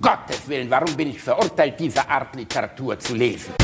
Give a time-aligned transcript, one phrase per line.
[0.00, 3.54] Gottes Willen, warum bin ich verurteilt, diese Art Literatur zu lesen?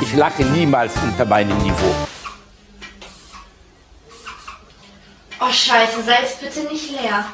[0.00, 1.94] Ich lache niemals unter meinem Niveau.
[5.40, 7.24] Oh scheiße, sei es bitte nicht leer.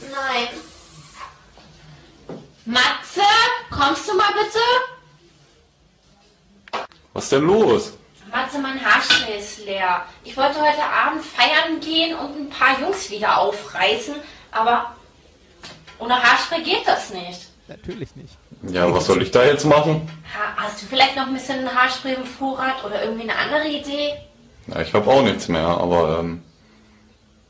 [0.00, 0.71] Nein.
[2.64, 3.22] Matze,
[3.70, 4.58] kommst du mal bitte?
[7.12, 7.92] Was ist denn los?
[8.30, 10.06] Matze, mein Haarspray ist leer.
[10.22, 14.14] Ich wollte heute Abend feiern gehen und ein paar Jungs wieder aufreißen,
[14.52, 14.94] aber
[15.98, 17.48] ohne Haarspray geht das nicht.
[17.66, 18.34] Natürlich nicht.
[18.68, 20.08] Ja, was soll ich da jetzt machen?
[20.32, 24.14] Ha, hast du vielleicht noch ein bisschen Haarspray im Vorrat oder irgendwie eine andere Idee?
[24.68, 26.42] Ja, ich habe auch nichts mehr, aber ähm,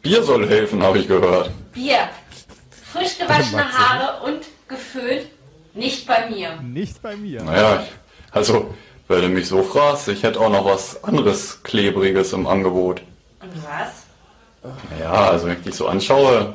[0.01, 1.51] Bier soll helfen, habe ich gehört.
[1.73, 2.09] Bier.
[2.93, 4.41] Frisch gewaschene Haare und
[4.73, 5.27] geföhnt.
[5.75, 6.61] Nicht bei mir.
[6.61, 7.43] Nicht bei mir.
[7.43, 7.87] Naja,
[8.31, 8.75] also,
[9.09, 13.03] wenn du mich so fragst, ich hätte auch noch was anderes Klebriges im Angebot.
[13.41, 14.03] Und was?
[14.91, 16.55] Naja, also wenn ich dich so anschaue,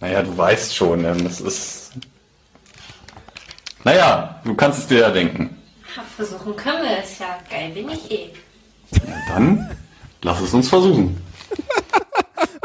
[0.00, 1.92] naja, du weißt schon, ähm, das ist...
[3.84, 5.56] Naja, du kannst es dir ja denken.
[6.16, 7.38] Versuchen können wir es ja.
[7.48, 8.30] Geil bin ich eh.
[9.28, 9.76] Dann
[10.22, 11.20] lass es uns versuchen.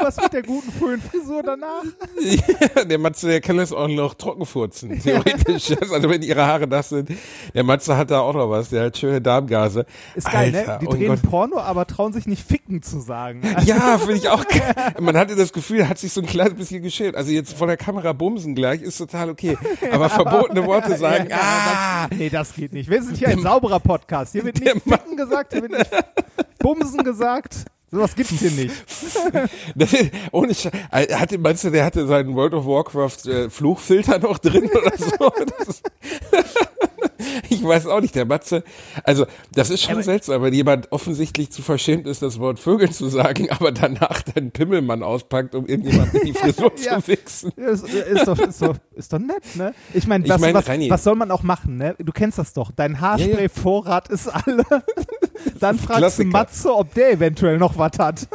[0.06, 1.84] Was mit der guten Föhnfrisur danach?
[2.20, 5.72] Ja, der Matze, der kann das auch noch trockenfurzen, theoretisch.
[5.82, 7.10] also wenn ihre Haare nass sind.
[7.56, 9.88] Der Matze hat da auch noch was, der hat schöne Darmgase.
[10.14, 10.80] Ist geil, Alter, ne?
[10.82, 11.24] Die oh drehen Gott.
[11.24, 13.42] Porno, aber trauen sich nicht ficken zu sagen.
[13.56, 14.76] Also, Ja, finde ich auch geil.
[15.00, 17.16] Man hatte das Gefühl, er hat sich so ein kleines bisschen geschämt.
[17.16, 19.58] Also jetzt vor der Kamera bumsen gleich ist total okay.
[19.92, 22.92] Aber verbotene Worte sagen, ja, ah, das, nee, das geht nicht.
[22.92, 24.34] Wir sind hier ein sauberer Podcast.
[24.34, 25.90] Hier wird nicht ficken gesagt, hier wird nicht
[26.60, 27.66] bumsen gesagt.
[27.96, 28.76] Sowas gibt's hier nicht.
[29.76, 30.52] das ist, ohne
[30.92, 34.98] äh, hatte, meinst du, der hatte seinen World of Warcraft äh, Fluchfilter noch drin oder
[34.98, 35.32] so?
[37.50, 38.64] Ich weiß auch nicht, der Matze.
[39.04, 43.08] Also, das ist schon seltsam, wenn jemand offensichtlich zu verschämt ist, das Wort Vögel zu
[43.08, 47.00] sagen, aber danach dann Pimmelmann auspackt, um irgendjemand in die Frisur Ja.
[47.00, 47.52] zu wichsen.
[47.58, 49.74] Ja, Ist, ist, doch, ist, doch, ist doch nett, ne?
[49.94, 51.96] Ich meine, Ich was, mein, was, was soll man auch machen, ne?
[52.00, 52.72] Du kennst das doch.
[52.76, 54.64] Dein Haarspray-Vorrat ist alle.
[55.60, 58.28] Dann fragst du Matze, ob der eventuell noch was hat.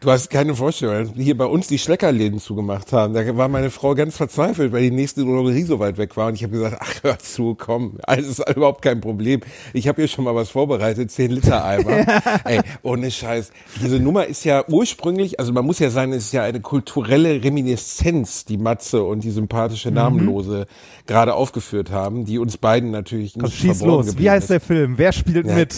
[0.00, 3.14] Du hast keine Vorstellung, als hier bei uns die Schleckerläden zugemacht haben.
[3.14, 6.28] Da war meine Frau ganz verzweifelt, weil die nächste Drogerie so weit weg war.
[6.28, 9.40] Und ich habe gesagt, ach hör zu, komm, alles ist überhaupt kein Problem.
[9.72, 12.06] Ich habe hier schon mal was vorbereitet, 10 Liter Eimer.
[12.44, 13.50] Ey, ohne Scheiß.
[13.82, 17.42] Diese Nummer ist ja ursprünglich, also man muss ja sagen, es ist ja eine kulturelle
[17.42, 20.66] Reminiszenz, die Matze und die sympathische Namenlose
[21.06, 24.18] gerade aufgeführt haben, die uns beiden natürlich nicht schieß los.
[24.18, 24.50] Wie heißt ist.
[24.50, 24.94] der Film?
[24.98, 25.54] Wer spielt Ja.
[25.54, 25.74] mit?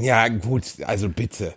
[0.00, 1.54] Ja, gut, also bitte.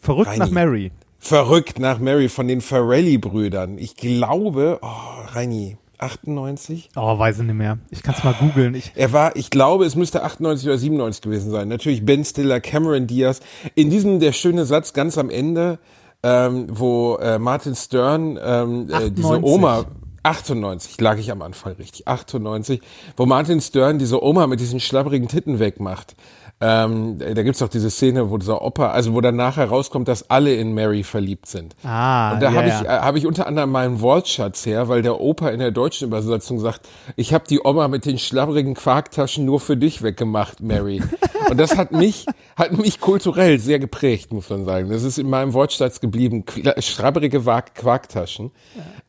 [0.00, 0.38] Verrückt Reini.
[0.38, 0.92] nach Mary.
[1.26, 3.78] Verrückt nach Mary von den Farrelly-Brüdern.
[3.78, 4.86] Ich glaube, oh,
[5.32, 6.90] Reini, 98?
[6.94, 7.78] Oh, weiß ich nicht mehr.
[7.90, 8.76] Ich kann's mal googeln.
[8.76, 11.66] Ich, Er war, ich glaube, es müsste 98 oder 97 gewesen sein.
[11.66, 13.40] Natürlich Ben Stiller, Cameron Diaz.
[13.74, 15.80] In diesem der schöne Satz ganz am Ende,
[16.22, 19.42] ähm, wo äh, Martin Stern ähm, äh, diese 98.
[19.42, 19.84] Oma
[20.22, 22.80] 98 lag ich am Anfang richtig 98,
[23.16, 26.14] wo Martin Stern diese Oma mit diesen schlabbrigen Titten wegmacht.
[26.58, 30.30] Ähm, da gibt's doch diese Szene, wo dieser Opa, also wo dann nachher rauskommt, dass
[30.30, 31.76] alle in Mary verliebt sind.
[31.84, 35.02] ah, Und da ja, habe ich, äh, hab ich unter anderem meinen Wortschatz her, weil
[35.02, 39.44] der Opa in der deutschen Übersetzung sagt, ich habe die Oma mit den schlabbrigen Quarktaschen
[39.44, 41.02] nur für dich weggemacht, Mary.
[41.50, 42.24] Und das hat mich,
[42.56, 44.88] hat mich kulturell sehr geprägt, muss man sagen.
[44.88, 46.44] Das ist in meinem Wortschatz geblieben,
[46.78, 48.50] schlabbrige Wa- Quarktaschen.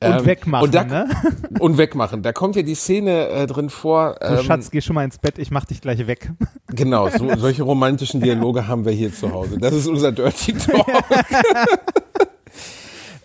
[0.03, 1.09] Und wegmachen, und da, ne?
[1.59, 2.21] Und wegmachen.
[2.21, 4.17] Da kommt ja die Szene äh, drin vor.
[4.21, 6.31] So, ähm, Schatz, geh schon mal ins Bett, ich mach dich gleich weg.
[6.67, 9.57] Genau, so, solche romantischen Dialoge haben wir hier zu Hause.
[9.57, 10.85] Das ist unser Dirty Talk.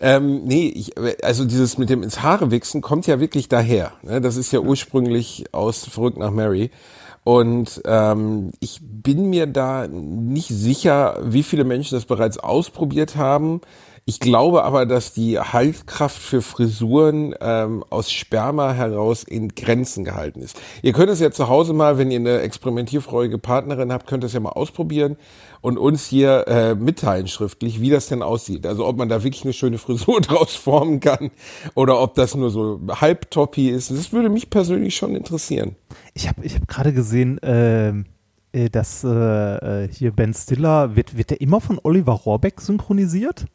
[0.01, 0.93] ähm, nee, ich,
[1.23, 3.93] also dieses mit dem ins Haare wichsen kommt ja wirklich daher.
[4.01, 4.21] Ne?
[4.21, 6.71] Das ist ja ursprünglich aus Verrückt nach Mary.
[7.23, 13.61] Und ähm, ich bin mir da nicht sicher, wie viele Menschen das bereits ausprobiert haben.
[14.05, 20.41] Ich glaube aber, dass die Haltkraft für Frisuren ähm, aus Sperma heraus in Grenzen gehalten
[20.41, 20.59] ist.
[20.81, 24.33] Ihr könnt es ja zu Hause mal, wenn ihr eine experimentierfreudige Partnerin habt, könnt es
[24.33, 25.15] ja mal ausprobieren
[25.61, 28.65] und uns hier äh, mitteilen schriftlich, wie das denn aussieht.
[28.65, 31.31] Also ob man da wirklich eine schöne Frisur draus formen kann
[31.73, 33.89] oder ob das nur so halbtoppi ist.
[33.89, 35.77] Das würde mich persönlich schon interessieren.
[36.13, 38.03] Ich habe ich hab gerade gesehen, ähm,
[38.51, 43.45] äh, dass äh, äh, hier Ben Stiller, wird, wird der immer von Oliver Rohrbeck synchronisiert?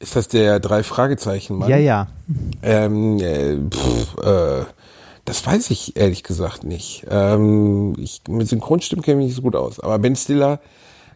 [0.00, 1.68] Ist das der drei Fragezeichen Mann?
[1.68, 2.06] Ja, ja.
[2.62, 4.64] Ähm, äh, pff, äh,
[5.24, 7.06] das weiß ich ehrlich gesagt nicht.
[7.10, 9.80] Ähm, ich, mit Synchronstimmen kenne ich mich nicht so gut aus.
[9.80, 10.60] Aber Ben Stiller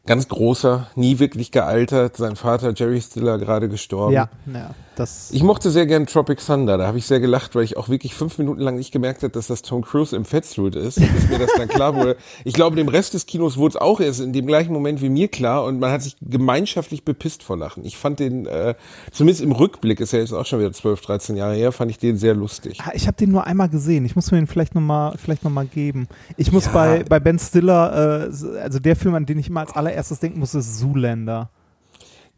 [0.05, 2.17] Ganz großer, nie wirklich gealtert.
[2.17, 4.15] Sein Vater Jerry Stiller gerade gestorben.
[4.15, 5.31] Ja, ja, das.
[5.33, 6.79] Ich mochte sehr gern Tropic Thunder.
[6.79, 9.33] Da habe ich sehr gelacht, weil ich auch wirklich fünf Minuten lang nicht gemerkt habe,
[9.33, 12.17] dass das Tom Cruise im Fettsuit ist, bis mir das dann klar wurde.
[12.45, 15.09] Ich glaube, dem Rest des Kinos wurde es auch erst in dem gleichen Moment wie
[15.09, 17.85] mir klar und man hat sich gemeinschaftlich bepisst vor Lachen.
[17.85, 18.75] Ich fand den, äh,
[19.11, 21.99] zumindest im Rückblick, ist ja jetzt auch schon wieder 12, 13 Jahre her, fand ich
[21.99, 22.79] den sehr lustig.
[22.85, 24.05] Ah, Ich habe den nur einmal gesehen.
[24.05, 26.09] Ich muss mir den vielleicht nochmal vielleicht noch mal geben.
[26.37, 26.73] Ich muss Ja.
[26.73, 30.39] bei, bei Ben Stiller, äh, also der Film, an den ich immer als allererstes denken
[30.41, 31.51] muss, ist Zoolander.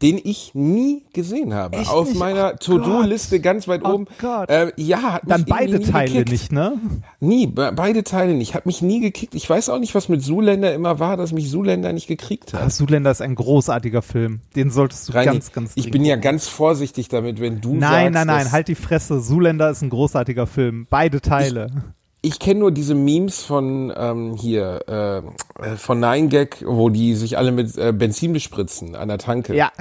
[0.01, 1.77] Den ich nie gesehen habe.
[1.77, 2.19] Echt Auf nicht?
[2.19, 4.07] meiner Oh To-Do-Liste ganz weit Oh oben.
[4.19, 4.49] Gott.
[4.49, 6.31] Äh, ja, hat Dann beide Teile gekickt.
[6.31, 6.73] nicht, ne?
[7.21, 8.55] Nie, be beide Teile nicht.
[8.55, 9.35] Hat mich nie gekickt.
[9.35, 12.59] Ich weiß auch nicht, was mit Zoolander immer war, dass mich Zoolander nicht gekriegt Ah,
[12.63, 12.73] hat.
[12.73, 14.41] Zoolander ist ein großartiger Film.
[14.57, 17.79] Den solltest du Reini, ganz, ganz ich bin ja ganz vorsichtig damit, wenn du Nein,
[17.79, 19.21] sagst, nein, nein, dass- halt die Fresse.
[19.21, 20.87] Zoolander ist ein großartiger Film.
[20.89, 21.67] Beide Teile.
[21.73, 22.04] Ich
[22.39, 25.17] kenne nur diese Memes von ähm, hier, äh,
[25.63, 29.55] äh, von Nine Gag, wo die sich alle mit äh, Benzin bespritzen an der Tanke.
[29.55, 29.71] Ja.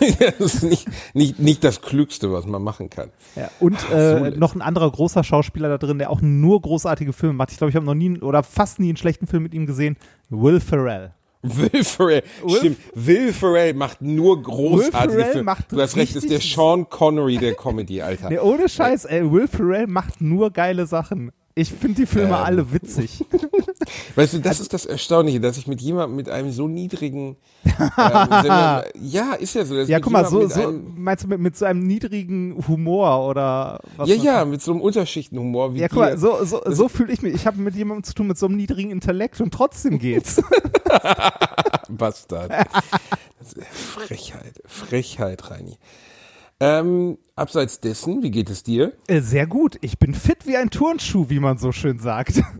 [0.00, 3.10] das ist nicht, nicht, nicht das Klügste, was man machen kann.
[3.36, 3.48] ja.
[3.60, 4.38] Und äh, Zoolander.
[4.38, 7.52] noch ein anderer großer Schauspieler da drin, der auch nur großartige Filme macht.
[7.52, 9.96] Ich glaube, ich habe noch nie oder fast nie einen schlechten Film mit ihm gesehen.
[10.30, 11.12] Will Ferrell.
[11.44, 15.44] Will Ferrell, Will- stimmt, Will Ferrell macht nur großartige Will Ferrell Filme.
[15.44, 18.28] macht Du hast recht, ist der Sean Connery der Comedy, Alter.
[18.30, 21.32] Nee, ohne Scheiß, ey, Will Ferrell macht nur geile Sachen.
[21.56, 22.42] Ich finde die Filme Ähm.
[22.44, 23.24] alle witzig.
[24.16, 27.72] Weißt du, das ist das Erstaunliche, dass ich mit jemandem mit einem so niedrigen, ähm,
[29.00, 29.76] ja, ist ja so.
[29.76, 34.08] ja, guck mal, so, so meinst du mit, mit so einem niedrigen Humor oder was?
[34.08, 37.22] ja, ja, mit so einem Unterschichtenhumor wie Ja, guck mal, so, so, so fühle ich
[37.22, 37.34] mich.
[37.34, 40.42] Ich habe mit jemandem zu tun mit so einem niedrigen Intellekt und trotzdem geht's.
[41.88, 42.50] Bastard.
[43.70, 45.78] Frechheit, Frechheit, Reini.
[46.60, 48.92] Ähm, abseits dessen, wie geht es dir?
[49.08, 49.76] Äh, Sehr gut.
[49.80, 52.40] Ich bin fit wie ein Turnschuh, wie man so schön sagt.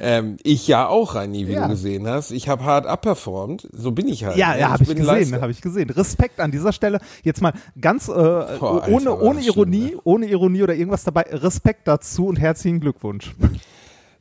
[0.00, 1.64] Ähm, ich ja auch, Reini, wie Ja.
[1.64, 2.30] du gesehen hast.
[2.30, 3.68] Ich habe hart abperformt.
[3.72, 4.36] So bin ich halt.
[4.36, 4.60] Ja, ne?
[4.60, 5.90] ja, habe ich bin gesehen, habe ich gesehen.
[5.90, 7.00] Respekt an dieser Stelle.
[7.22, 10.00] Jetzt mal ganz äh, Alter, ohne, Ironie, ne?
[10.04, 11.22] ohne Ironie oder irgendwas dabei.
[11.30, 13.34] Respekt dazu und herzlichen Glückwunsch.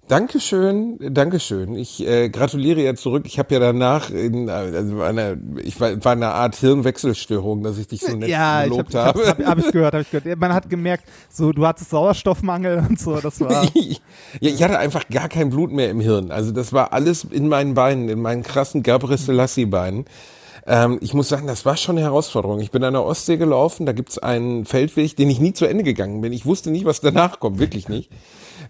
[0.09, 1.75] Dankeschön, Dankeschön.
[1.75, 3.23] Ich äh, gratuliere ja zurück.
[3.25, 7.87] Ich habe ja danach in also einer, ich war, war eine Art Hirnwechselstörung, dass ich
[7.87, 9.27] dich so nett ja, gelobt habe habe.
[9.27, 10.39] hab, hab ich gehört, habe ich gehört.
[10.39, 13.19] Man hat gemerkt, so du hattest Sauerstoffmangel und so.
[13.19, 13.97] Das war ja,
[14.39, 16.31] ich hatte einfach gar kein Blut mehr im Hirn.
[16.31, 20.05] Also das war alles in meinen Beinen, in meinen krassen Gabriel Selassie Beinen.
[20.65, 22.59] Ähm, ich muss sagen, das war schon eine Herausforderung.
[22.59, 25.83] Ich bin an der Ostsee gelaufen, da gibt's einen Feldweg, den ich nie zu Ende
[25.83, 26.33] gegangen bin.
[26.33, 28.09] Ich wusste nicht, was danach kommt, wirklich nicht.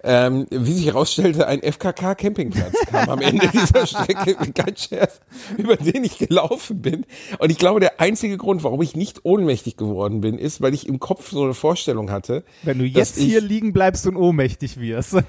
[0.05, 5.21] Ähm, wie sich herausstellte, ein FKK-Campingplatz kam am Ende dieser Strecke, kein Scherz,
[5.57, 7.05] über den ich gelaufen bin.
[7.39, 10.89] Und ich glaube, der einzige Grund, warum ich nicht ohnmächtig geworden bin, ist, weil ich
[10.89, 12.43] im Kopf so eine Vorstellung hatte.
[12.63, 15.15] wenn du jetzt ich, hier liegen bleibst und ohnmächtig wirst.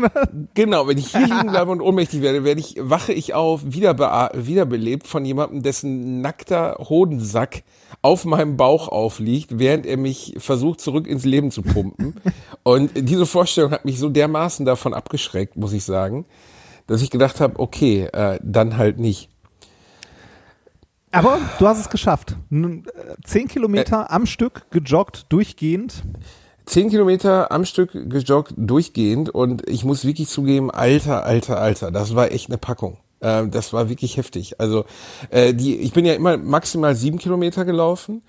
[0.54, 4.30] Genau, wenn ich hier liegen bleibe und ohnmächtig werde, werde ich, wache ich auf, wiederbe
[4.34, 7.62] wiederbelebt von jemandem, dessen nackter Hodensack
[8.02, 12.14] auf meinem Bauch aufliegt, während er mich versucht, zurück ins Leben zu pumpen.
[12.62, 16.26] Und diese Vorstellung hat mich so dermaßen davon abgeschreckt, muss ich sagen,
[16.87, 19.31] dass ich gedacht habe, okay, äh, dann halt nicht.
[21.12, 22.37] Aber du hast es geschafft.
[22.50, 22.82] Äh,
[23.25, 26.02] Zehn Kilometer am Stück gejoggt, durchgehend.
[26.67, 32.14] Zehn Kilometer am Stück gejoggt, durchgehend und ich muss wirklich zugeben, alter, alter, alter, das
[32.14, 32.96] war echt eine Packung.
[33.24, 34.60] Ähm, das war wirklich heftig.
[34.60, 34.84] Also
[35.30, 38.22] äh, die, ich bin ja immer maximal sieben Kilometer gelaufen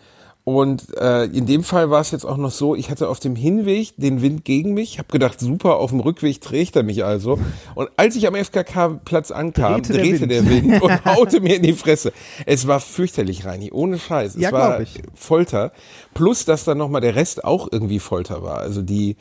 [0.46, 3.36] und äh, in dem Fall war es jetzt auch noch so, ich hatte auf dem
[3.36, 7.40] Hinweg den Wind gegen mich, habe gedacht, super, auf dem Rückweg trägt er mich also.
[7.74, 10.72] Und als ich am FKK-Platz ankam, Drehte der drehte der Wind.
[10.74, 12.14] Wind, und haute mir in die Fresse.
[12.46, 14.36] Es war fürchterlich, Reini, ohne Scheiß.
[14.36, 15.02] Es Ja, war ich.
[15.16, 15.72] Folter.
[16.14, 18.60] Plus, dass dann nochmal der Rest auch irgendwie Folter war.
[18.60, 19.18] Also die,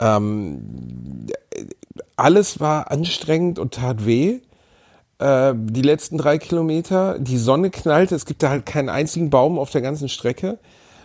[0.00, 1.28] ähm,
[2.16, 4.40] alles war anstrengend und tat weh.
[5.18, 9.58] Äh, die letzten drei Kilometer, die Sonne knallte, es gibt da halt keinen einzigen Baum
[9.58, 10.58] auf der ganzen Strecke.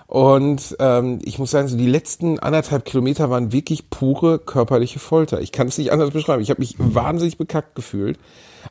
[0.10, 5.40] Und ähm, ich muss sagen, so die letzten anderthalb Kilometer waren wirklich pure körperliche Folter.
[5.40, 6.42] Ich kann es nicht anders beschreiben.
[6.42, 8.18] Ich habe mich wahnsinnig bekackt gefühlt.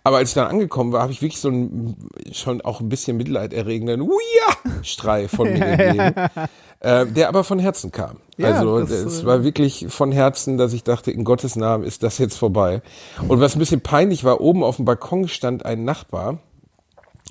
[0.03, 1.97] Aber als ich dann angekommen war, habe ich wirklich so einen
[2.33, 6.15] schon auch ein bisschen mitleiderregenden Uja-Strei von mir gegeben,
[6.81, 8.19] äh, der aber von Herzen kam.
[8.37, 11.85] Ja, also das, es äh, war wirklich von Herzen, dass ich dachte, in Gottes Namen
[11.85, 12.83] ist das jetzt vorbei.
[13.27, 16.39] Und was ein bisschen peinlich war, oben auf dem Balkon stand ein Nachbar,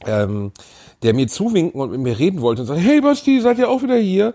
[0.06, 0.52] ähm,
[1.04, 3.84] der mir zuwinken und mit mir reden wollte und sagte, hey Basti, seid ihr auch
[3.84, 4.34] wieder hier?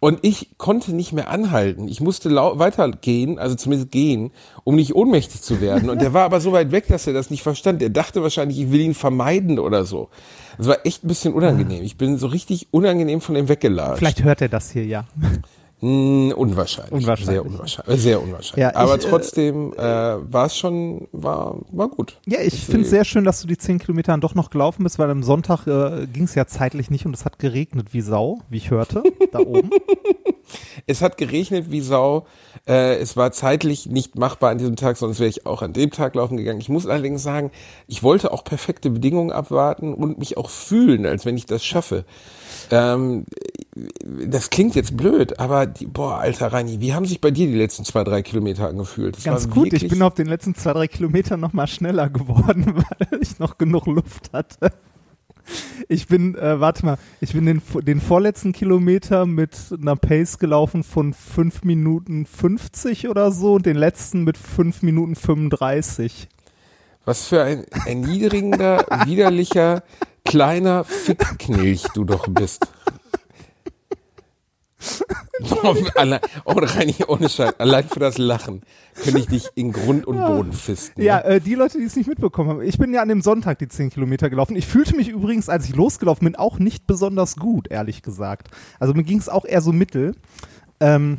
[0.00, 1.88] Und ich konnte nicht mehr anhalten.
[1.88, 5.88] Ich musste weitergehen, also zumindest gehen, um nicht ohnmächtig zu werden.
[5.90, 7.82] Und der war aber so weit weg, dass er das nicht verstand.
[7.82, 10.08] Er dachte wahrscheinlich, ich will ihn vermeiden oder so.
[10.58, 11.82] Das war echt ein bisschen unangenehm.
[11.82, 13.98] Ich bin so richtig unangenehm von ihm weggelatscht.
[13.98, 15.06] Vielleicht hört er das hier ja.
[15.80, 16.92] Mm, unwahrscheinlich.
[16.92, 17.26] Unwahrscheinlich.
[17.26, 18.00] Sehr unwahrscheinlich.
[18.00, 18.62] Sehr unwahrscheinlich.
[18.62, 22.18] Ja, Aber ich, äh, trotzdem äh, war es schon, war, war gut.
[22.26, 24.84] Ja, ich finde es sehr schön, dass du die 10 Kilometer dann doch noch gelaufen
[24.84, 28.00] bist, weil am Sonntag äh, ging es ja zeitlich nicht und es hat geregnet wie
[28.00, 29.02] Sau, wie ich hörte,
[29.32, 29.70] da oben.
[30.86, 32.26] Es hat geregnet wie Sau.
[32.66, 35.90] Äh, es war zeitlich nicht machbar an diesem Tag, sonst wäre ich auch an dem
[35.90, 36.60] Tag laufen gegangen.
[36.60, 37.50] Ich muss allerdings sagen,
[37.86, 42.04] ich wollte auch perfekte Bedingungen abwarten und mich auch fühlen, als wenn ich das schaffe.
[42.70, 43.24] Ähm,
[43.74, 47.56] das klingt jetzt blöd, aber die, boah, alter Reini, wie haben sich bei dir die
[47.56, 49.16] letzten zwei, drei Kilometer angefühlt?
[49.16, 52.74] Das Ganz gut, ich bin auf den letzten zwei, drei Kilometern noch mal schneller geworden,
[52.76, 54.72] weil ich noch genug Luft hatte.
[55.88, 60.84] Ich bin, äh, warte mal, ich bin den, den vorletzten Kilometer mit einer Pace gelaufen
[60.84, 66.28] von 5 Minuten 50 oder so und den letzten mit 5 Minuten 35.
[67.04, 69.82] Was für ein erniedrigender, widerlicher,
[70.24, 72.66] kleiner Fickknilch du doch bist.
[75.40, 78.62] Boah, allein, oh, Reini, ohne Scheiß, allein für das Lachen
[78.94, 81.02] könnte ich dich in Grund und Boden fisten.
[81.02, 81.24] Ja, ne?
[81.24, 82.62] äh, die Leute, die es nicht mitbekommen haben.
[82.62, 84.56] Ich bin ja an dem Sonntag die 10 Kilometer gelaufen.
[84.56, 88.48] Ich fühlte mich übrigens, als ich losgelaufen bin, auch nicht besonders gut, ehrlich gesagt.
[88.78, 90.14] Also mir ging es auch eher so mittel.
[90.80, 91.18] Ähm,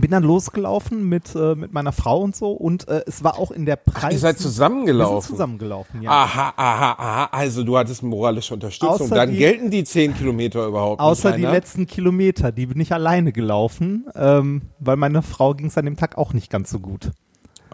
[0.00, 3.50] bin dann losgelaufen mit, äh, mit meiner Frau und so und äh, es war auch
[3.50, 4.12] in der Preis.
[4.12, 5.30] Ihr seid Wir sind zusammengelaufen.
[5.30, 6.10] zusammengelaufen, ja.
[6.10, 7.28] Aha, aha, aha.
[7.32, 8.90] Also du hattest moralische Unterstützung.
[9.06, 11.38] Außer Dann die- gelten die zehn Kilometer überhaupt Außer nicht.
[11.40, 11.54] die Rainer.
[11.56, 15.96] letzten Kilometer, die bin ich alleine gelaufen, ähm, weil meine Frau ging es an dem
[15.96, 17.10] Tag auch nicht ganz so gut.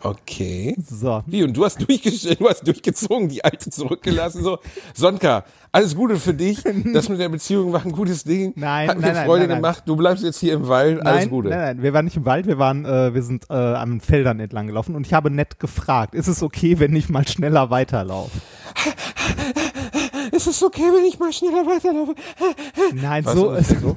[0.03, 0.77] Okay.
[0.87, 1.23] So.
[1.27, 4.59] Wie, und du hast, du hast durchgezogen, die alte zurückgelassen, so.
[4.95, 6.63] Sonka, alles Gute für dich.
[6.93, 8.53] Das mit der Beziehung war ein gutes Ding.
[8.57, 9.59] Nein, Hat mir nein, nein, Freude nein, nein.
[9.59, 9.83] gemacht.
[9.87, 11.01] Du bleibst jetzt hier im Wald.
[11.05, 11.49] Alles Nein, Gute.
[11.51, 14.41] nein, nein, wir waren nicht im Wald, wir waren, äh, wir sind äh, an Feldern
[14.41, 18.41] entlang gelaufen und ich habe nett gefragt, ist es okay, wenn ich mal schneller weiterlaufe?
[20.33, 22.15] Ist es okay, wenn ich mal schneller weiterlaufe?
[22.95, 23.97] Nein, Was, so, so?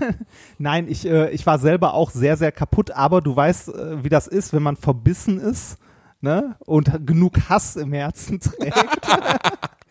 [0.58, 4.10] nein, ich, äh, ich war selber auch sehr, sehr kaputt, aber du weißt, äh, wie
[4.10, 5.78] das ist, wenn man verbissen ist,
[6.24, 8.78] ne, und genug Hass im Herzen trägt.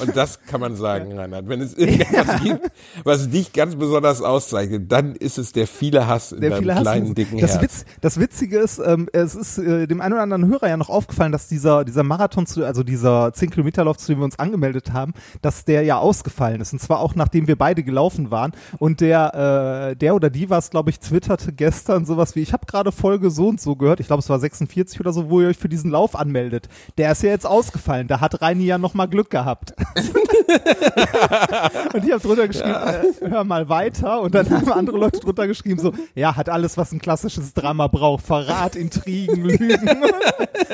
[0.00, 1.48] Und das kann man sagen, Reinhard.
[1.48, 2.70] Wenn es irgendetwas gibt,
[3.04, 6.74] was dich ganz besonders auszeichnet, dann ist es der viele Hass in Der deinem viele
[6.74, 7.62] Hass kleinen, ist- dicken das, Herz.
[7.62, 10.88] Witz, das Witzige ist, ähm, es ist äh, dem einen oder anderen Hörer ja noch
[10.90, 15.12] aufgefallen, dass dieser, dieser Marathon, zu, also dieser 10-Kilometer-Lauf, zu dem wir uns angemeldet haben,
[15.42, 16.72] dass der ja ausgefallen ist.
[16.72, 18.52] Und zwar auch nachdem wir beide gelaufen waren.
[18.78, 22.52] Und der, äh, der oder die war es, glaube ich, twitterte gestern sowas wie, ich
[22.52, 25.40] habe gerade Folge so und so gehört, ich glaube es war 46 oder so, wo
[25.40, 26.68] ihr euch für diesen Lauf anmeldet.
[26.98, 28.08] Der ist ja jetzt ausgefallen.
[28.08, 29.74] Da hat Reini ja noch mal Glück gehabt.
[31.94, 34.20] Und ich habe drunter geschrieben, äh, hör mal weiter.
[34.20, 37.86] Und dann haben andere Leute drunter geschrieben, so, ja, hat alles, was ein klassisches Drama
[37.88, 38.24] braucht.
[38.24, 39.78] Verrat, Intrigen, Lügen,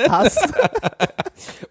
[0.09, 0.37] Hass.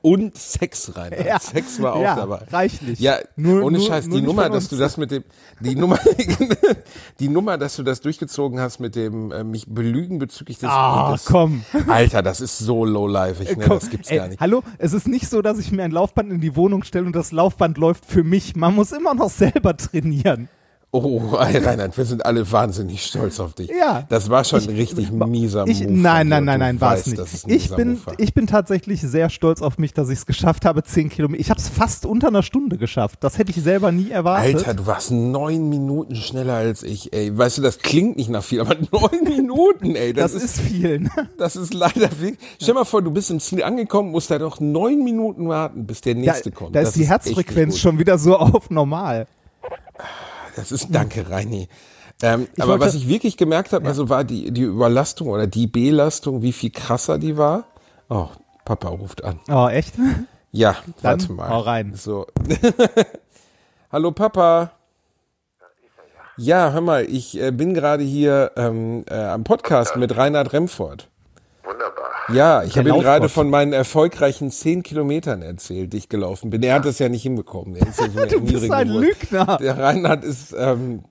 [0.02, 1.26] Und Sex, Reinhard.
[1.26, 1.40] Ja.
[1.40, 2.40] Sex war auch ja, dabei.
[2.52, 3.00] reichlich.
[3.00, 5.24] Ja, Nur- ohne nur- Scheiß, nur die Nummer, dass du das mit dem,
[5.60, 5.98] die Nummer,
[7.20, 11.12] die Nummer, dass du das durchgezogen hast mit dem äh, mich belügen bezüglich des, Ah,
[11.12, 11.64] des komm.
[11.88, 13.64] Alter, das ist so low-lifeig, ne?
[13.66, 14.40] Komm, das gibt's ey, gar nicht.
[14.40, 17.16] Hallo, es ist nicht so, dass ich mir ein Laufband in die Wohnung stelle und
[17.16, 18.56] das Laufband läuft für mich.
[18.56, 20.48] Man muss immer noch selber trainieren.
[21.04, 23.70] Oh, Reinhard, wir sind alle wahnsinnig stolz auf dich.
[23.70, 24.04] Ja.
[24.08, 25.92] Das war schon ein richtig mieser Ich, Move.
[25.92, 27.20] nein, nein, nein, nein, war es nicht.
[27.46, 31.08] Ich bin, ich bin tatsächlich sehr stolz auf mich, dass ich es geschafft habe, 10
[31.10, 31.40] Kilometer.
[31.40, 33.18] Ich habe es fast unter einer Stunde geschafft.
[33.22, 34.56] Das hätte ich selber nie erwartet.
[34.56, 37.36] Alter, du warst neun Minuten schneller als ich, ey.
[37.36, 40.12] Weißt du, das klingt nicht nach viel, aber neun Minuten, ey.
[40.12, 41.00] das, Das, ist viel.
[41.00, 41.10] Ne?
[41.38, 42.38] Das ist leider wirklich.
[42.60, 46.00] Stell mal vor, du bist im Ziel angekommen, musst da noch neun Minuten warten, bis
[46.00, 46.74] der Da, nächste kommt.
[46.74, 49.26] da Das ist die echt Herzfrequenz schon wieder so auf normal.
[50.56, 51.68] Das ist, danke, Reini.
[52.22, 55.66] Ähm, aber wollte- was ich wirklich gemerkt habe, also war die, die Überlastung oder die
[55.66, 57.64] Belastung, wie viel krasser die war.
[58.08, 58.28] Oh,
[58.64, 59.38] Papa ruft an.
[59.48, 59.94] Oh, echt?
[60.50, 61.48] Ja, Dann warte mal.
[61.50, 61.94] hau rein.
[61.94, 62.26] So.
[63.92, 64.72] Hallo Papa.
[66.38, 71.08] Ja, hör mal, ich äh, bin gerade hier ähm, äh, am Podcast mit Reinhard Remford.
[71.64, 72.05] Wunderbar.
[72.32, 76.62] Ja, ich habe ihm gerade von meinen erfolgreichen zehn Kilometern erzählt, die ich gelaufen bin.
[76.62, 77.74] Er hat das ja nicht hinbekommen.
[77.74, 79.22] Der ist ja so Du bist ein Wurst.
[79.22, 79.58] Lügner.
[79.60, 81.04] Der Reinhard ist, ähm,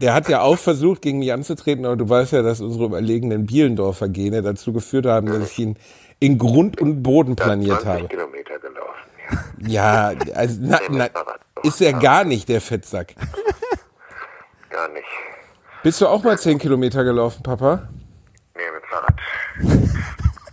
[0.00, 3.46] der hat ja auch versucht, gegen mich anzutreten, aber du weißt ja, dass unsere überlegenen
[3.46, 5.76] Bielendorfer Gene dazu geführt haben, dass ich ihn
[6.20, 8.08] in Grund und Boden planiert 20 habe.
[8.08, 9.68] Kilometer gelaufen.
[9.68, 10.12] Ja.
[10.12, 11.08] Ja, also na, na,
[11.62, 13.14] ist er gar nicht, der Fettsack.
[14.70, 15.06] Gar nicht.
[15.82, 17.88] Bist du auch mal zehn Kilometer gelaufen, Papa?
[18.54, 19.98] Nee, mit Fahrrad.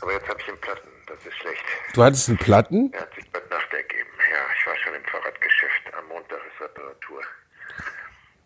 [0.02, 0.90] Aber jetzt habe ich einen Platten.
[1.08, 1.64] Das ist schlecht.
[1.94, 2.92] Du hattest einen Platten?
[2.94, 4.10] Er hat sich bald Nacht ergeben.
[4.32, 5.94] Ja, ich war schon im Fahrradgeschäft.
[5.98, 7.22] Am Montag ist Reparatur.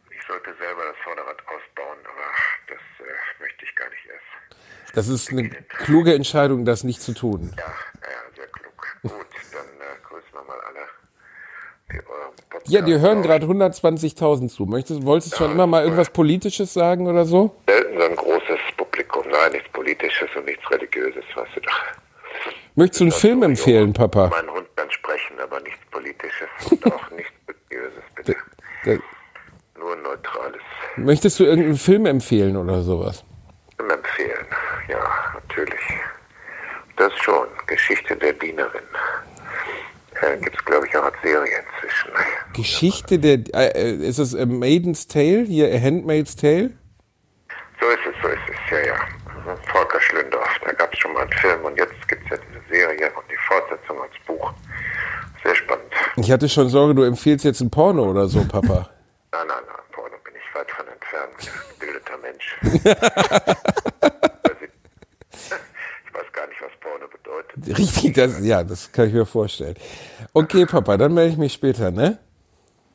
[0.09, 2.27] Ich sollte selber das Vorderrad ausbauen, aber
[2.69, 4.95] das äh, möchte ich gar nicht erst.
[4.95, 7.53] Das ist eine kluge Entscheidung, das nicht zu tun.
[7.57, 8.97] Ja, ja, sehr klug.
[9.01, 9.11] Gut,
[9.51, 10.87] dann äh, grüßen wir mal alle.
[11.91, 14.65] Die Podcast Ja, dir hören gerade 120.000 zu.
[14.65, 17.55] Möchtest, wolltest du schon immer mal irgendwas Politisches sagen oder so?
[17.67, 17.72] Großes
[19.43, 21.81] Nein, nichts Politisches und nichts Religiöses, weißt du doch.
[22.75, 23.91] Möchtest du einen Film so empfehlen.
[23.93, 24.29] Papa?
[24.29, 28.35] Mein Hund kann sprechen, aber nichts Politisches und auch nichts Religiöses, bitte.
[28.85, 30.61] Da- Nur Neutrales.
[30.95, 33.25] Möchtest du irgendeinen Film empfehlen oder sowas?
[33.75, 34.45] Film empfehlen.
[34.87, 35.79] Ja, natürlich.
[36.95, 37.47] Das schon.
[37.67, 38.81] Geschichte der Dienerin.
[40.21, 42.11] Äh, Gibt es, glaube ich, auch als Serie inzwischen.
[42.55, 46.71] Geschichte der, äh, äh, ist es A Maiden's Tale, hier A Handmaid's Tale?
[47.81, 48.95] So ist es, so ist es, ja, ja.
[49.71, 52.61] Volker Schlündorf, da gab es schon mal einen Film und jetzt gibt es ja diese
[52.69, 54.53] Serie und die Fortsetzung als Buch.
[55.43, 55.91] Sehr spannend.
[56.15, 58.89] Ich hatte schon Sorge, du empfiehlst jetzt ein Porno oder so, Papa.
[59.31, 61.51] Nein, nein, nein, Porno bin ich weit von entfernt.
[61.79, 62.57] Gebildeter Mensch.
[62.61, 62.85] ich
[66.13, 67.77] weiß gar nicht, was Porno bedeutet.
[67.79, 69.75] Richtig, das, ja, das kann ich mir vorstellen.
[70.33, 72.19] Okay, Papa, dann melde ich mich später, ne?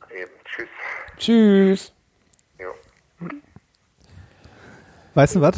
[0.09, 0.69] Eben, tschüss.
[1.17, 1.91] Tschüss.
[2.57, 2.73] Jo.
[5.13, 5.57] Weißt du was?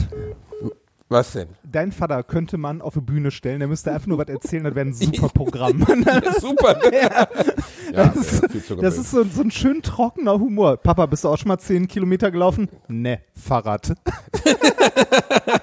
[1.12, 1.50] Was denn?
[1.70, 4.75] Dein Vater könnte man auf die Bühne stellen, der müsste einfach nur was erzählen, das
[4.75, 5.86] wäre ein super Programm.
[6.39, 6.80] Super.
[6.94, 7.27] ja,
[8.13, 10.77] das zu das ist so, so ein schön trockener Humor.
[10.77, 12.70] Papa, bist du auch schon mal 10 Kilometer gelaufen?
[12.88, 13.91] Ne, Fahrrad.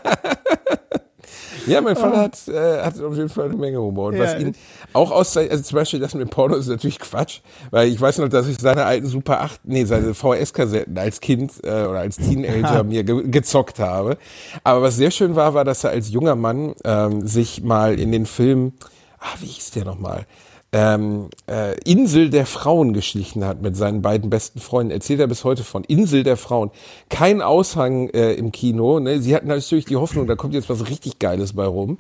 [1.69, 4.09] Ja, mein Vater hat, äh, hat auf jeden Fall eine Menge Humor.
[4.09, 4.25] Und Ja.
[4.25, 4.55] was ihn
[4.93, 8.19] auch auszeichnet, also zum Beispiel das mit dem Porno ist natürlich Quatsch, weil ich weiß
[8.19, 12.17] noch, dass ich seine alten Super 8, nee, seine VHS-Kassetten als Kind äh, oder als
[12.17, 14.19] Teenager mir ge gezockt habe.
[14.65, 18.13] Aber was sehr schön war, war, dass er als junger Mann ähm, sich mal in
[18.13, 18.73] den Film,
[19.21, 20.27] ah, wie hieß der nochmal?
[20.71, 24.91] Ähm, äh, Insel der Frauen geschlichen hat mit seinen beiden besten Freunden.
[24.91, 26.71] Erzählt er bis heute von Insel der Frauen.
[27.09, 29.01] Kein Aushang äh, im Kino.
[29.01, 29.23] Ne?
[29.23, 31.99] Sie hatten natürlich die Hoffnung, da kommt jetzt was richtig Geiles bei rum.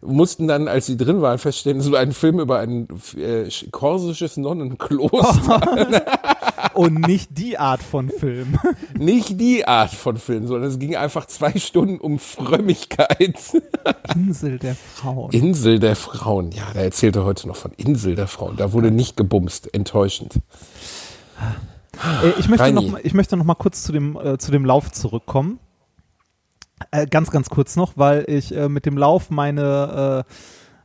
[0.00, 5.60] Mussten dann, als sie drin waren, feststellen, so ein Film über ein äh, korsisches Nonnenkloster.
[6.74, 8.58] Und nicht die Art von Film.
[8.98, 13.38] Nicht die Art von Film, sondern es ging einfach zwei Stunden um Frömmigkeit.
[14.14, 15.32] Insel der Frauen.
[15.32, 16.52] Insel der Frauen.
[16.52, 18.56] Ja, da erzählt er heute noch von Insel der Frauen.
[18.56, 19.72] Da wurde nicht gebumst.
[19.74, 20.34] Enttäuschend.
[22.22, 24.92] Äh, ich, möchte noch, ich möchte noch mal kurz zu dem, äh, zu dem Lauf
[24.92, 25.58] zurückkommen.
[26.90, 30.24] Äh, ganz, ganz kurz noch, weil ich äh, mit dem Lauf meine,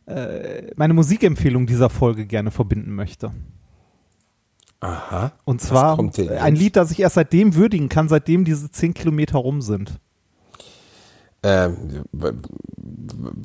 [0.07, 3.31] äh, äh, meine Musikempfehlung dieser Folge gerne verbinden möchte.
[4.81, 5.31] Aha.
[5.45, 6.57] Und zwar ein jetzt?
[6.57, 9.99] Lied, das ich erst seitdem würdigen kann, seitdem diese 10 Kilometer rum sind.
[11.43, 12.03] Ähm,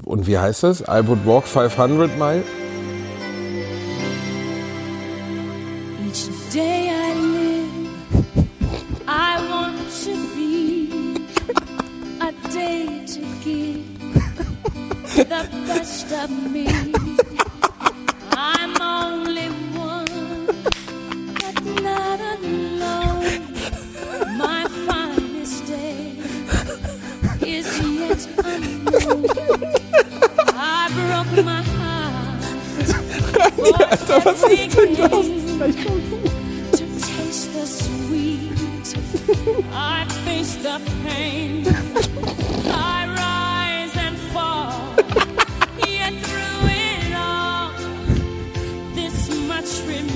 [0.05, 0.81] und wie heißt das?
[0.81, 2.43] I would walk 500 mile?
[6.07, 8.35] Each day I live,
[9.07, 10.89] I want to be
[12.21, 13.85] a day to give
[15.15, 16.67] the best of me.
[18.33, 19.49] I'm only
[33.79, 35.27] Alter, was ist denn das?
[36.73, 38.89] To taste the sweet,
[39.73, 41.67] I face the pain.
[42.67, 44.95] I rise and fall,
[45.87, 47.71] yet through it all,
[48.95, 50.16] this much remains.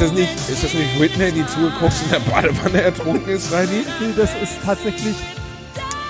[0.00, 3.84] Ist das nicht, ist das nicht Whitney, die zugeguckt in der Badewanne ertrunken ist, Reini?
[4.00, 5.14] Nee, das ist tatsächlich,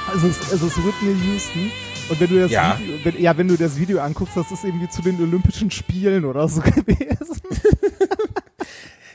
[0.08, 1.72] also es, es ist Whitney Houston.
[2.08, 2.78] Und wenn du das Ja.
[2.78, 6.24] Video, wenn, ja, wenn du das Video anguckst, das ist irgendwie zu den Olympischen Spielen
[6.24, 7.40] oder so gewesen.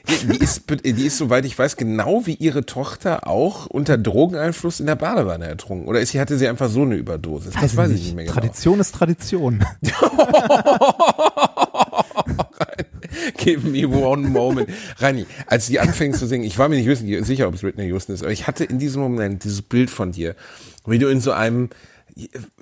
[0.07, 4.79] Die, die, ist, die ist, soweit ich weiß, genau wie ihre Tochter auch unter Drogeneinfluss
[4.79, 5.87] in der Badewanne ertrunken.
[5.87, 7.53] Oder ist sie, hatte sie einfach so eine Überdosis?
[7.59, 8.35] Das weiß ich nicht mehr genau.
[8.35, 9.65] Tradition ist Tradition.
[13.37, 14.69] Give me one moment.
[14.97, 18.13] Reini, als sie anfing zu singen, ich war mir nicht sicher, ob es Whitney Houston
[18.13, 20.35] ist, aber ich hatte in diesem Moment dieses Bild von dir,
[20.85, 21.69] wie du in so einem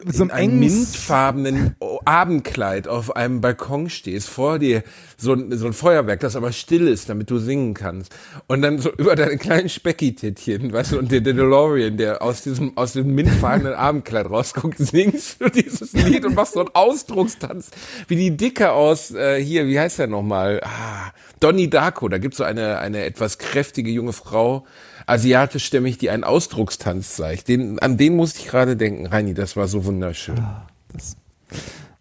[0.05, 4.83] so in einem einem mintfarbenen Abendkleid auf einem Balkon stehst, vor dir
[5.15, 8.11] so ein, so ein Feuerwerk, das aber still ist, damit du singen kannst.
[8.47, 12.41] Und dann so über deine kleinen Specki-Tittchen, weißt du, und der, der DeLorean, der aus
[12.41, 17.69] diesem, aus dem mintfarbenen Abendkleid rausguckt, singst du dieses Lied und machst so einen Ausdruckstanz,
[18.07, 20.61] wie die Dicke aus, äh, hier, wie heißt der nochmal?
[20.63, 24.65] Ah, Donnie Darko, da gibt's so eine, eine etwas kräftige junge Frau,
[25.13, 27.47] asiatischstämmig, die einen Ausdruckstanz zeigt.
[27.47, 30.43] Den, an den musste ich gerade denken, Reini, das war so wunderschön.
[30.91, 31.15] Das,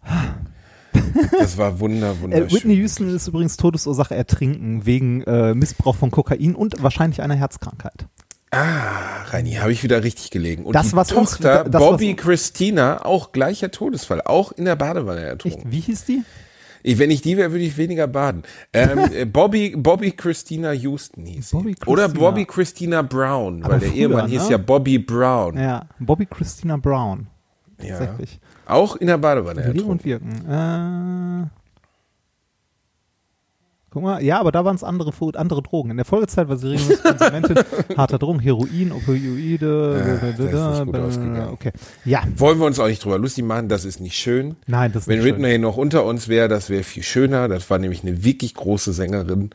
[1.39, 2.51] Das war wunder, äh, wunderschön.
[2.51, 8.07] Whitney Houston ist übrigens Todesursache Ertrinken wegen äh, Missbrauch von Kokain und wahrscheinlich einer Herzkrankheit.
[8.51, 10.63] Ah, Reini, habe ich wieder richtig gelegen.
[10.65, 14.75] Und Das, die was uns- Tochter das, Bobby Christina, auch gleicher Todesfall, auch in der
[14.75, 15.29] Badewanne Echt?
[15.45, 15.71] ertrunken.
[15.71, 16.23] Wie hieß die?
[16.83, 18.43] Ich, wenn ich die wäre, würde ich weniger baden.
[18.73, 21.55] Ähm, äh, Bobby, Bobby Christina Houston hieß sie.
[21.55, 22.19] Bobby Oder Christina.
[22.29, 24.51] Bobby Christina Brown, Aber weil der früher, Ehemann hieß ne?
[24.51, 25.57] ja Bobby Brown.
[25.57, 27.27] Ja, Bobby Christina Brown.
[27.81, 27.97] Ja.
[27.97, 28.39] Tatsächlich.
[28.65, 30.31] Auch in der Badewanne Leben und Wirken.
[30.49, 31.62] Äh,
[33.93, 35.91] guck mal, ja, aber da waren es andere, andere Drogen.
[35.91, 37.59] In der Folgezeit war sie regelmäßig Konsumentin
[37.95, 40.21] harter Drogen, Heroin, Opioide.
[40.51, 41.49] Ja, gut ausgegangen.
[41.51, 41.71] okay.
[42.03, 44.55] Ja, Wollen wir uns auch nicht drüber lustig machen, das ist nicht schön.
[44.65, 45.35] nein, das ist Wenn nicht schön.
[45.35, 47.47] Whitney noch unter uns wäre, das wäre viel schöner.
[47.47, 49.51] Das war nämlich eine wirklich große Sängerin.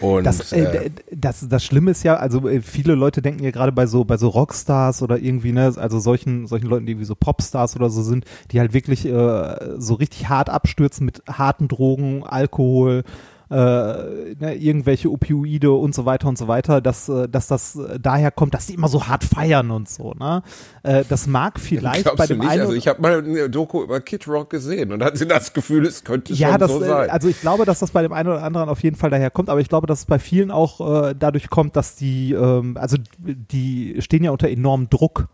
[0.00, 3.50] Und Das, äh, äh, das, das Schlimme ist ja, also äh, viele Leute denken ja
[3.50, 7.04] gerade bei so bei so Rockstars oder irgendwie, ne, also solchen solchen Leuten, die wie
[7.04, 11.66] so Popstars oder so sind, die halt wirklich äh, so richtig hart abstürzen mit harten
[11.68, 13.02] Drogen, Alkohol,
[13.50, 17.98] äh, ne, irgendwelche Opioide und so weiter und so weiter, dass, äh, dass das äh,
[18.00, 20.42] daher kommt, dass die immer so hart feiern und so, ne?
[20.82, 24.00] Äh, das mag vielleicht glaubst bei dem einen Also ich habe mal eine Doku über
[24.00, 27.10] Kid Rock gesehen und hatte das Gefühl, es könnte ja, schon das, so äh, sein.
[27.10, 29.48] also ich glaube, dass das bei dem einen oder anderen auf jeden Fall daher kommt,
[29.48, 32.96] aber ich glaube, dass es bei vielen auch äh, dadurch kommt, dass die, ähm, also
[33.18, 35.28] die stehen ja unter enormem Druck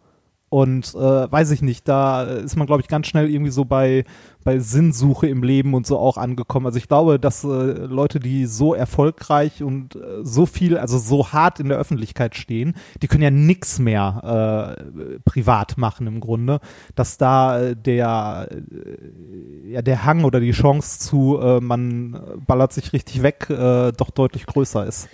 [0.54, 4.04] und äh, weiß ich nicht, da ist man, glaube ich, ganz schnell irgendwie so bei,
[4.44, 6.66] bei Sinnsuche im Leben und so auch angekommen.
[6.66, 11.32] Also ich glaube, dass äh, Leute, die so erfolgreich und äh, so viel, also so
[11.32, 16.60] hart in der Öffentlichkeit stehen, die können ja nix mehr äh, privat machen im Grunde,
[16.94, 18.48] dass da äh, der
[19.66, 24.10] ja, der Hang oder die Chance zu, äh, man ballert sich richtig weg, äh, doch
[24.10, 25.08] deutlich größer ist.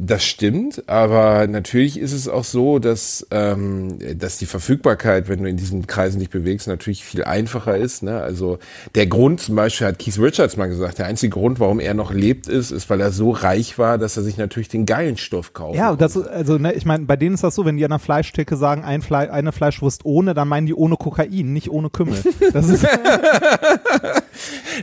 [0.00, 5.48] Das stimmt, aber natürlich ist es auch so, dass, ähm, dass die Verfügbarkeit, wenn du
[5.48, 8.04] in diesen Kreisen dich bewegst, natürlich viel einfacher ist.
[8.04, 8.20] Ne?
[8.20, 8.60] Also
[8.94, 12.12] der Grund zum Beispiel hat Keith Richards mal gesagt, der einzige Grund, warum er noch
[12.12, 15.52] lebt, ist, ist, weil er so reich war, dass er sich natürlich den geilen Stoff
[15.52, 15.76] kauft.
[15.76, 17.98] Ja, das, also, ne, ich meine, bei denen ist das so, wenn die an der
[17.98, 22.22] Fleischtheke sagen, ein Fle eine Fleischwurst ohne, dann meinen die ohne Kokain, nicht ohne Kümmel.
[22.52, 22.86] Das ist,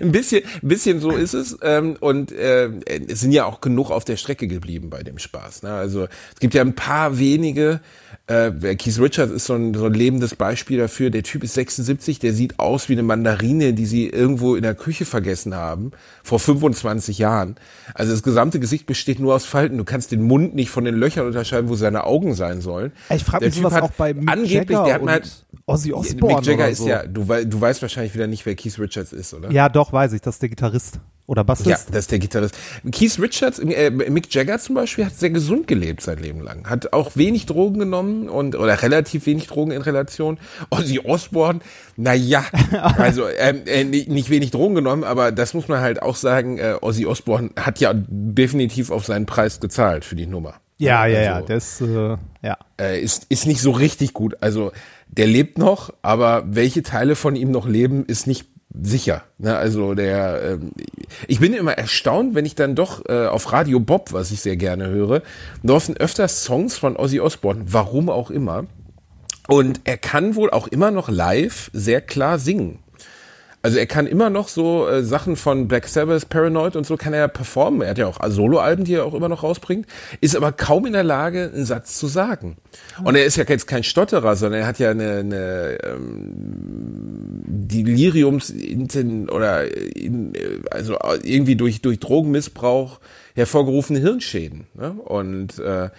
[0.02, 1.58] Ein bisschen, ein bisschen so ist es.
[1.62, 2.70] Ähm, und äh,
[3.08, 5.64] es sind ja auch genug auf der Strecke geblieben bei dem Spaß.
[5.64, 5.72] Ne?
[5.72, 7.80] Also es gibt ja ein paar wenige.
[8.28, 11.12] Äh, Keith Richards ist so ein, so ein lebendes Beispiel dafür.
[11.12, 14.74] Der Typ ist 76, der sieht aus wie eine Mandarine, die sie irgendwo in der
[14.74, 15.92] Küche vergessen haben,
[16.24, 17.56] vor 25 Jahren.
[17.94, 19.78] Also das gesamte Gesicht besteht nur aus Falten.
[19.78, 22.94] Du kannst den Mund nicht von den Löchern unterscheiden, wo seine Augen sein sollen.
[23.14, 25.22] ich frage mich Typ sowas hat auch bei Mick angeblich, Jagger der hat und mal,
[25.68, 26.88] Ozzy Osbourne Mick Jagger oder ist so.
[26.88, 29.52] ja, du, du weißt wahrscheinlich wieder nicht, wer Keith Richards ist, oder?
[29.52, 31.00] Ja, doch, weiß ich, das ist der Gitarrist.
[31.28, 31.70] Oder Bassist.
[31.70, 32.56] Ja, das ist der Gitarrist.
[32.92, 36.70] Keith Richards, äh, Mick Jagger zum Beispiel, hat sehr gesund gelebt sein Leben lang.
[36.70, 40.38] Hat auch wenig Drogen genommen und oder relativ wenig Drogen in Relation.
[40.70, 41.62] Ozzy Osbourne,
[41.98, 42.46] na ja,
[42.98, 46.60] also ähm, äh, nicht, wenig Drogen genommen, aber das muss man halt auch sagen.
[46.60, 50.56] Äh, Ozzy Osbourne hat ja definitiv auf seinen Preis gezahlt für die Nummer.
[50.78, 52.58] ja, ja, ja, Also, das, äh, ja.
[52.80, 54.38] äh, ist, ist nicht so richtig gut.
[54.42, 54.72] Also
[55.08, 58.48] der lebt noch, aber welche Teile von ihm noch leben, ist nicht
[58.82, 59.24] sicher.
[59.38, 59.56] Ne?
[59.56, 60.72] Also der, ähm,
[61.28, 64.58] ich bin immer erstaunt, wenn ich dann doch äh, auf Radio Bob, was ich sehr
[64.58, 65.22] gerne höre,
[65.64, 68.66] laufen öfter Songs von Ozzy Osbourne, warum auch immer.
[69.48, 72.80] Und er kann wohl auch immer noch live sehr klar singen.
[73.66, 77.14] Also er kann immer noch so äh, Sachen von Black Sabbath, Paranoid und so kann
[77.16, 77.82] er performen.
[77.82, 79.88] Er hat ja auch Soloalben, die er auch immer noch rausbringt,
[80.22, 82.58] ist aber kaum in der Lage, einen Satz zu sagen.
[83.04, 86.32] Und er ist ja jetzt kein Stotterer, sondern er hat ja eine, eine ähm,
[87.48, 88.54] Deliriums
[89.32, 93.00] oder in, äh, also irgendwie durch durch Drogenmissbrauch
[93.34, 94.68] hervorgerufene Hirnschäden.
[94.76, 94.92] Ne?
[94.92, 95.90] Und äh,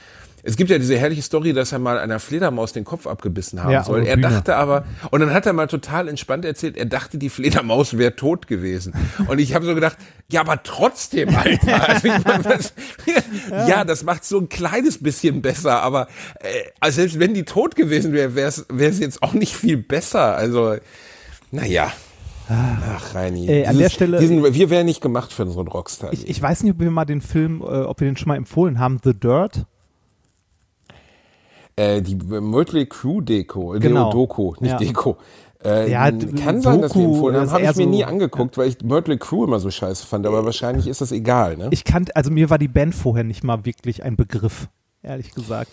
[0.46, 3.72] es gibt ja diese herrliche Story, dass er mal einer Fledermaus den Kopf abgebissen haben
[3.72, 4.06] Ja, soll.
[4.06, 4.28] Er Bühne.
[4.30, 8.14] dachte aber, und dann hat er mal total entspannt erzählt, er dachte, die Fledermaus wäre
[8.16, 8.94] tot gewesen.
[9.28, 9.96] Und ich habe so gedacht,
[10.30, 11.88] ja, aber trotzdem, Alter.
[11.88, 12.72] Also ich mein, was,
[13.68, 13.84] ja.
[13.84, 16.08] das macht so ein kleines bisschen besser, aber
[16.40, 16.46] äh,
[16.80, 20.36] also selbst wenn die tot gewesen wäre, wäre es jetzt auch nicht viel besser.
[20.36, 20.76] Also,
[21.50, 21.92] naja.
[22.48, 23.48] Ach, Reini.
[23.48, 26.12] Äh, an der Stelle- diesen, wir wären nicht gemacht für einen Rockstar.
[26.12, 28.36] Ich, ich weiß nicht, ob wir mal den Film, äh, ob wir den schon mal
[28.36, 29.66] empfohlen haben, The Dirt.
[31.76, 34.10] Äh, die Mötley Crew Deko, äh, Genau.
[34.10, 34.76] Doku, nicht Ja.
[34.78, 35.18] Deko.
[35.64, 37.50] Äh, Ja, kann sein, dass wir Doku empfohlen haben.
[37.50, 40.26] Habe ich mir so- nie angeguckt, weil ich Mötley Crew immer so scheiße fand.
[40.26, 41.68] Aber wahrscheinlich ist das egal, ne?
[41.72, 44.68] Ich kannte, also mir war die Band vorher nicht mal wirklich ein Begriff,
[45.02, 45.72] ehrlich gesagt.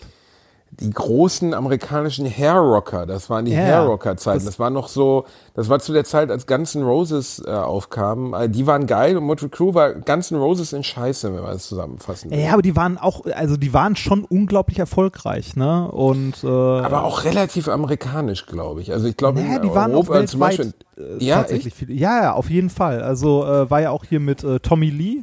[0.80, 4.38] Die großen amerikanischen Hair-Rocker, das waren die Ja, Hair-Rocker-Zeiten.
[4.38, 7.50] das- Das, war noch so, das war zu der Zeit, als Guns N' Roses äh,
[7.50, 8.32] aufkamen.
[8.34, 11.54] Äh, die waren geil und Motley Crue war Guns N' Roses in Scheiße, wenn man
[11.56, 12.38] es zusammenfassen will.
[12.40, 15.90] Ja, aber die waren auch, also die waren schon unglaublich erfolgreich, ne?
[15.90, 18.92] Und äh, Aber auch relativ amerikanisch, glaube ich.
[18.92, 21.18] Also ich glaube, naja, die waren auch Europa zum weltweit Beispiel.
[21.20, 21.92] äh, ja, tatsächlich viele.
[21.94, 23.02] Ja, ja, auf jeden Fall.
[23.02, 25.22] Also äh, war ja auch hier mit äh, Tommy Lee.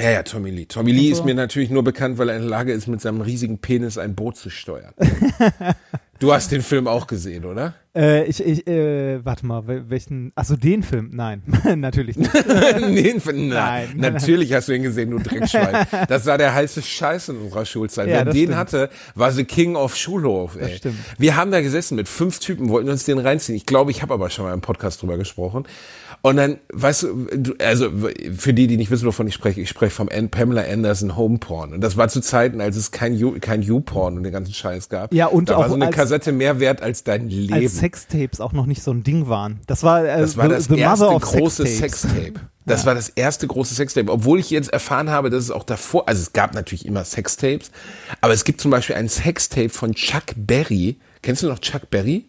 [0.00, 0.66] Ja, ja, Tommy Lee.
[0.66, 1.20] Tommy Lee so.
[1.20, 3.98] ist mir natürlich nur bekannt, weil er in der Lage ist, mit seinem riesigen Penis
[3.98, 4.92] ein Boot zu steuern.
[6.18, 7.74] du hast den Film auch gesehen, oder?
[7.94, 11.10] Äh, ich, ich, äh, warte mal, wel- welchen, achso, den Film?
[11.14, 11.42] Nein,
[11.76, 12.30] natürlich nicht.
[12.34, 13.88] den Film, na, Nein.
[13.96, 15.86] Natürlich hast du ihn gesehen, du Dreckschwein.
[16.08, 18.08] Das war der heiße Scheiß in unserer Schulzeit.
[18.08, 18.56] Ja, Wer das den stimmt.
[18.58, 20.56] hatte, war the King of Schulhof.
[20.60, 20.76] Ey.
[20.76, 20.96] stimmt.
[21.16, 23.56] Wir haben da gesessen mit fünf Typen, wollten uns den reinziehen.
[23.56, 25.64] Ich glaube, ich habe aber schon mal im Podcast drüber gesprochen.
[26.22, 27.88] Und dann, weißt du, also
[28.36, 31.72] für die, die nicht wissen, wovon ich spreche, ich spreche vom Pamela Anderson Home Porn.
[31.72, 34.88] Und das war zu Zeiten, als es kein You- kein You-Porn und den ganzen Scheiß
[34.88, 35.14] gab.
[35.14, 37.54] Ja, und da war auch so eine als- Kassette mehr wert als dein Leben.
[37.54, 39.60] Als Sextapes auch noch nicht so ein Ding waren.
[39.68, 41.66] Das war, äh, Das war the, das the erste Mother of große.
[41.66, 42.32] Sextape.
[42.64, 44.10] Das war das erste große Sextape.
[44.10, 47.70] Obwohl ich jetzt erfahren habe, dass es auch davor, also es gab natürlich immer Sextapes,
[48.20, 50.96] aber es gibt zum Beispiel ein Sextape von Chuck Berry.
[51.22, 52.24] Kennst du noch Chuck Berry?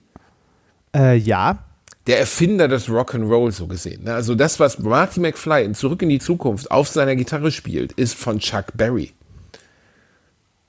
[0.95, 1.63] Äh, ja.
[2.07, 4.03] Der Erfinder des Rock'n'Roll so gesehen.
[4.05, 4.13] ne?
[4.13, 8.15] Also das, was Marty McFly in Zurück in die Zukunft auf seiner Gitarre spielt, ist
[8.15, 9.13] von Chuck Berry.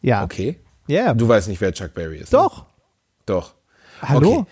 [0.03, 0.25] Ja.
[0.25, 0.59] Okay?
[0.87, 1.15] Ja.
[1.15, 2.33] Du weißt nicht, wer Chuck Berry ist.
[2.33, 2.39] ne?
[2.39, 2.67] Doch.
[3.27, 3.55] Doch.
[4.03, 4.41] Hallo?
[4.41, 4.45] Okay.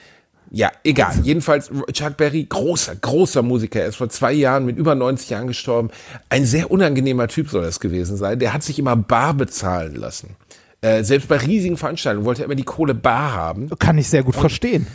[0.51, 1.15] Ja, egal.
[1.23, 3.81] Jedenfalls Chuck Berry, großer, großer Musiker.
[3.81, 5.91] Er ist vor zwei Jahren mit über 90 Jahren gestorben.
[6.29, 8.39] Ein sehr unangenehmer Typ soll das gewesen sein.
[8.39, 10.37] Der hat sich immer bar bezahlen lassen.
[10.83, 13.71] Äh, selbst bei riesigen Veranstaltungen wollte er immer die Kohle bar haben.
[13.79, 14.87] Kann ich sehr gut verstehen.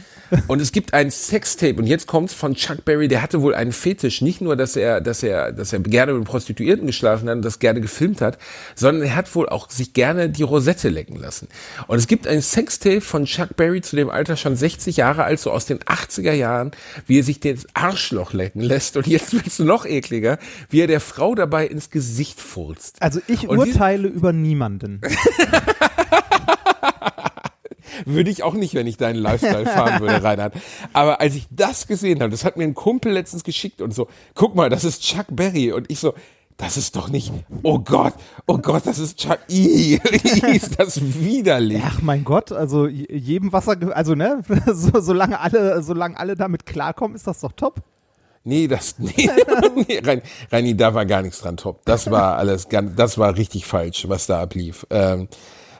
[0.48, 3.72] Und es gibt ein Sextape und jetzt kommt's von Chuck Berry, der hatte wohl einen
[3.72, 7.46] Fetisch, nicht nur, dass er, dass er, dass er gerne mit Prostituierten geschlafen hat und
[7.46, 8.38] das gerne gefilmt hat,
[8.76, 11.48] sondern er hat wohl auch sich gerne die Rosette lecken lassen.
[11.88, 15.40] Und es gibt ein Sextape von Chuck Berry zu dem Alter schon 60 Jahre alt,
[15.40, 16.72] so aus den 80er Jahren,
[17.08, 20.38] wie er sich das Arschloch lecken lässt und jetzt wird's noch ekliger,
[20.70, 23.02] wie er der Frau dabei ins Gesicht furzt.
[23.02, 25.02] Also ich Und urteile über niemanden.
[28.06, 30.54] Würde ich auch nicht, wenn ich deinen Lifestyle fahren würde, Reinhard.
[30.94, 34.08] Aber als ich das gesehen habe, das hat mir ein Kumpel letztens geschickt und so,
[34.36, 35.72] guck mal, das ist Chuck Berry.
[35.72, 36.14] Und ich so,
[36.62, 37.34] das ist doch nicht,
[37.64, 38.14] oh Gott,
[38.46, 39.96] oh Gott, das ist Chuck, Ih,
[40.54, 41.82] ist das widerlich.
[41.84, 47.16] Ach mein Gott, also jedem Wasser, also ne, so, solange alle, solange alle damit klarkommen,
[47.16, 47.82] ist das doch top.
[48.44, 49.30] Nee, das, nee,
[49.76, 51.86] nee Rein, Reini, da war gar nichts dran top.
[51.86, 54.86] Das war alles, ganz, das war richtig falsch, was da ablief.
[54.90, 55.28] Ähm,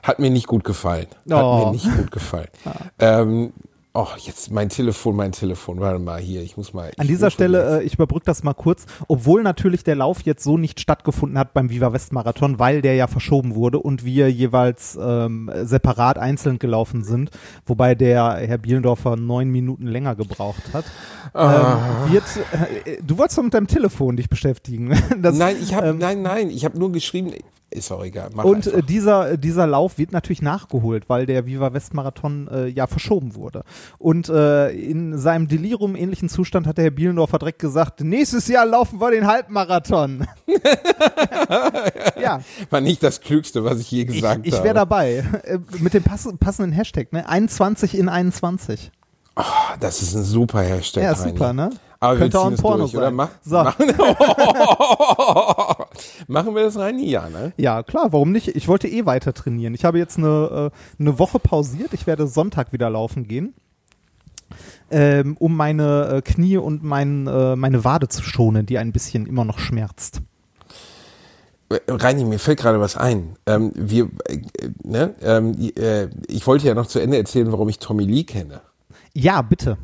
[0.02, 1.06] hat mir nicht gut gefallen.
[1.30, 1.66] Hat Oh.
[1.66, 2.48] mir nicht gut gefallen.
[2.98, 3.52] Ähm,
[3.94, 5.80] oh, jetzt mein Telefon, mein Telefon.
[5.80, 6.86] Warte mal hier, ich muss mal.
[6.86, 10.22] An ich dieser rufe Stelle, äh, ich überbrücke das mal kurz, obwohl natürlich der Lauf
[10.22, 14.04] jetzt so nicht stattgefunden hat beim Viva West Marathon, weil der ja verschoben wurde und
[14.04, 17.30] wir jeweils ähm, separat einzeln gelaufen sind,
[17.66, 20.84] wobei der Herr Bielendorfer neun Minuten länger gebraucht hat.
[21.34, 21.78] Ah.
[22.06, 22.24] Ähm, wird,
[22.86, 24.92] äh, du wolltest doch mit deinem Telefon dich beschäftigen.
[25.20, 27.32] Das, Nein, ich habe ähm, nein, nein, ich habe nur geschrieben.
[27.72, 28.30] Ist auch egal.
[28.34, 28.78] Mach Und einfach.
[28.78, 33.34] äh, dieser, dieser Lauf wird natürlich nachgeholt, weil der Viva West Marathon äh, ja verschoben
[33.34, 33.64] wurde.
[33.98, 38.66] Und äh, in seinem Delirium ähnlichen Zustand hat der Herr Bielendorfer direkt gesagt, nächstes Jahr
[38.66, 40.26] laufen wir den Halbmarathon.
[42.20, 44.64] ja, war nicht das Klügste, was ich je ich, gesagt ich habe.
[44.64, 45.24] wäre dabei.
[45.44, 47.28] Äh, mit dem pass passenden Hashtag, ne?
[47.28, 48.90] 21 in 21.
[49.34, 49.44] Ah,
[49.80, 51.02] Das ist ein super Hashtag.
[51.04, 51.70] Ja, super, ne?
[52.02, 53.14] Aber Könnte auch ein Porno durch, sein.
[53.14, 53.62] Mach, So.
[53.62, 53.86] machen,
[56.26, 56.98] machen wir das rein?
[56.98, 57.52] Ja, ne?
[57.56, 58.48] Ja, klar, warum nicht?
[58.48, 59.72] Ich wollte eh weiter trainieren.
[59.72, 61.92] Ich habe jetzt eine, äh, eine Woche pausiert.
[61.92, 63.54] Ich werde Sonntag wieder laufen gehen.
[64.90, 69.26] Ähm, um meine äh, Knie und mein, äh, meine Wade zu schonen, die ein bisschen
[69.26, 70.22] immer noch schmerzt.
[71.86, 73.36] Reini, mir fällt gerade was ein.
[73.46, 74.40] Ähm, wir, äh,
[74.82, 75.14] ne?
[75.22, 78.60] ähm, äh, ich wollte ja noch zu Ende erzählen, warum ich Tommy Lee kenne.
[79.14, 79.78] Ja, bitte.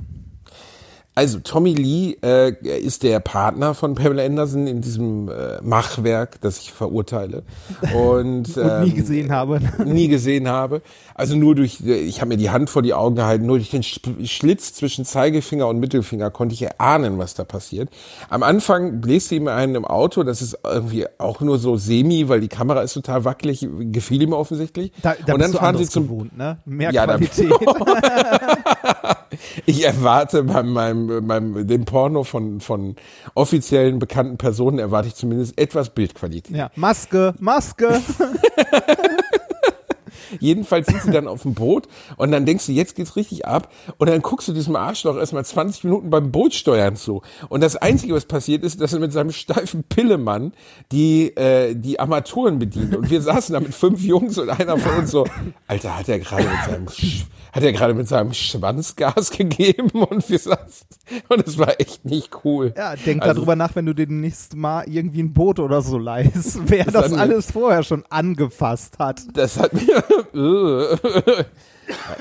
[1.18, 6.58] Also Tommy Lee äh, ist der Partner von Pamela Anderson in diesem äh, Machwerk, das
[6.60, 7.42] ich verurteile
[7.92, 9.58] und, Und nie ähm, gesehen habe.
[9.84, 10.80] nie gesehen habe.
[11.16, 13.82] Also nur durch, ich habe mir die Hand vor die Augen gehalten, nur durch den
[13.82, 17.88] Sch- Schlitz zwischen Zeigefinger und Mittelfinger konnte ich erahnen, was da passiert.
[18.30, 22.38] Am Anfang bläst ihm einen im Auto, das ist irgendwie auch nur so semi, weil
[22.40, 24.92] die Kamera ist total wackelig, gefiel ihm offensichtlich.
[25.02, 26.58] Da, da und dann fahren sie zum gewohnt, ne?
[26.64, 27.50] Mehr Ja, da- Qualität.
[29.66, 32.96] Ich erwarte bei meinem, meinem dem Porno von, von
[33.34, 36.56] offiziellen bekannten Personen erwarte ich zumindest etwas Bildqualität.
[36.56, 38.00] ja, Maske, Maske.
[40.40, 43.72] Jedenfalls sind sie dann auf dem Boot und dann denkst du, jetzt geht's richtig ab
[43.98, 47.22] und dann guckst du diesem Arschloch erstmal 20 Minuten beim Bootsteuern zu.
[47.48, 50.52] Und das Einzige, was passiert ist, dass er mit seinem steifen Pillemann
[50.92, 52.96] die, äh, die Armaturen bedient.
[52.96, 55.26] Und wir saßen da mit fünf Jungs und einer von uns so,
[55.66, 59.90] Alter, hat er gerade mit seinem Sch hat er gerade mit seinem Schwanz Gas gegeben
[60.04, 60.86] und wir saßen
[61.28, 62.72] und es war echt nicht cool.
[62.76, 66.58] Ja, denk Also- darüber nach, wenn du demnächst mal irgendwie ein Boot oder so leihst,
[66.70, 69.22] wer Das das alles vorher schon angefasst hat.
[69.34, 70.04] Das hat mir.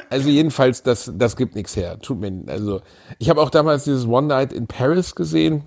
[0.10, 2.00] also jedenfalls, das, das gibt nichts her.
[2.00, 2.44] Tut mir.
[2.48, 2.82] Also
[3.20, 5.64] ich habe auch damals dieses One Night in Paris gesehen.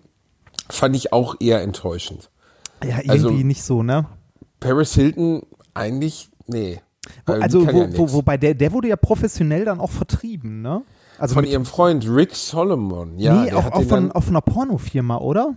[0.68, 2.30] Fand ich auch eher enttäuschend.
[2.82, 4.06] Ja, irgendwie Also- nicht so, ne?
[4.60, 5.42] Paris Hilton
[5.74, 6.80] eigentlich, nee.
[7.26, 9.90] Wo, Äh, die also, wo, ja wo, wobei der, der wurde ja professionell dann auch
[9.90, 10.82] vertrieben, ne?
[11.18, 13.18] Also von ihrem Freund Rick Solomon.
[13.18, 15.54] Ja, nee, auch, auch von, von einer Pornofirma, oder?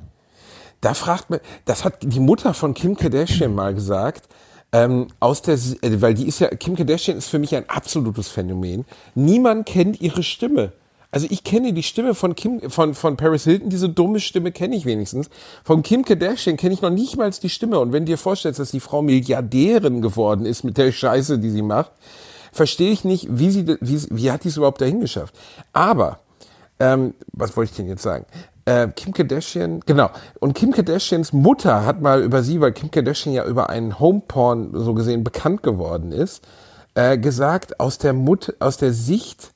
[0.82, 4.28] Da fragt man, das hat die Mutter von Kim Kardashian mal gesagt.
[4.74, 8.28] Ähm, aus der, äh, weil die ist ja, Kim Kardashian ist für mich ein absolutes
[8.28, 8.86] Phänomen.
[9.16, 10.74] Niemand kennt ihre Stimme.
[11.14, 14.76] Also ich kenne die Stimme von Kim, von, von Paris Hilton, diese dumme Stimme kenne
[14.76, 15.30] ich wenigstens.
[15.64, 17.80] Von Kim Kardashian kenne ich noch nicht mal die Stimme.
[17.80, 21.52] Und wenn du dir vorstellst, dass die Frau Milliardärin geworden ist mit der Scheiße, die
[21.52, 21.92] sie macht,
[22.52, 25.36] verstehe ich nicht, wie sie, wie, wie hat die es überhaupt dahin geschafft.
[25.72, 26.18] Aber
[26.80, 28.26] ähm, was wollte ich denn jetzt sagen?
[28.66, 30.10] Äh, Kim Kardashian, genau.
[30.40, 34.72] Und Kim Kardashians Mutter hat mal über sie, weil Kim Kardashian ja über einen Homeporn
[34.74, 36.44] so gesehen bekannt geworden ist,
[36.96, 39.53] äh, gesagt, aus der Mut, aus der Sicht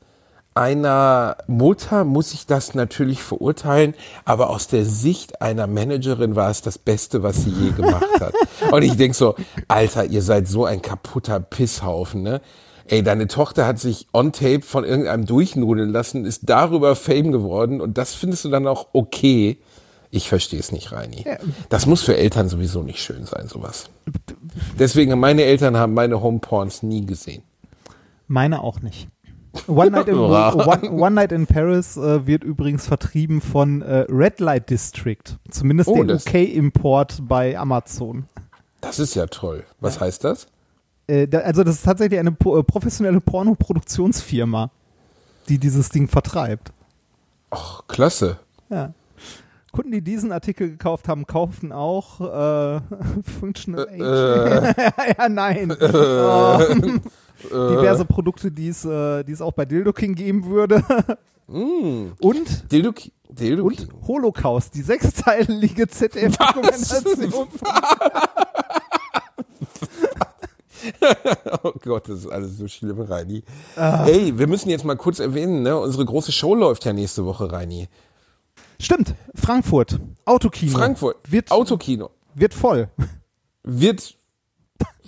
[0.58, 3.94] einer Mutter muss ich das natürlich verurteilen,
[4.26, 8.34] aber aus der Sicht einer Managerin war es das Beste, was sie je gemacht hat.
[8.72, 9.36] Und ich denk so,
[9.68, 12.42] Alter, ihr seid so ein kaputter Pisshaufen, ne?
[12.90, 17.82] Ey, deine Tochter hat sich on tape von irgendeinem durchnudeln lassen, ist darüber Fame geworden
[17.82, 19.58] und das findest du dann auch okay.
[20.10, 21.26] Ich verstehe es nicht, Reini.
[21.68, 23.90] Das muss für Eltern sowieso nicht schön sein, sowas.
[24.80, 27.44] Deswegen, meine Eltern haben meine Homeporns nie gesehen.
[28.28, 29.10] Meine auch nicht.
[29.68, 34.40] One Night in, One, One Night in Paris äh, wird übrigens vertrieben von äh, Red
[34.40, 35.24] Light District.
[35.50, 38.26] Zumindest Oh, der UK-Import bei Amazon.
[38.82, 39.64] Das ist ja toll.
[39.80, 40.48] Was heißt das?
[41.08, 44.70] Äh, da, also das ist tatsächlich eine po- äh, professionelle Pornoproduktionsfirma,
[45.50, 46.72] die dieses Ding vertreibt.
[47.50, 48.38] Ach, klasse.
[48.70, 48.94] Ja.
[49.72, 52.82] Kunden, die diesen Artikel gekauft haben, kaufen auch äh,
[53.40, 54.76] Functional Age.
[55.18, 55.72] ja, nein.
[55.80, 56.60] Oh.
[57.44, 60.84] Diverse Produkte, die es, äh, die es auch bei Dildo King geben würde.
[61.48, 62.92] Und Dildo,
[63.30, 67.48] Dildo und Holocaust, die sechsteilige ZDF-Dokumentation.
[71.64, 73.44] Oh Gott, das ist alles so schlimm, Reini.
[73.76, 74.04] Ah.
[74.06, 75.78] Hey, wir müssen jetzt mal kurz erwähnen, ne?
[75.78, 77.88] Unsere große Show läuft ja nächste Woche, Reini.
[78.80, 80.78] Stimmt, Frankfurt, Autokino.
[80.78, 82.12] Frankfurt, Wird, Autokino.
[82.36, 82.90] wird voll.
[83.64, 84.16] Wird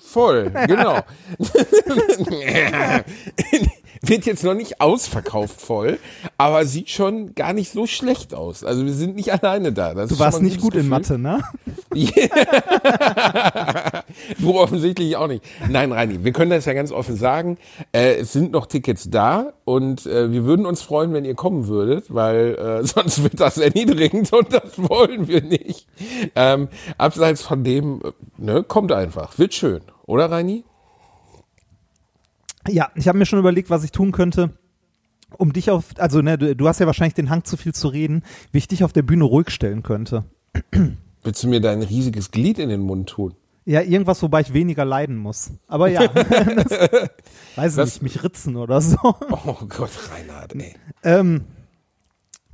[0.09, 0.99] voll, genau.
[4.01, 5.99] Wird jetzt noch nicht ausverkauft voll,
[6.37, 8.63] aber sieht schon gar nicht so schlecht aus.
[8.63, 9.93] Also wir sind nicht alleine da.
[9.93, 11.17] Das Du warst nicht gut gutes in Gefühl.
[11.17, 11.43] Mathe, ne?
[14.39, 15.43] Du offensichtlich auch nicht.
[15.69, 17.57] Nein, Reini, wir können das ja ganz offen sagen.
[17.91, 21.67] Äh, es sind noch Tickets da und äh, wir würden uns freuen, wenn ihr kommen
[21.67, 25.87] würdet, weil äh, sonst wird das erniedrigend und das wollen wir nicht.
[26.35, 29.37] Ähm, abseits von dem, äh, ne, kommt einfach.
[29.37, 30.63] Wird schön, oder Reini?
[32.67, 34.57] Ja, ich habe mir schon überlegt, was ich tun könnte,
[35.37, 37.87] um dich auf, also ne, du, du hast ja wahrscheinlich den Hang zu viel zu
[37.87, 40.25] reden, wie ich dich auf der Bühne ruhig stellen könnte.
[41.23, 43.35] Willst du mir dein riesiges Glied in den Mund tun?
[43.65, 45.51] Ja, irgendwas, wobei ich weniger leiden muss.
[45.67, 46.71] Aber ja, das,
[47.55, 48.97] weiß ich nicht, mich ritzen oder so.
[49.03, 50.75] Oh Gott, Reinhard, ey.
[51.03, 51.45] Ähm,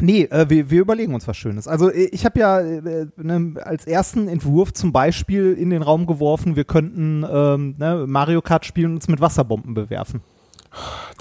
[0.01, 1.67] nee, äh, wir, wir überlegen uns was Schönes.
[1.67, 6.05] Also äh, ich habe ja äh, ne, als ersten Entwurf zum Beispiel in den Raum
[6.05, 10.21] geworfen, wir könnten ähm, ne, Mario Kart spielen und uns mit Wasserbomben bewerfen.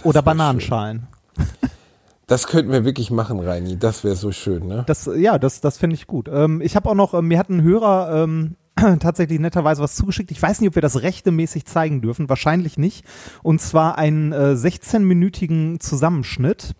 [0.03, 1.07] Oder wär Bananenschalen.
[2.27, 3.79] Das könnten wir wirklich machen, Reini.
[3.79, 4.85] Das wäre so schön, ne?
[4.87, 6.29] Das, ja, das, das finde ich gut.
[6.33, 8.57] Ähm, ich habe auch noch, ähm, mir hat ein Hörer ähm,
[9.01, 10.31] tatsächlich netterweise was zugeschickt.
[10.31, 12.29] Ich weiß nicht, ob wir das rechtemäßig zeigen dürfen.
[12.29, 13.05] Wahrscheinlich nicht.
[13.43, 16.75] Und zwar einen äh, 16-minütigen Zusammenschnitt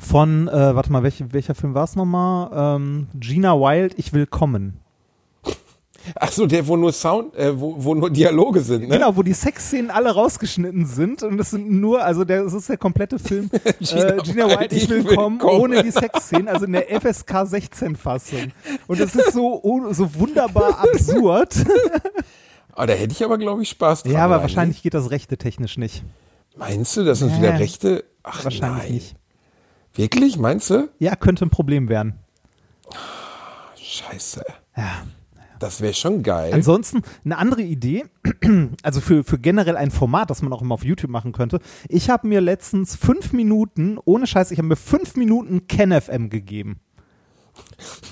[0.00, 2.76] von, äh, warte mal, welche, welcher Film war es nochmal?
[2.76, 4.78] Ähm, Gina Wild, Ich will kommen.
[6.18, 8.96] Ach so, der, wo nur Sound, äh, wo, wo nur Dialoge sind, ne?
[8.96, 12.70] Genau, wo die Sexszenen alle rausgeschnitten sind und es sind nur, also der, das ist
[12.70, 15.60] der komplette Film Gina äh, Gina Wild, Wild, ich will kommen, kommen.
[15.60, 18.50] ohne die Sexszenen, also in der FSK 16 Fassung.
[18.86, 21.54] Und es ist so, un- so wunderbar absurd.
[22.72, 24.12] Ah, da hätte ich aber, glaube ich, Spaß dran.
[24.12, 24.42] ja, aber Reini.
[24.42, 26.02] wahrscheinlich geht das rechte technisch nicht.
[26.56, 27.38] Meinst du, das sind Ja.
[27.38, 28.04] wieder Rechte?
[28.22, 28.92] Ach Wahrscheinlich nein.
[28.92, 29.16] nicht.
[29.94, 30.88] Wirklich, meinst du?
[30.98, 32.14] Ja, könnte ein Problem werden.
[33.76, 34.44] Scheiße.
[34.76, 35.02] Ja.
[35.60, 36.54] Das wäre schon geil.
[36.54, 38.06] Ansonsten eine andere Idee,
[38.82, 41.60] also für, für generell ein Format, das man auch immer auf YouTube machen könnte.
[41.86, 46.80] Ich habe mir letztens fünf Minuten, ohne Scheiß, ich habe mir fünf Minuten KenFM gegeben.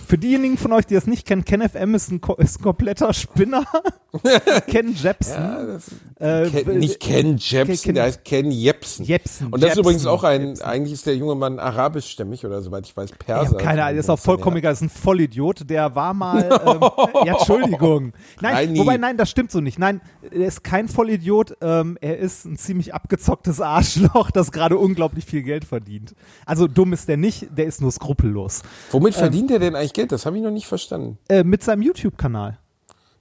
[0.06, 3.64] Für diejenigen von euch, die das nicht kennen, KenFM ist ein, ist ein kompletter Spinner.
[4.68, 5.80] Ken Jepsen.
[6.18, 9.04] äh, Ken, nicht Ken Jepsen, Ken- der heißt Ken Jepsen.
[9.04, 10.64] Jepsen, Und das ist Jepsen, übrigens auch ein, Jepsen.
[10.66, 13.46] eigentlich ist der junge Mann arabischstämmig oder soweit ich weiß, Ich Perser.
[13.48, 17.26] habe keine Ahnung, der ist auch vollkommen egal, ist ein Vollidiot, der war mal, ähm,
[17.26, 18.12] ja, Entschuldigung.
[18.40, 18.78] Nein, nie.
[18.80, 19.78] wobei, nein, das stimmt so nicht.
[19.78, 25.26] Nein, er ist kein Vollidiot, ähm, er ist ein ziemlich abgezocktes Arschloch, das gerade unglaublich
[25.26, 26.14] viel Geld verdient.
[26.46, 28.62] Also dumm ist der nicht, der ist nur skrupellos.
[28.90, 30.12] Womit verdient er denn eigentlich Geld?
[30.12, 31.18] Das habe ich noch nicht verstanden.
[31.28, 32.58] Äh, mit seinem YouTube-Kanal.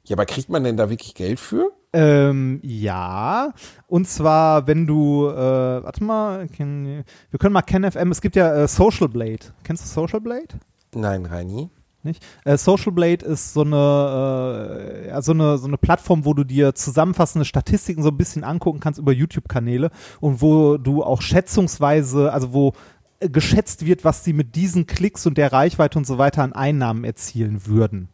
[0.07, 1.71] Ja, aber kriegt man denn da wirklich Geld für?
[1.91, 3.53] Ähm, ja,
[3.87, 8.53] und zwar, wenn du, äh, warte mal, kenn, wir können mal KenFM, es gibt ja
[8.55, 9.39] äh, Social Blade.
[9.63, 10.59] Kennst du Social Blade?
[10.95, 11.69] Nein, Reini.
[12.03, 12.25] Nicht?
[12.45, 16.45] Äh, Social Blade ist so eine, äh, ja, so, eine, so eine Plattform, wo du
[16.45, 19.91] dir zusammenfassende Statistiken so ein bisschen angucken kannst über YouTube-Kanäle
[20.21, 22.73] und wo du auch schätzungsweise, also wo
[23.19, 26.53] äh, geschätzt wird, was sie mit diesen Klicks und der Reichweite und so weiter an
[26.53, 28.07] Einnahmen erzielen würden.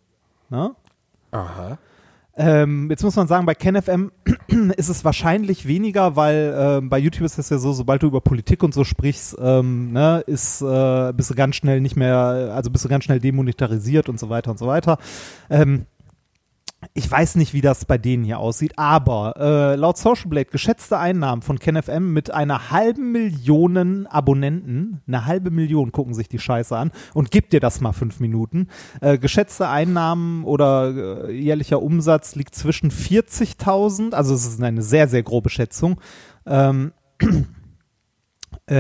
[0.50, 0.76] Ne?
[1.34, 1.78] Aha.
[2.36, 4.12] Ähm, jetzt muss man sagen, bei KenFM
[4.78, 8.22] ist es wahrscheinlich weniger, weil ähm, bei YouTube ist es ja so, sobald du über
[8.22, 12.72] Politik und so sprichst, ähm, ne, ist, äh, bist du ganz schnell nicht mehr, also
[12.72, 14.98] bist du ganz schnell demonetarisiert und so weiter und so weiter.
[15.50, 15.86] Ähm,
[16.94, 20.98] ich weiß nicht, wie das bei denen hier aussieht, aber äh, laut Social Blade geschätzte
[20.98, 26.76] Einnahmen von KenFM mit einer halben Million Abonnenten, eine halbe Million gucken sich die Scheiße
[26.76, 28.68] an und gib dir das mal fünf Minuten.
[29.02, 35.08] Äh, geschätzte Einnahmen oder äh, jährlicher Umsatz liegt zwischen 40.000, also es ist eine sehr,
[35.08, 36.00] sehr grobe Schätzung.
[36.46, 36.94] Ähm,
[38.68, 38.76] äh,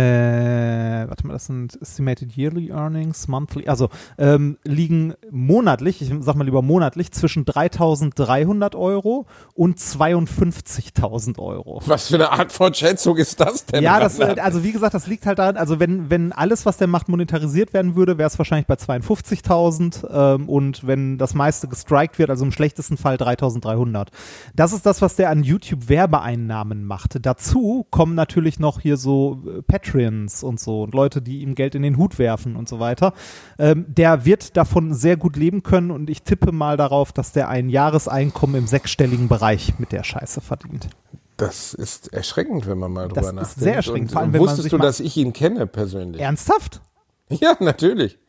[1.10, 6.46] warte mal, das sind Estimated Yearly Earnings, Monthly, also ähm, liegen monatlich, ich sag mal
[6.46, 11.82] lieber monatlich, zwischen 3.300 Euro und 52.000 Euro.
[11.86, 13.84] Was für eine Art von Schätzung ist das denn?
[13.84, 16.88] Ja, das, also wie gesagt, das liegt halt daran, also wenn, wenn alles, was der
[16.88, 22.20] macht, monetarisiert werden würde, wäre es wahrscheinlich bei 52.000 ähm, und wenn das meiste gestrikt
[22.20, 24.08] wird, also im schlechtesten Fall 3.300.
[24.56, 27.18] Das ist das, was der an YouTube Werbeeinnahmen macht.
[27.22, 31.74] Dazu kommen natürlich noch hier so äh, Patreons und so und Leute, die ihm Geld
[31.74, 33.14] in den Hut werfen und so weiter.
[33.58, 37.50] Ähm, der wird davon sehr gut leben können und ich tippe mal darauf, dass der
[37.50, 40.90] ein Jahreseinkommen im sechsstelligen Bereich mit der Scheiße verdient.
[41.38, 43.60] Das ist erschreckend, wenn man mal drüber Das ist nachdenkt.
[43.64, 46.22] sehr erschreckend, Und, vor allem, wenn man wusstest du, dass ich ihn kenne persönlich?
[46.22, 46.82] Ernsthaft?
[47.30, 48.20] Ja, natürlich.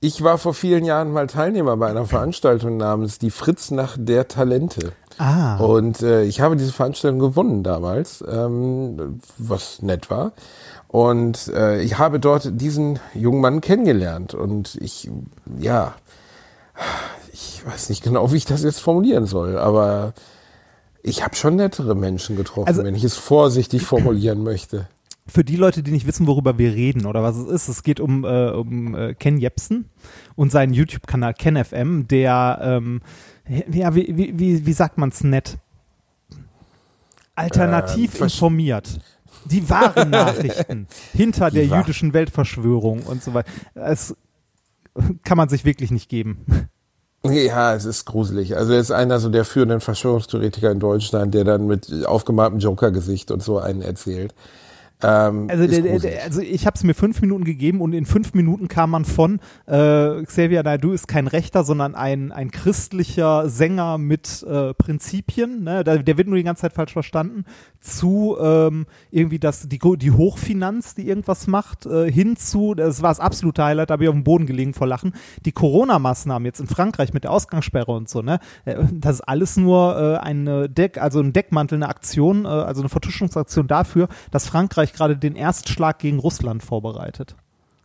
[0.00, 4.94] Ich war vor vielen Jahren mal Teilnehmer bei einer Veranstaltung namens die Fritznacht der Talente.
[5.20, 5.58] Ah.
[5.58, 10.32] Und äh, ich habe diese Veranstaltung gewonnen damals, ähm, was nett war.
[10.88, 14.32] Und äh, ich habe dort diesen jungen Mann kennengelernt.
[14.32, 15.10] Und ich,
[15.58, 15.92] ja,
[17.34, 20.14] ich weiß nicht genau, wie ich das jetzt formulieren soll, aber
[21.02, 24.88] ich habe schon nettere Menschen getroffen, Also- wenn ich es vorsichtig formulieren möchte.
[25.26, 28.00] für die Leute, die nicht wissen, worüber wir reden oder was es ist, es geht
[28.00, 29.88] um, äh, um äh, Ken Jepsen
[30.34, 33.00] und seinen YouTube-Kanal KenFM, der, ähm,
[33.72, 35.58] ja, wie, wie, wie, wie sagt man es nett?
[37.34, 39.00] Alternativ versch- informiert.
[39.46, 43.50] Die wahren Nachrichten hinter der wahr- jüdischen Weltverschwörung und so weiter.
[43.74, 44.14] Es
[45.24, 46.44] kann man sich wirklich nicht geben.
[47.24, 48.56] Ja, es ist gruselig.
[48.56, 53.30] Also er ist einer so der führenden Verschwörungstheoretiker in Deutschland, der dann mit aufgemaltem Joker-Gesicht
[53.30, 54.34] und so einen erzählt.
[55.02, 55.64] Ähm, Also,
[56.24, 59.40] also ich habe es mir fünf Minuten gegeben und in fünf Minuten kam man von
[59.66, 65.84] äh, Xavier Naidoo ist kein Rechter, sondern ein, ein christlicher Sänger mit äh, Prinzipien, ne?
[65.84, 67.44] der, der wird nur die ganze Zeit falsch verstanden,
[67.80, 73.10] zu ähm, irgendwie das, die, die Hochfinanz, die irgendwas macht, äh, hin zu, das war
[73.10, 76.60] das absolute Highlight, da habe ich auf dem Boden gelegen vor Lachen, die Corona-Maßnahmen jetzt
[76.60, 78.38] in Frankreich mit der Ausgangssperre und so, ne?
[78.64, 82.82] Äh, Das ist alles nur äh, eine Deck, also ein Deckmantel, eine Aktion, äh, also
[82.82, 87.34] eine Vertuschungsaktion dafür, dass Frankreich gerade den Erstschlag gegen Russland vorbereitet.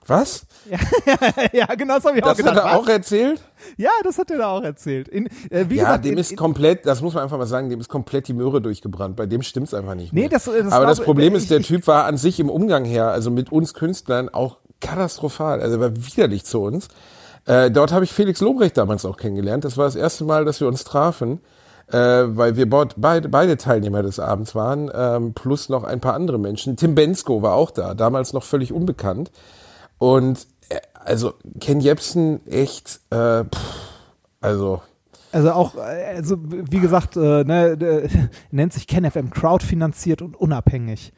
[0.08, 0.46] Was?
[1.52, 2.94] ja, genau, das habe ich auch Das hat er auch Was?
[2.94, 3.42] erzählt?
[3.76, 5.08] Ja, das hat er da auch erzählt.
[5.08, 7.70] In, äh, wie Ja, gesagt, dem in, ist komplett, das muss man einfach mal sagen,
[7.72, 9.16] dem ist komplett die Möhre durchgebrannt.
[9.16, 10.30] Bei dem stimmt's einfach nicht Nee, mehr.
[10.30, 12.50] das- das Aber das glaube- Problem ich- ist, der ich- Typ war an sich im
[12.52, 15.60] Umgang her, also mit uns Künstlern, auch katastrophal.
[15.62, 16.88] Also er war widerlich zu uns.
[17.48, 19.64] Äh, dort habe ich Felix Lobrecht damals auch kennengelernt.
[19.66, 21.40] Das war das erste Mal, dass wir uns trafen,
[21.92, 26.40] äh, weil wir beide, beide Teilnehmer des Abends waren, ähm, plus noch ein paar andere
[26.40, 26.76] Menschen.
[26.78, 29.32] Tim Bensko war auch da, damals noch völlig unbekannt.
[29.98, 33.76] Und äh, also Ken Jebsen echt, äh, pff,
[34.42, 34.82] also
[35.32, 38.08] also auch, äh, also wie gesagt, äh, ne, äh,
[38.52, 41.12] nennt sich KenFM crowdfinanziert und unabhängig.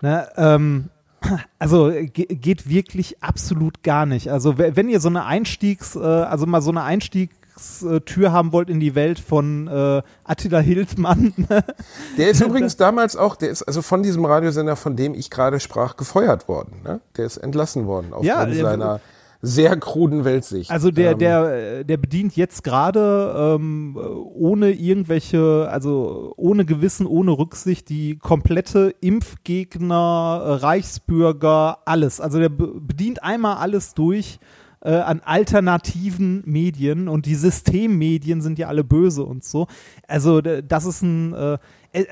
[0.00, 0.88] Ne, ähm,
[1.58, 4.30] also ge geht wirklich absolut gar nicht.
[4.30, 8.52] Also we- wenn ihr so eine Einstiegs, äh, also mal so eine Einstiegs Eingangstür haben
[8.52, 11.34] wollt in die Welt von äh, Attila Hildmann.
[12.16, 15.60] Der ist übrigens damals auch, der ist also von diesem Radiosender, von dem ich gerade
[15.60, 16.80] sprach, gefeuert worden.
[16.84, 17.00] Ne?
[17.16, 19.00] Der ist entlassen worden aufgrund Ja, der- seiner
[19.40, 20.68] sehr kruden Weltsicht.
[20.70, 23.96] Also der, Ähm, der, äh, der bedient jetzt gerade ähm,
[24.34, 32.20] ohne irgendwelche, also ohne Gewissen, ohne Rücksicht die komplette Impfgegner, äh, Reichsbürger, alles.
[32.20, 34.40] Also der be- bedient einmal alles durch
[34.80, 39.66] äh, an alternativen Medien und die Systemmedien sind ja alle böse und so.
[40.06, 41.58] Also das ist ein, äh,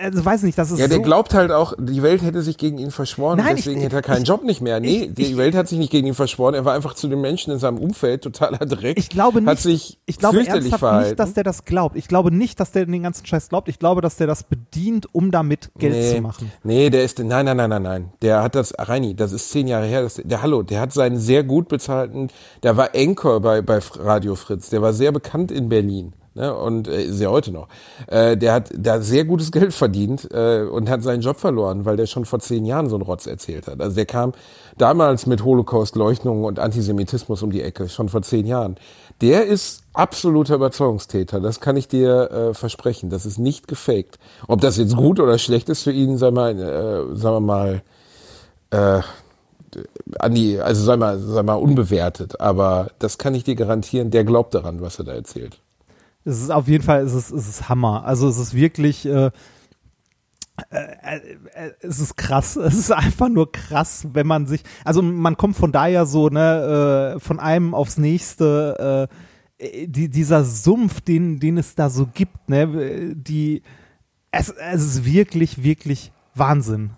[0.00, 2.56] also weiß nicht, das ist Ja, der so, glaubt halt auch, die Welt hätte sich
[2.56, 4.80] gegen ihn verschworen, Nein, und deswegen ich- hätte er keinen ich- Job nicht mehr.
[4.80, 7.20] Nee, ich- die Welt hat sich nicht gegen ihn verschworen, er war einfach zu den
[7.20, 8.98] Menschen in seinem Umfeld totaler Dreck.
[8.98, 11.08] Ich glaube nicht, Hat sich ich glaube ernsthaft verhalten.
[11.10, 11.96] nicht, dass der das glaubt.
[11.96, 13.68] Ich glaube nicht, dass der den ganzen Scheiß glaubt.
[13.68, 16.50] Ich glaube, dass der das bedient, um damit Geld nee, zu machen.
[16.64, 18.12] Nee, der ist, nein, nein, nein, nein, nein.
[18.22, 21.18] Der hat das, Reini, das ist zehn Jahre her, das, der, hallo, der hat seinen
[21.18, 22.28] sehr gut bezahlten,
[22.62, 26.14] der war Anchor bei, bei Radio Fritz, der war sehr bekannt in Berlin.
[26.36, 27.66] Ne, und äh, ist ja heute noch.
[28.08, 31.96] Äh, der hat da sehr gutes Geld verdient äh, und hat seinen Job verloren, weil
[31.96, 33.80] der schon vor zehn Jahren so einen Rotz erzählt hat.
[33.80, 34.34] Also der kam
[34.76, 38.76] damals mit Holocaust-Leugnungen und Antisemitismus um die Ecke, schon vor zehn Jahren.
[39.22, 43.08] Der ist absoluter Überzeugungstäter, das kann ich dir äh, versprechen.
[43.08, 44.18] Das ist nicht gefaked.
[44.46, 47.82] Ob das jetzt gut oder schlecht ist für ihn, sei mal, äh, sagen wir mal,
[48.72, 49.00] äh,
[50.18, 52.42] an die, also sei mal, sei mal unbewertet.
[52.42, 55.58] Aber das kann ich dir garantieren, der glaubt daran, was er da erzählt.
[56.26, 58.04] Es ist auf jeden Fall, es ist, es ist Hammer.
[58.04, 59.30] Also es ist wirklich, äh,
[60.70, 61.20] äh,
[61.54, 62.56] äh, es ist krass.
[62.62, 67.14] Es ist einfach nur krass, wenn man sich, also man kommt von daher so, ne,
[67.16, 69.08] äh, von einem aufs nächste,
[69.58, 73.62] äh, die, dieser Sumpf, den, den es da so gibt, ne, die,
[74.32, 76.90] es, es ist wirklich, wirklich Wahnsinn.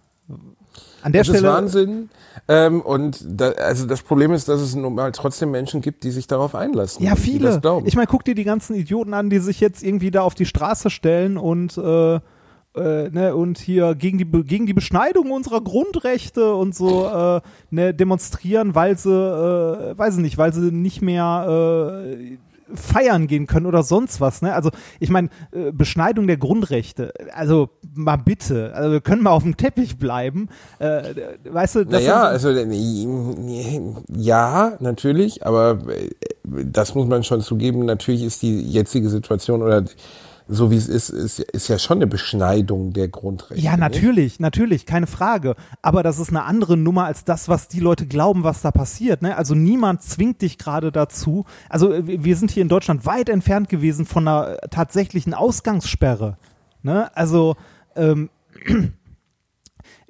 [1.03, 2.09] An der Das ist Stelle, Wahnsinn.
[2.47, 6.11] Ähm, und da, also das Problem ist, dass es nun mal trotzdem Menschen gibt, die
[6.11, 7.05] sich darauf einlassen.
[7.05, 7.61] Ja, viele.
[7.85, 10.47] Ich meine, guck dir die ganzen Idioten an, die sich jetzt irgendwie da auf die
[10.47, 12.21] Straße stellen und äh,
[12.79, 17.95] äh, ne, und hier gegen die gegen die Beschneidung unserer Grundrechte und so äh, ne,
[17.95, 22.39] demonstrieren, weil sie, äh, weiß ich nicht, weil sie nicht mehr äh,
[22.75, 24.43] feiern gehen können oder sonst was.
[24.43, 24.55] Ne?
[24.55, 27.13] Also ich meine, äh, Beschneidung der Grundrechte.
[27.33, 30.49] Also mal bitte, also wir können mal auf dem Teppich bleiben.
[30.79, 31.15] Äh,
[31.45, 31.85] weißt du?
[31.85, 33.81] das Naja, also äh,
[34.17, 36.11] ja, natürlich, aber äh,
[36.45, 37.85] das muss man schon zugeben.
[37.85, 39.85] Natürlich ist die jetzige Situation oder
[40.49, 43.63] so wie es ist, ist, ist ja schon eine Beschneidung der Grundrechte.
[43.63, 43.81] Ja, nicht?
[43.81, 45.55] natürlich, natürlich, keine Frage.
[45.83, 49.21] Aber das ist eine andere Nummer als das, was die Leute glauben, was da passiert.
[49.21, 49.37] Ne?
[49.37, 51.45] Also niemand zwingt dich gerade dazu.
[51.69, 56.39] Also äh, wir sind hier in Deutschland weit entfernt gewesen von einer tatsächlichen Ausgangssperre.
[56.83, 57.15] Ne?
[57.15, 57.57] Also
[57.95, 58.31] ähm,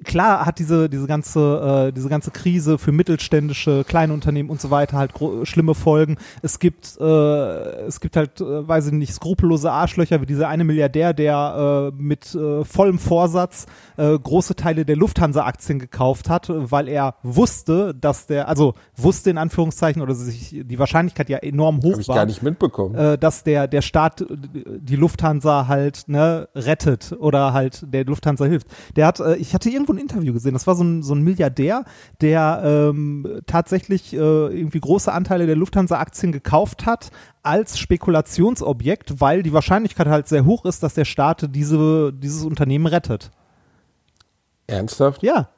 [0.03, 4.71] klar hat diese, diese, ganze, äh, diese ganze Krise für mittelständische, kleine Unternehmen und so
[4.71, 6.17] weiter halt schlimme Folgen.
[6.41, 10.63] Es gibt, äh, es gibt halt, äh, weiß ich nicht, skrupellose Arschlöcher wie dieser eine
[10.63, 13.65] Milliardär, der äh, mit äh, vollem Vorsatz
[13.97, 19.37] äh, große Teile der Lufthansa-Aktien gekauft hat, weil er wusste, dass der, also wusste in
[19.37, 22.95] Anführungszeichen oder sich die Wahrscheinlichkeit ja enorm hoch Habe ich war gar nicht mitbekommen.
[22.95, 24.25] äh, dass der, der Staat äh,
[24.79, 28.67] die Lufthansa halt ne, rettet oder halt der Lufthansa hilft.
[28.95, 31.21] Der hat, äh, ich hatte irgendwo ein Interview gesehen, das war so ein, so ein
[31.21, 31.85] Milliardär,
[32.21, 37.11] der ähm, tatsächlich äh, irgendwie große Anteile der Lufthansa-Aktien gekauft hat
[37.43, 42.85] als Spekulationsobjekt, weil die Wahrscheinlichkeit halt sehr hoch ist, dass der Staat diese, dieses Unternehmen
[42.85, 43.31] rettet.
[44.67, 45.23] Ernsthaft?
[45.23, 45.49] Ja,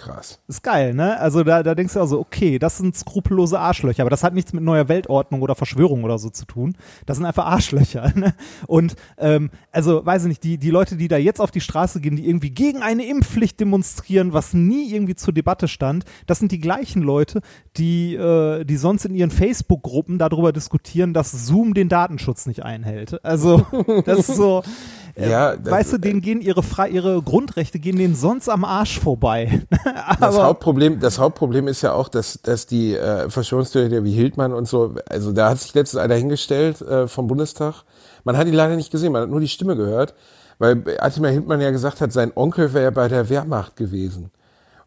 [0.00, 0.40] Krass.
[0.48, 1.20] ist geil, ne?
[1.20, 4.54] Also da, da denkst du also, okay, das sind skrupellose Arschlöcher, aber das hat nichts
[4.54, 6.74] mit neuer Weltordnung oder Verschwörung oder so zu tun.
[7.04, 8.34] Das sind einfach Arschlöcher, ne?
[8.66, 12.00] Und ähm, also, weiß ich nicht, die, die Leute, die da jetzt auf die Straße
[12.00, 16.50] gehen, die irgendwie gegen eine Impfpflicht demonstrieren, was nie irgendwie zur Debatte stand, das sind
[16.50, 17.42] die gleichen Leute,
[17.76, 23.22] die, äh, die sonst in ihren Facebook-Gruppen darüber diskutieren, dass Zoom den Datenschutz nicht einhält.
[23.24, 23.66] Also,
[24.06, 24.62] das ist so.
[25.14, 28.64] Äh, Ja, das- weißt du, denen gehen ihre, Fre ihre Grundrechte gehen denen sonst am
[28.64, 29.62] Arsch vorbei.
[30.20, 34.52] Das Aber Hauptproblem, das Hauptproblem ist ja auch, dass, dass die äh, Verschwörungstheoretiker wie Hildmann
[34.52, 37.84] und so, also da hat sich letztens einer hingestellt äh, vom Bundestag.
[38.24, 40.14] Man hat ihn leider nicht gesehen, man hat nur die Stimme gehört,
[40.58, 44.30] weil Attila Hildmann ja gesagt hat, sein Onkel wäre bei der Wehrmacht gewesen.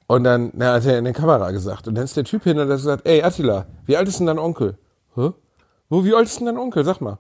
[0.06, 1.88] Und dann na, hat er in der Kamera gesagt.
[1.88, 4.28] Und dann ist der Typ hin und hat gesagt, ey Attila, wie alt ist denn
[4.28, 4.78] dein Onkel?
[5.16, 5.32] Hä?
[5.90, 6.84] Wo, wie alt ist denn dein Onkel?
[6.86, 7.18] Sag mal.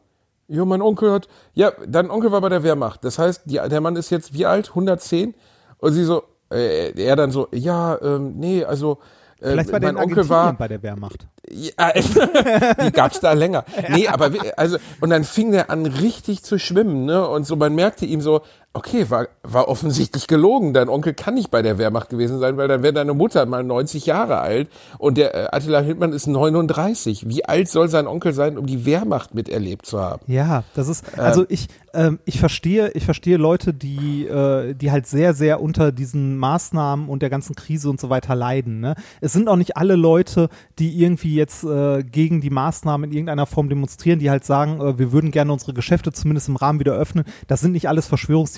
[0.47, 3.03] Ja, mein Onkel hat, ja, dein Onkel war bei der Wehrmacht.
[3.03, 4.69] Das heißt, die, der Mann ist jetzt wie alt?
[4.69, 5.33] 110?
[5.77, 8.99] Und sie so, äh, er dann so, ja, ähm, nee, also,
[9.39, 11.27] äh, vielleicht war der mein in Onkel war, bei der Wehrmacht.
[11.49, 11.91] ja,
[12.85, 13.65] die gab's da länger.
[13.89, 17.27] Nee, aber also und dann fing der an richtig zu schwimmen, ne?
[17.27, 18.41] Und so man merkte ihm so,
[18.75, 20.73] Okay, war, war offensichtlich gelogen.
[20.73, 23.63] Dein Onkel kann nicht bei der Wehrmacht gewesen sein, weil dann wäre deine Mutter mal
[23.63, 24.67] 90 Jahre alt
[24.97, 27.29] und der äh, Attila Hildmann ist 39.
[27.29, 30.23] Wie alt soll sein Onkel sein, um die Wehrmacht miterlebt zu haben?
[30.25, 35.05] Ja, das ist, also ich, ähm, ich verstehe, ich verstehe Leute, die, äh, die halt
[35.05, 38.79] sehr, sehr unter diesen Maßnahmen und der ganzen Krise und so weiter leiden.
[38.79, 38.95] Ne?
[39.21, 40.49] Es sind auch nicht alle Leute,
[40.79, 44.97] die irgendwie jetzt äh, gegen die Maßnahmen in irgendeiner Form demonstrieren, die halt sagen, äh,
[44.97, 47.25] wir würden gerne unsere Geschäfte zumindest im Rahmen wieder öffnen.
[47.47, 48.07] Das sind nicht alles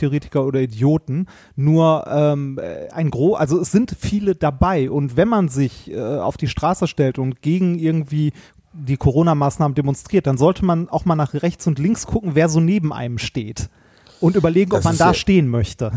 [0.09, 1.27] Verschwörungstheoretiker oder Idioten.
[1.55, 4.89] Nur ähm, äh, ein Gro, also es sind viele dabei.
[4.89, 8.33] Und wenn man sich äh, auf die Straße stellt und gegen irgendwie
[8.73, 12.59] die Corona-Maßnahmen demonstriert, dann sollte man auch mal nach rechts und links gucken, wer so
[12.59, 13.69] neben einem steht.
[14.19, 15.91] Und überlegen, ob Das man ist da ja- stehen möchte.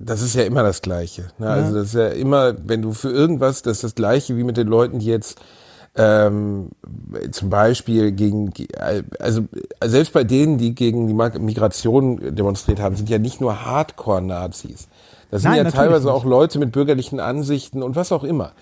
[0.00, 1.26] Das ist ja immer das Gleiche.
[1.38, 1.48] Ne?
[1.48, 4.56] Also das ist ja immer, wenn du für irgendwas, das ist das Gleiche wie mit
[4.56, 5.40] den Leuten, die jetzt
[5.98, 6.68] ähm,
[7.32, 8.52] zum Beispiel gegen,
[9.18, 9.42] also
[9.84, 14.88] selbst bei denen, die gegen die Migration demonstriert haben, sind ja nicht nur Hardcore-Nazis.
[15.30, 16.14] Das sind Nein, ja teilweise nicht.
[16.14, 18.52] auch Leute mit bürgerlichen Ansichten und was auch immer.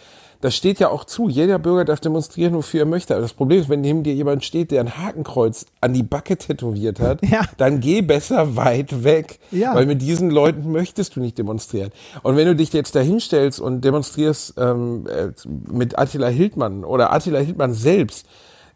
[0.46, 1.28] Das steht ja auch zu.
[1.28, 3.14] Jeder Bürger darf demonstrieren, wofür er möchte.
[3.14, 6.36] Aber das Problem ist, wenn neben dir jemand steht, der ein Hakenkreuz an die Backe
[6.36, 7.40] tätowiert hat, Ja.
[7.56, 9.40] dann geh besser weit weg.
[9.50, 9.74] Ja.
[9.74, 11.90] Weil mit diesen Leuten möchtest du nicht demonstrieren.
[12.22, 15.32] Und wenn du dich jetzt da hinstellst und demonstrierst ähm, äh,
[15.68, 18.24] mit Attila Hildmann oder Attila Hildmann selbst,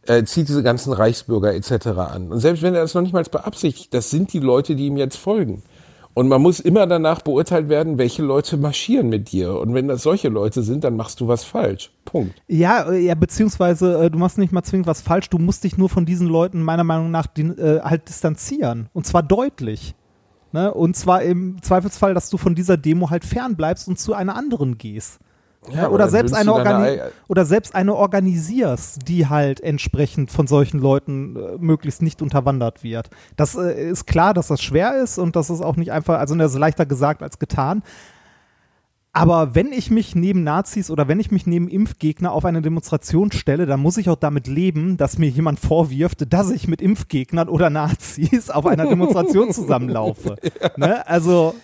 [0.08, 1.86] äh, zieht diese ganzen Reichsbürger etc.
[1.98, 2.32] an.
[2.32, 4.96] Und selbst wenn er das noch nicht mal beabsichtigt, das sind die Leute, die ihm
[4.96, 5.62] jetzt folgen.
[6.12, 9.54] Und man muss immer danach beurteilt werden, welche Leute marschieren mit dir.
[9.58, 11.92] Und wenn das solche Leute sind, dann machst du was falsch.
[12.04, 12.42] Punkt.
[12.48, 15.78] Ja, äh, ja, beziehungsweise äh, du machst nicht mal zwingend was falsch, du musst dich
[15.78, 18.88] nur von diesen Leuten meiner Meinung nach äh, halt distanzieren.
[18.92, 19.94] Und zwar deutlich.
[20.52, 20.74] Ne?
[20.74, 24.78] Und zwar im Zweifelsfall, dass du von dieser Demo halt fernbleibst und zu einer anderen
[24.78, 25.20] gehst.
[25.68, 31.36] Ja, oder, selbst eine organi oder selbst eine organisierst, die halt entsprechend von solchen Leuten
[31.36, 33.10] äh, möglichst nicht unterwandert wird.
[33.36, 36.34] Das äh, ist klar, dass das schwer ist und das ist auch nicht einfach, also
[36.34, 37.82] das ist leichter gesagt als getan.
[39.12, 43.32] Aber wenn ich mich neben Nazis oder wenn ich mich neben Impfgegner auf eine Demonstration
[43.32, 47.48] stelle, dann muss ich auch damit leben, dass mir jemand vorwirft, dass ich mit Impfgegnern
[47.48, 50.36] oder Nazis auf einer Demonstration zusammenlaufe.
[50.76, 51.06] Ne?
[51.08, 51.54] Also,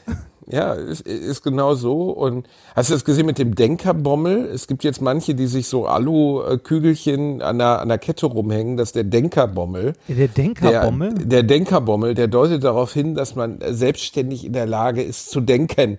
[0.48, 2.10] Ja, ist, ist genau so.
[2.10, 4.46] Und hast du das gesehen mit dem Denkerbommel?
[4.46, 8.76] Es gibt jetzt manche, die sich so Alu-Kügelchen an der, an der Kette rumhängen.
[8.76, 9.94] Das ist der Denkerbommel.
[10.08, 11.14] der Der, Denkerbommel.
[11.14, 15.98] der Denkerbommel, der deutet darauf hin, dass man selbstständig in der Lage ist zu denken.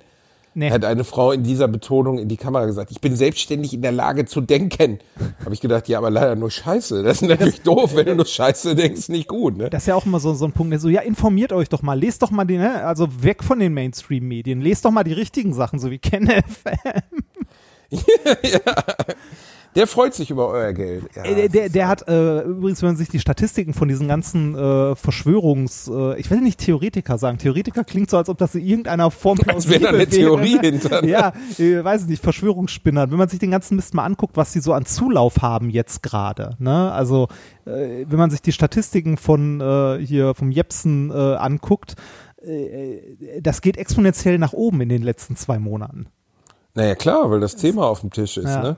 [0.58, 0.72] Nee.
[0.72, 3.92] Hat eine Frau in dieser Betonung in die Kamera gesagt, ich bin selbstständig in der
[3.92, 4.98] Lage zu denken.
[5.46, 7.04] Habe ich gedacht, ja, aber leider nur Scheiße.
[7.04, 9.56] Das ist natürlich doof, wenn du nur Scheiße denkst, nicht gut.
[9.56, 9.70] Ne?
[9.70, 11.84] Das ist ja auch immer so, so ein Punkt, der so, ja, informiert euch doch
[11.84, 12.84] mal, lest doch mal den, ne?
[12.84, 16.42] also weg von den Mainstream-Medien, lest doch mal die richtigen Sachen, so wie KenFM.
[19.76, 21.04] Der freut sich über euer Geld.
[21.16, 24.08] Ja, Äh, der, der, der hat äh, übrigens, wenn man sich die Statistiken von diesen
[24.08, 28.56] ganzen äh, Verschwörungs, äh, ich will nicht Theoretiker sagen, Theoretiker klingt so, als ob das
[28.56, 31.04] in irgendeiner Form Als wäre da eine Theorie hinter?
[31.06, 33.12] Ja, äh, weiß ich nicht, Verschwörungsspinner.
[33.12, 36.02] Wenn man sich den ganzen Mist mal anguckt, was sie so an Zulauf haben jetzt
[36.02, 36.92] gerade, ne?
[36.92, 37.28] Also
[37.66, 41.96] äh, wenn man sich die Statistiken von äh, hier vom Jepsen äh, anguckt,
[42.44, 46.08] äh, das geht exponentiell nach oben in den letzten zwei Monaten.
[46.74, 48.62] Naja, klar, weil das Thema auf dem Tisch ist, Ja.
[48.62, 48.78] ne?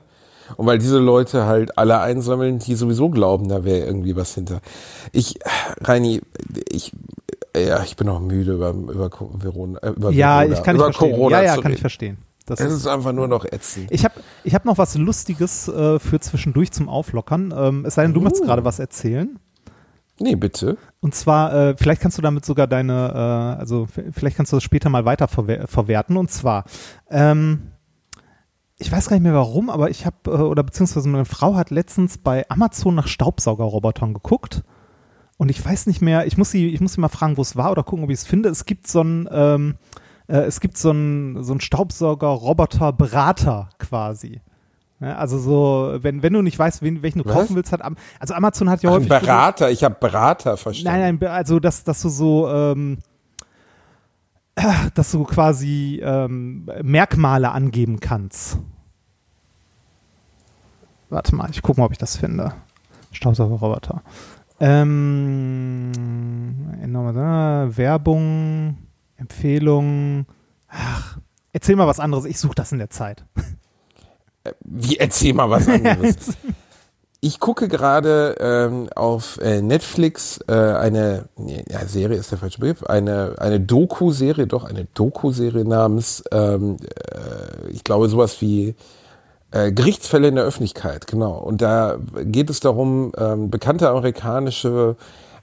[0.56, 4.60] Und weil diese Leute halt alle einsammeln, die sowieso glauben, da wäre irgendwie was hinter.
[5.12, 5.38] Ich,
[5.82, 6.20] Reini,
[6.70, 6.92] ich,
[7.56, 10.80] ja, ich bin auch müde über, über Verona, äh, über Ja, Verona, ich kann ich
[10.80, 11.10] über verstehen.
[11.12, 11.80] Corona ja, ja, kann ich reden.
[11.80, 12.18] verstehen.
[12.46, 13.88] Das Es ist, einfach nur noch ätzend.
[13.92, 17.54] ich habe ich hab noch was Lustiges äh, für zwischendurch zum Auflockern.
[17.56, 19.38] Ähm, es sei denn, du möchtest gerade was erzählen.
[20.18, 20.76] Nee, bitte.
[21.00, 24.64] Und zwar, äh, vielleicht kannst du damit sogar deine, äh, also vielleicht kannst du das
[24.64, 26.16] später mal weiter verwer verwerten.
[26.16, 26.64] Und zwar,
[27.10, 27.70] ähm,
[28.80, 31.70] ich weiß gar nicht mehr warum, aber ich habe, äh, oder beziehungsweise meine Frau hat
[31.70, 34.62] letztens bei Amazon nach Staubsaugerrobotern geguckt.
[35.36, 37.56] Und ich weiß nicht mehr, ich muss sie, ich muss sie mal fragen, wo es
[37.56, 38.50] war oder gucken, ob ich es finde.
[38.50, 39.76] Es gibt so ein, ähm,
[40.26, 44.40] äh, es gibt so ein, so ein Staubsauger-Roboter-Berater quasi.
[45.00, 47.32] Ja, also so, wenn, wenn du nicht weißt, wen, welchen du Was?
[47.34, 49.08] kaufen willst, hat, Am- also Amazon hat ja Ach, ein.
[49.08, 51.00] Berater, ich habe Berater verstanden.
[51.00, 53.00] Nein, nein, also dass, dass du so, ähm, äh,
[54.94, 58.58] dass du quasi ähm, Merkmale angeben kannst.
[61.08, 62.52] Warte mal, ich gucke mal, ob ich das finde.
[63.12, 64.02] Staubsaugerroboter.
[64.60, 65.90] Ähm,
[66.82, 68.78] enorme, äh, Werbung,
[69.16, 70.26] Empfehlung.
[70.68, 71.18] Ach,
[71.52, 72.26] erzähl mal was anderes.
[72.26, 73.24] Ich suche das in der Zeit.
[74.60, 76.16] Wie, erzähl mal was anderes.
[77.22, 82.60] Ich gucke gerade ähm, auf äh, Netflix äh, eine nee, ja, Serie ist der falsche
[82.60, 88.74] Begriff, eine eine Doku-Serie, doch eine Doku-Serie namens, ähm, äh, ich glaube sowas wie
[89.50, 91.36] äh, Gerichtsfälle in der Öffentlichkeit, genau.
[91.36, 94.96] Und da geht es darum, ähm, bekannte amerikanische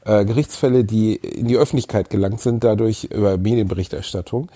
[0.04, 4.50] äh, Gerichtsfälle, die in die Öffentlichkeit gelangt sind, dadurch über Medienberichterstattung.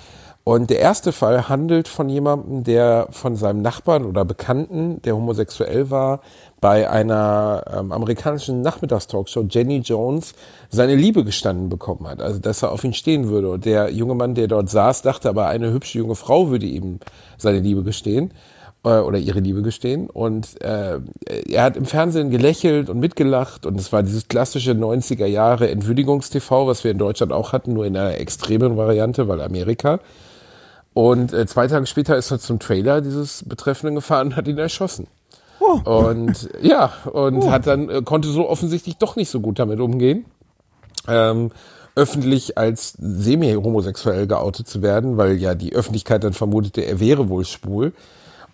[0.43, 5.91] Und der erste Fall handelt von jemandem, der von seinem Nachbarn oder Bekannten, der homosexuell
[5.91, 6.21] war,
[6.61, 10.33] bei einer ähm, amerikanischen Nachmittagstalkshow Jenny Jones
[10.69, 12.21] seine Liebe gestanden bekommen hat.
[12.21, 13.49] Also dass er auf ihn stehen würde.
[13.49, 16.99] Und der junge Mann, der dort saß, dachte aber, eine hübsche junge Frau würde ihm
[17.37, 18.31] seine Liebe gestehen
[18.85, 20.07] äh, oder ihre Liebe gestehen.
[20.07, 20.99] Und äh,
[21.49, 26.67] er hat im Fernsehen gelächelt und mitgelacht und es war dieses klassische 90er Jahre Entwürdigungs-TV,
[26.67, 29.99] was wir in Deutschland auch hatten, nur in einer extremen Variante, weil Amerika.
[30.93, 34.59] Und äh, zwei Tage später ist er zum Trailer dieses Betreffenden gefahren und hat ihn
[34.59, 35.07] erschossen.
[35.61, 40.25] Und ja, und hat dann, äh, konnte so offensichtlich doch nicht so gut damit umgehen.
[41.07, 41.51] Ähm,
[41.95, 47.45] öffentlich als semi-homosexuell geoutet zu werden, weil ja die Öffentlichkeit dann vermutete, er wäre wohl
[47.45, 47.93] schwul.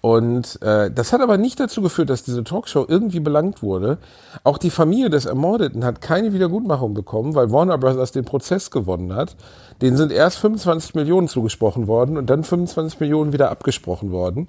[0.01, 3.97] Und äh, das hat aber nicht dazu geführt, dass diese Talkshow irgendwie belangt wurde.
[4.43, 9.13] Auch die Familie des Ermordeten hat keine Wiedergutmachung bekommen, weil Warner Brothers den Prozess gewonnen
[9.15, 9.35] hat.
[9.81, 14.47] Denen sind erst 25 Millionen zugesprochen worden und dann 25 Millionen wieder abgesprochen worden.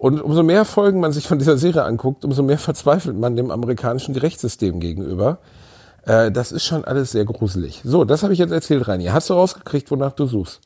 [0.00, 3.50] Und umso mehr Folgen man sich von dieser Serie anguckt, umso mehr verzweifelt man dem
[3.50, 5.40] amerikanischen Rechtssystem gegenüber.
[6.06, 7.82] Äh, das ist schon alles sehr gruselig.
[7.84, 9.04] So, das habe ich jetzt erzählt, Reini.
[9.04, 10.62] Hast du rausgekriegt, wonach du suchst?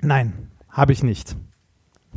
[0.00, 1.34] Nein, habe ich nicht.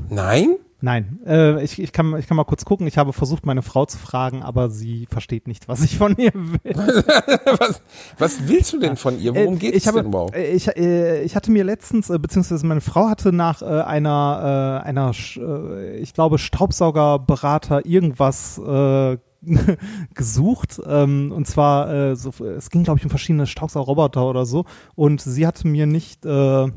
[0.08, 0.58] Nein?
[0.86, 2.86] Nein, äh, ich, ich, kann, ich kann mal kurz gucken.
[2.86, 6.32] Ich habe versucht, meine Frau zu fragen, aber sie versteht nicht, was ich von ihr
[6.36, 6.60] will.
[7.58, 7.82] was,
[8.20, 9.34] was willst du denn von ihr?
[9.34, 10.36] Worum Äh, ich habe, denn überhaupt?
[10.36, 14.82] äh, Ich, äh, ich hatte mir letztens, äh, beziehungsweise meine Frau hatte nach äh, einer,
[14.84, 19.18] äh, einer, äh, ich glaube, Staubsaugerberater irgendwas äh,
[20.14, 20.80] gesucht.
[20.86, 24.66] Ähm, und zwar, äh, so, es ging, glaube ich, um verschiedene Staubsaugerroboter oder so.
[24.94, 26.28] Und sie hatte mir nicht.
[26.28, 26.68] Äh,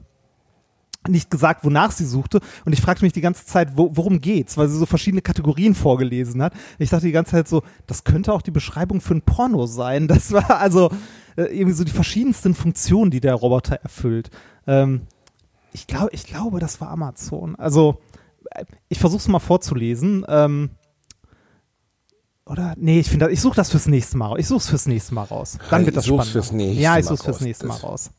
[1.07, 2.41] nicht gesagt, wonach sie suchte.
[2.65, 5.75] Und ich fragte mich die ganze Zeit, wo, worum geht's, weil sie so verschiedene Kategorien
[5.75, 6.53] vorgelesen hat.
[6.79, 10.09] Ich dachte die ganze Zeit so, das könnte auch die Beschreibung für ein Porno sein.
[10.09, 10.91] Das war also
[11.37, 14.31] äh, irgendwie so die verschiedensten Funktionen, die der Roboter erfüllt.
[14.67, 15.03] Ähm,
[15.73, 17.55] ich glaube, ich glaube, das war Amazon.
[17.57, 18.01] Also
[18.51, 20.25] äh, ich versuche es mal vorzulesen.
[20.29, 20.71] Ähm,
[22.45, 22.75] oder?
[22.79, 24.39] Nee, ich finde, ich suche das fürs nächste Mal.
[24.41, 25.59] Ich suche es fürs nächste Mal raus.
[25.71, 26.33] Dann wird das Ich such's spannend.
[26.47, 28.11] fürs nächste ja, ich suche es fürs nächste Mal raus.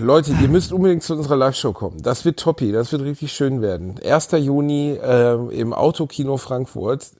[0.00, 2.00] Leute, ihr müsst unbedingt zu unserer Live-Show kommen.
[2.02, 3.96] Das wird toppi, das wird richtig schön werden.
[4.04, 4.30] 1.
[4.32, 7.10] Juni äh, im Autokino Frankfurt,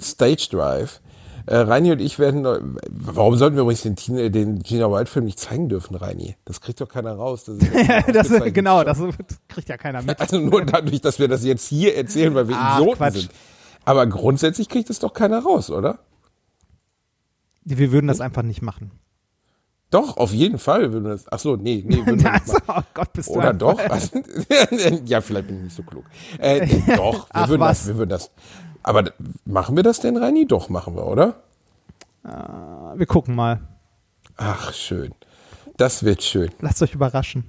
[0.00, 1.00] Stage Drive.
[1.44, 5.26] Äh, Reini und ich werden, warum sollten wir übrigens den, Tina, den Gina Wild Film
[5.26, 6.34] nicht zeigen dürfen, Reini?
[6.44, 7.44] Das kriegt doch keiner raus.
[7.44, 8.98] Das ja das, genau, das
[9.46, 10.18] kriegt ja keiner mit.
[10.18, 13.14] Also nur dadurch, dass wir das jetzt hier erzählen, weil wir Ach, Idioten Quatsch.
[13.14, 13.30] sind.
[13.84, 16.00] Aber grundsätzlich kriegt es doch keiner raus, oder?
[17.64, 18.90] Wir würden das einfach nicht machen.
[19.90, 21.24] Doch, auf jeden Fall würden wir das.
[21.30, 22.84] Ach so, nee, nee, würden wir nicht Also, machen.
[22.84, 23.78] oh Gott, bist du Oder ein- doch?
[23.78, 24.20] Also,
[25.04, 26.04] ja, vielleicht bin ich nicht so klug.
[26.38, 26.66] Äh,
[26.96, 27.78] doch, wir Ach, würden was.
[27.80, 28.30] das, wir würden das.
[28.82, 29.04] Aber
[29.44, 30.46] machen wir das denn, Reini?
[30.46, 31.34] Doch, machen wir, oder?
[32.96, 33.60] Wir gucken mal.
[34.36, 35.14] Ach, schön.
[35.76, 36.50] Das wird schön.
[36.60, 37.48] Lasst euch überraschen.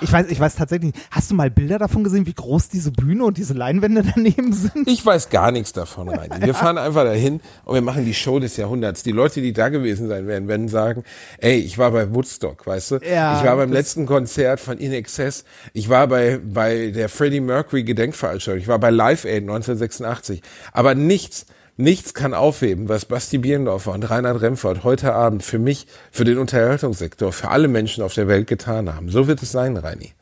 [0.00, 1.06] Ich weiß, ich weiß tatsächlich nicht.
[1.10, 4.88] Hast du mal Bilder davon gesehen, wie groß diese Bühne und diese Leinwände daneben sind?
[4.88, 6.44] Ich weiß gar nichts davon, Reini.
[6.44, 9.02] Wir fahren einfach dahin und wir machen die Show des Jahrhunderts.
[9.02, 11.04] Die Leute, die da gewesen sein werden, werden sagen,
[11.38, 12.98] ey, ich war bei Woodstock, weißt du?
[12.98, 15.44] Ja, ich war beim letzten Konzert von In Excess.
[15.72, 18.60] Ich war bei, bei der Freddie Mercury Gedenkveranstaltung.
[18.60, 20.42] Ich war bei Live Aid 1986.
[20.72, 21.46] Aber nichts,
[21.78, 26.36] nichts kann aufheben, was Basti Birndorfer und Reinhard Remford heute Abend für mich, für den
[26.36, 29.08] Unterhaltungssektor, für alle Menschen auf der Welt getan haben.
[29.08, 30.12] So wird es sein, Reini.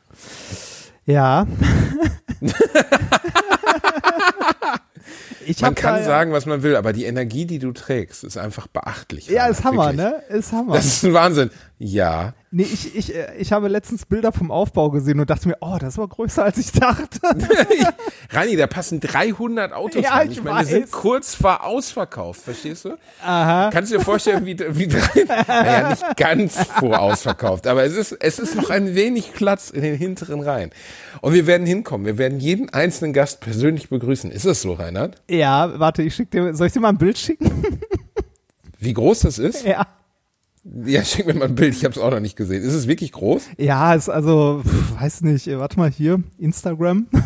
[1.05, 1.45] Ja.
[5.61, 8.67] Man kann ja- sagen, was man will, aber die Energie, die du trägst, ist einfach
[8.67, 9.27] beachtlich.
[9.27, 10.01] Ja, ist Hammer, wirklich.
[10.29, 10.37] ne?
[10.37, 10.73] Ist Hammer.
[10.75, 11.51] Das ist ein Wahnsinn.
[11.79, 12.33] Ja.
[12.51, 15.77] Nee, ich, ich, äh, ich habe letztens Bilder vom Aufbau gesehen und dachte mir, oh,
[15.79, 17.19] das war größer als ich dachte.
[18.29, 20.31] Rani, da passen 300 Autos Ja, rein.
[20.31, 20.91] ich Ich meine, wir sind weiß.
[20.91, 22.97] kurz vor ausverkauft, verstehst du?
[23.23, 23.69] Aha.
[23.71, 24.87] Kannst du dir vorstellen, wie, wie
[25.47, 29.81] naja, nicht ganz vor ausverkauft, aber es ist, es ist noch ein wenig Platz in
[29.81, 30.71] den hinteren Reihen.
[31.21, 32.05] Und wir werden hinkommen.
[32.05, 34.29] Wir werden jeden einzelnen Gast persönlich begrüßen.
[34.31, 35.21] Ist das so, Reinhard?
[35.29, 37.49] Ja, warte, ich schick dir, soll ich dir mal ein Bild schicken?
[38.79, 39.65] Wie groß das ist?
[39.65, 39.85] ja.
[40.85, 41.73] Ja, schick mir mal ein Bild.
[41.73, 42.63] Ich habe es auch noch nicht gesehen.
[42.63, 43.49] Ist es wirklich groß?
[43.57, 44.61] Ja, ist also,
[44.99, 47.07] weiß nicht, äh, warte mal hier, Instagram.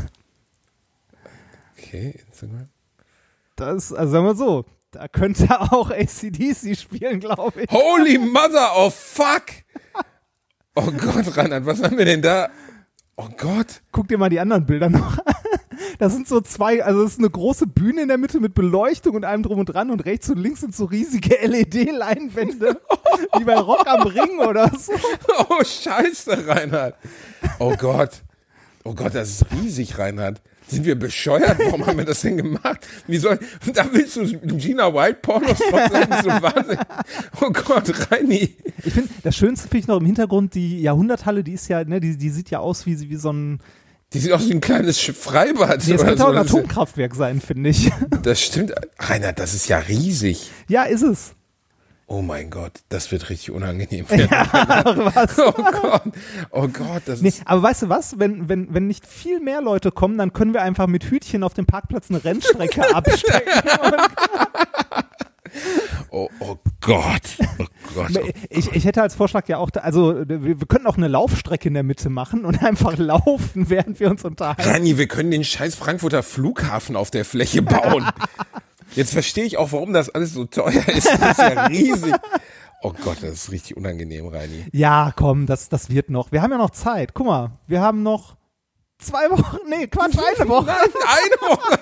[1.78, 2.70] Okay, Instagram.
[3.58, 7.72] Das, also sagen wir so, da könnte auch ACDC spielen, glaube ich.
[7.72, 9.44] Holy Mother of Fuck!
[10.76, 12.50] Oh Gott, Reinhard, was haben wir denn da?
[13.18, 13.82] Oh Gott.
[13.92, 15.34] Guck dir mal die anderen Bilder noch an.
[16.02, 19.14] Das sind so zwei, also es ist eine große Bühne in der Mitte mit Beleuchtung
[19.14, 22.82] und allem drum und dran und rechts und links sind so riesige LED-Leinwände,
[23.38, 24.94] wie bei Rock am Ring oder so.
[25.48, 26.96] Oh, scheiße, Reinhard.
[27.60, 28.24] Oh Gott.
[28.84, 30.42] Oh Gott, das ist riesig, Reinhard.
[30.68, 31.60] Sind wir bescheuert?
[31.60, 32.80] Warum haben wir das denn gemacht?
[33.06, 33.38] Wie soll,
[33.72, 34.26] da willst du
[34.58, 36.80] Gina White Pornos ist so Wahnsinn.
[37.42, 38.56] Oh Gott, Reini.
[38.84, 42.00] Ich finde, das Schönste finde ich noch im Hintergrund, die Jahrhunderthalle, die ist ja, ne,
[42.00, 43.60] die, die sieht ja aus wie, wie so ein,
[44.14, 45.88] Die sieht aus wie ein kleines Freibad.
[45.88, 46.26] nee, oder könnte so.
[46.26, 47.92] auch ein Das Atomkraftwerk sein, finde ich.
[48.24, 48.74] Das stimmt.
[49.00, 50.50] Rainer, das ist ja riesig.
[50.68, 51.32] ja, ist es.
[52.08, 54.30] Oh mein Gott, das wird richtig unangenehm werden.
[54.30, 55.40] Was?
[55.40, 56.02] Oh Gott,
[56.52, 57.42] oh Gott, das Nee, ist.
[57.46, 58.20] aber weißt du was?
[58.20, 61.54] Wenn, wenn, wenn nicht viel mehr Leute kommen, dann können wir einfach mit Hütchen auf
[61.54, 63.62] dem Parkplatz eine Rennstrecke abstecken.
[66.10, 67.22] Oh, oh Gott,
[67.60, 68.12] oh Gott.
[68.16, 68.28] Oh.
[68.50, 71.74] Ich, ich hätte als Vorschlag ja auch, also wir, wir könnten auch eine Laufstrecke in
[71.74, 74.62] der Mitte machen und einfach laufen, während wir uns unterhalten.
[74.62, 78.10] Rani, wir können den scheiß Frankfurter Flughafen auf der Fläche bauen.
[78.96, 81.08] Jetzt verstehe ich auch, warum das alles so teuer ist.
[81.08, 82.14] Das ist ja riesig.
[82.82, 84.66] Oh Gott, das ist richtig unangenehm, Reini.
[84.74, 86.32] Ja, komm, das, das wird noch.
[86.34, 87.14] Wir haben ja noch Zeit.
[87.14, 88.36] Guck mal, wir haben noch
[89.00, 90.66] zwei Wochen, nee, Quatsch, eine Woche.
[90.66, 91.80] Nein, eine Woche.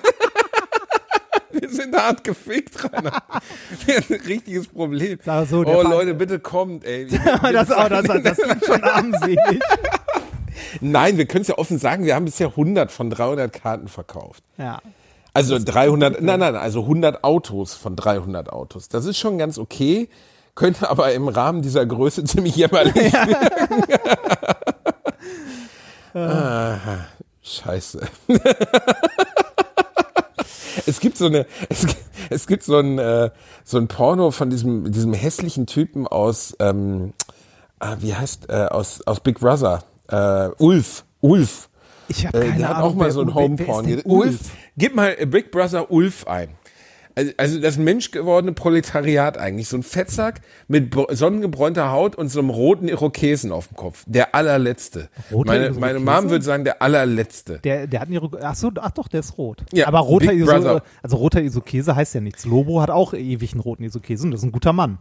[1.52, 3.22] Wir sind hart gefickt, Rainer.
[3.86, 5.18] Wir haben ein richtiges Problem.
[5.24, 7.06] Sag so, oh Ver- Leute, bitte kommt, ey.
[7.52, 9.38] Das, oh, das, das klingt schon armselig.
[10.80, 14.42] Nein, wir können es ja offen sagen, wir haben bisher 100 von 300 Karten verkauft.
[14.58, 14.78] Ja.
[15.32, 18.88] Also 300, nein, nein, also 100 Autos von 300 Autos.
[18.88, 20.08] Das ist schon ganz okay,
[20.54, 23.84] könnte aber im Rahmen dieser Größe ziemlich jämmerlich wirken.
[26.14, 26.76] ah,
[27.42, 28.00] scheiße.
[30.86, 31.96] Es gibt so eine, es, gibt-
[32.30, 33.30] es gibt so ein, äh,
[33.64, 37.12] so ein Porno von diesem, diesem hässlichen Typen aus, ähm,
[37.78, 41.68] ah, wie heißt, äh, aus, aus Big Brother, äh, Ulf, Ulf.
[42.08, 42.90] Ich habe Äh, keine der hat Ahnung.
[42.90, 44.00] auch mal so ein Homeporn.
[44.04, 44.38] Ulf,
[44.76, 46.48] gib mal äh, Big Brother Ulf ein.
[47.14, 49.68] Also, also das menschgewordene Proletariat eigentlich.
[49.68, 54.04] So ein Fettsack mit br- sonnengebräunter Haut und so einem roten Irokesen auf dem Kopf.
[54.06, 55.08] Der allerletzte.
[55.32, 55.98] Roter meine, meine?
[55.98, 57.58] Mom würde sagen, der allerletzte.
[57.60, 59.64] Der, der hat einen Iro ach so, ach doch, der ist rot.
[59.72, 62.44] Ja, aber roter Iso, also roter Isokese heißt ja nichts.
[62.44, 64.98] Lobo hat auch ewig einen roten Isokese und das ist ein guter Mann.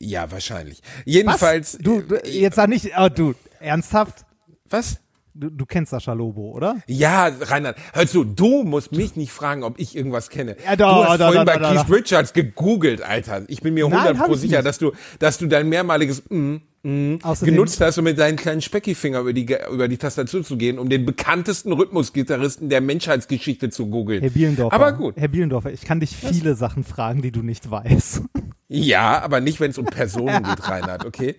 [0.00, 0.80] Ja, wahrscheinlich.
[0.82, 1.02] Was?
[1.04, 1.78] Jedenfalls.
[1.80, 4.24] Du, du jetzt sag nicht, oh, du, ernsthaft?
[4.68, 4.98] Was?
[5.40, 6.78] Du, du kennst Sascha Lobo, oder?
[6.88, 10.56] Ja, Reinhard, hör zu, du musst mich nicht fragen, ob ich irgendwas kenne.
[10.64, 11.94] Ja, doch, du hast doch, vorhin doch, bei doch, Keith doch.
[11.94, 13.42] Richards gegoogelt, Alter.
[13.46, 16.24] Ich bin mir Nein, 100 hab pro ich sicher, dass du, dass du dein mehrmaliges
[16.28, 20.42] mm, mm Außerdem- genutzt hast, um mit deinen kleinen Speckifinger über die, über die Tastatur
[20.42, 24.22] zu gehen, um den bekanntesten Rhythmusgitarristen der Menschheitsgeschichte zu googeln.
[24.22, 24.74] Herr Bielendorfer.
[24.74, 25.14] Aber gut.
[25.16, 28.22] Herr Bielendorfer, ich kann dich viele Sachen fragen, die du nicht weißt.
[28.68, 31.36] Ja, aber nicht, wenn es um Personen geht, Reinhard, okay?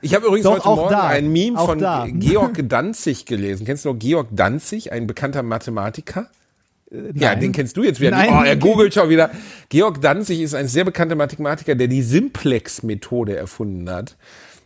[0.00, 1.06] Ich habe übrigens Doch, heute Morgen da.
[1.06, 2.06] ein Meme Auch von da.
[2.08, 3.64] Georg Danzig gelesen.
[3.64, 6.30] Kennst du noch Georg Danzig, ein bekannter Mathematiker?
[6.90, 7.40] Ja, nein.
[7.40, 8.12] den kennst du jetzt wieder.
[8.12, 8.30] Nein.
[8.32, 9.30] oh, er googelt schon wieder.
[9.68, 14.16] Georg Danzig ist ein sehr bekannter Mathematiker, der die Simplex-Methode erfunden hat,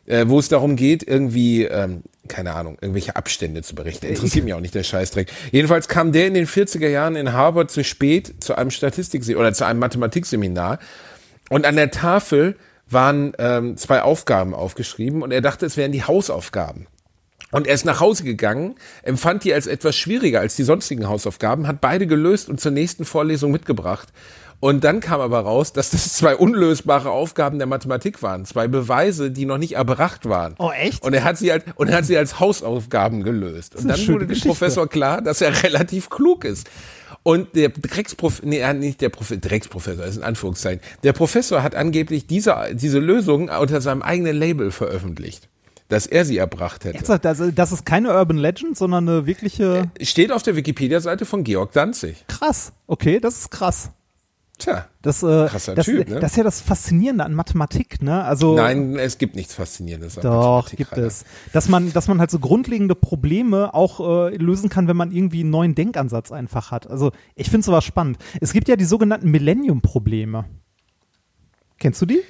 [0.06, 4.10] äh, wo es darum geht, irgendwie, ähm, keine Ahnung, irgendwelche Abstände zu berechnen.
[4.10, 5.32] Interessiert mich auch nicht der Scheißdreck.
[5.52, 9.52] Jedenfalls kam der in den 40er Jahren in Harvard zu spät zu einem Statistik oder
[9.54, 10.78] zu einem Mathematikseminar
[11.48, 12.56] und an der Tafel
[12.90, 16.86] waren ähm, zwei Aufgaben aufgeschrieben und er dachte, es wären die Hausaufgaben.
[17.50, 21.66] Und er ist nach Hause gegangen, empfand die als etwas schwieriger als die sonstigen Hausaufgaben,
[21.66, 24.08] hat beide gelöst und zur nächsten Vorlesung mitgebracht.
[24.60, 29.30] Und dann kam aber raus, dass das zwei unlösbare Aufgaben der Mathematik waren, zwei Beweise,
[29.30, 30.56] die noch nicht erbracht waren.
[30.58, 31.04] Oh, echt?
[31.04, 33.76] Und er hat sie als, und er hat sie als Hausaufgaben gelöst.
[33.76, 34.48] Und dann wurde dem Geschichte.
[34.48, 36.68] Professor klar, dass er relativ klug ist.
[37.28, 40.80] Und der Drecksprofessor, nee, nicht der Prof Drecksprofessor, ist in Anführungszeichen.
[41.02, 45.50] Der Professor hat angeblich diese, diese Lösung unter seinem eigenen Label veröffentlicht,
[45.90, 46.96] dass er sie erbracht hätte.
[46.96, 49.90] Jetzt, das, das ist keine Urban Legend, sondern eine wirkliche.
[50.00, 52.24] Steht auf der Wikipedia-Seite von Georg Danzig.
[52.28, 52.72] Krass.
[52.86, 53.90] Okay, das ist krass.
[54.58, 54.88] Tja.
[55.02, 56.18] Das, äh, Krasser das, Typ, ne?
[56.18, 58.24] das ist ja das Faszinierende an Mathematik, ne?
[58.24, 60.30] Also Nein, es gibt nichts Faszinierendes an Doch,
[60.64, 61.06] Mathematik, gibt Rainer.
[61.06, 61.24] es.
[61.52, 65.40] Dass man, dass man halt so grundlegende Probleme auch äh, lösen kann, wenn man irgendwie
[65.40, 66.88] einen neuen Denkansatz einfach hat.
[66.90, 68.18] Also ich finde sowas spannend.
[68.40, 70.46] Es gibt ja die sogenannten Millennium-Probleme.
[71.78, 72.20] Kennst du die?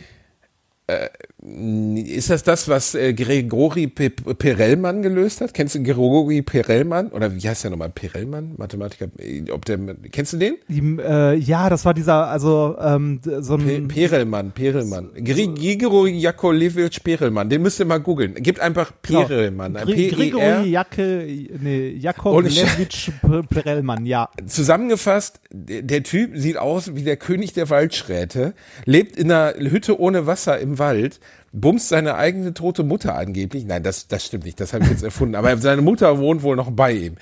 [1.40, 5.54] Ist das das, was äh, Gregori Pe Perellmann gelöst hat?
[5.54, 7.08] Kennst du Gregori Perellmann?
[7.10, 7.90] Oder wie heißt der nochmal?
[7.90, 8.54] Perellmann?
[8.56, 9.06] Mathematiker?
[9.18, 9.78] Äh, Ob der,
[10.10, 10.56] kennst du den?
[10.66, 15.10] die äh, ja, das war dieser, also ähm, so Pe ein Perelmann, Perelmann.
[15.14, 17.48] Grigori Jakolewitsch Perelmann.
[17.48, 18.34] Den müsst ihr mal googeln.
[18.34, 19.76] Gebt einfach Perelmann.
[19.76, 20.16] Ein Gri- P-E-R.
[20.16, 21.24] Grigori Jacke,
[21.60, 23.10] nee, Jakob Ohne Sch- Lewitsch
[23.48, 24.28] Perelmann, ja.
[24.44, 28.54] Zusammengefasst, der Typ sieht aus wie der König der Waldschräte,
[28.86, 31.20] lebt in einer Hütte ohne Wasser im Wald,
[31.52, 33.64] bumst seine eigene tote Mutter angeblich.
[33.64, 35.34] Nein, das, das stimmt nicht, das habe ich jetzt erfunden.
[35.34, 37.16] Aber seine Mutter wohnt wohl noch bei ihm.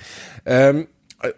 [0.45, 0.87] Ähm,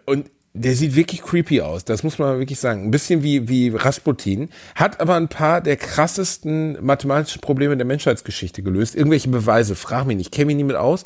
[0.06, 2.82] und Der sieht wirklich creepy aus, das muss man wirklich sagen.
[2.82, 8.60] Ein bisschen wie, wie Rasputin, hat aber ein paar der krassesten mathematischen Probleme der Menschheitsgeschichte
[8.62, 8.96] gelöst.
[8.96, 11.04] Irgendwelche Beweise, frag mich nicht, kenne mich nie mit aus.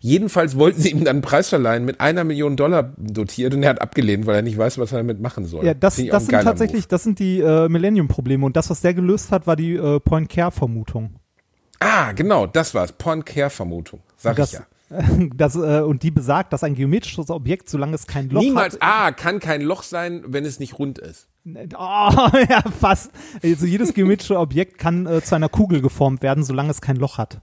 [0.00, 3.70] Jedenfalls wollten sie ihm dann einen Preis verleihen mit einer Million Dollar dotiert und er
[3.70, 5.66] hat abgelehnt, weil er nicht weiß, was er damit machen soll.
[5.66, 8.46] Ja, das, das sind tatsächlich, das sind die äh, Millennium-Probleme.
[8.46, 11.02] Und das, was der gelöst hat, war die äh, Point-Care-Vermutung.
[11.02, 11.20] Move.
[11.80, 12.92] Ah, genau, das war's.
[12.92, 14.66] Point-Care-Vermutung, sag Das, ich ja.
[15.36, 18.82] das, äh, und die besagt, dass ein geometrisches Objekt, solange es kein Loch Niemals, hat.
[18.82, 21.28] ah, kann kein Loch sein, wenn es nicht rund ist.
[21.46, 21.48] Oh,
[22.48, 23.10] ja, fast.
[23.42, 27.18] Also jedes geometrische Objekt kann äh, zu einer Kugel geformt werden, solange es kein Loch
[27.18, 27.40] hat.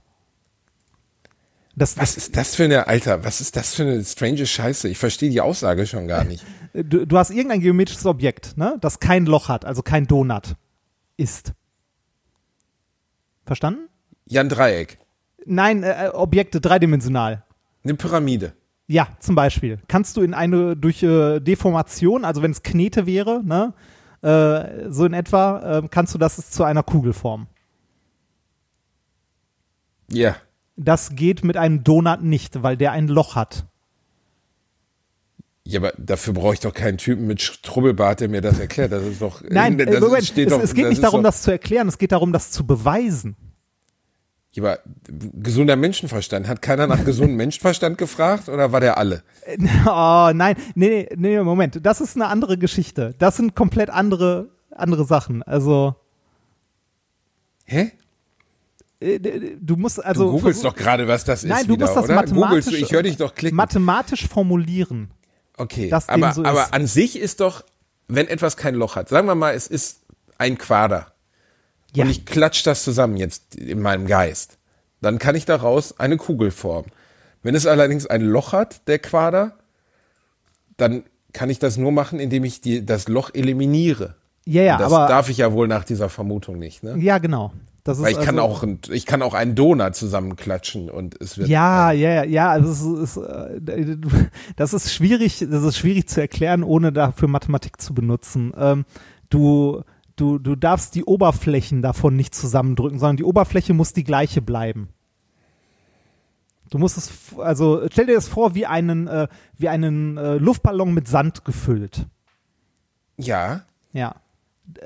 [1.76, 4.88] Das, Was ist das für eine, Alter, was ist das für eine strange Scheiße?
[4.88, 6.44] Ich verstehe die Aussage schon gar nicht.
[6.72, 10.54] du, du hast irgendein geometrisches Objekt, ne, das kein Loch hat, also kein Donut
[11.16, 11.52] ist.
[13.44, 13.88] Verstanden?
[14.26, 14.98] Jan Dreieck,
[15.46, 17.44] Nein, äh, Objekte dreidimensional.
[17.82, 18.54] eine Pyramide.
[18.86, 19.78] Ja, zum Beispiel.
[19.88, 23.72] Kannst du in eine durch äh, Deformation, also wenn es Knete wäre, ne,
[24.22, 27.46] äh, so in etwa, äh, kannst du das zu einer Kugel formen.
[30.10, 30.36] Ja.
[30.76, 33.66] Das geht mit einem Donut nicht, weil der ein Loch hat.
[35.66, 38.92] Ja, aber dafür brauche ich doch keinen Typen mit Strubbelbart, der mir das erklärt.
[38.92, 39.42] Das ist doch.
[39.48, 41.50] Nein, das äh, Moment, steht es, doch, es geht das nicht darum, doch, das zu
[41.50, 43.36] erklären, es geht darum, das zu beweisen.
[44.54, 44.78] Ja, aber
[45.12, 46.46] gesunder Menschenverstand.
[46.46, 49.22] Hat keiner nach gesundem Menschenverstand gefragt oder war der alle?
[49.86, 53.14] Oh, nein, nee, nee, Moment, das ist eine andere Geschichte.
[53.18, 55.42] Das sind komplett andere, andere Sachen.
[55.42, 55.96] Also,
[57.64, 57.92] Hä?
[59.00, 59.18] äh,
[59.60, 60.26] du musst also.
[60.26, 61.50] Du googelst doch gerade, was das ist.
[61.50, 62.14] Nein, du wieder, musst das oder?
[62.14, 63.56] Mathematisch, du, ich höre dich doch klicken.
[63.56, 65.10] mathematisch formulieren.
[65.56, 67.64] Okay, aber, so aber an sich ist doch,
[68.08, 70.00] wenn etwas kein Loch hat, sagen wir mal, es ist
[70.38, 71.13] ein Quader
[71.94, 72.04] Ja.
[72.04, 74.58] und ich klatsch das zusammen jetzt in meinem Geist,
[75.00, 76.90] dann kann ich daraus eine Kugel formen.
[77.42, 79.56] Wenn es allerdings ein Loch hat, der Quader,
[80.76, 84.14] dann kann ich das nur machen, indem ich die, das Loch eliminiere.
[84.46, 85.06] Ja, ja, das aber.
[85.06, 86.96] darf ich ja wohl nach dieser Vermutung nicht, ne?
[86.98, 87.52] ja, genau.
[87.84, 91.20] Das ist Weil ich kann also, auch, ein, ich kann auch einen Donut zusammenklatschen und
[91.20, 91.48] es wird.
[91.48, 93.98] Ja, ja, ja, ja, also es ist, äh,
[94.56, 98.54] das ist schwierig, das ist schwierig zu erklären, ohne dafür Mathematik zu benutzen.
[98.56, 98.86] Ähm,
[99.28, 99.82] du,
[100.16, 104.88] du, du darfst die Oberflächen davon nicht zusammendrücken, sondern die Oberfläche muss die gleiche bleiben.
[106.70, 110.92] Du musst es, also stell dir das vor wie einen, äh, wie einen äh, Luftballon
[110.94, 112.06] mit Sand gefüllt.
[113.16, 113.62] ja.
[113.92, 114.16] Ja.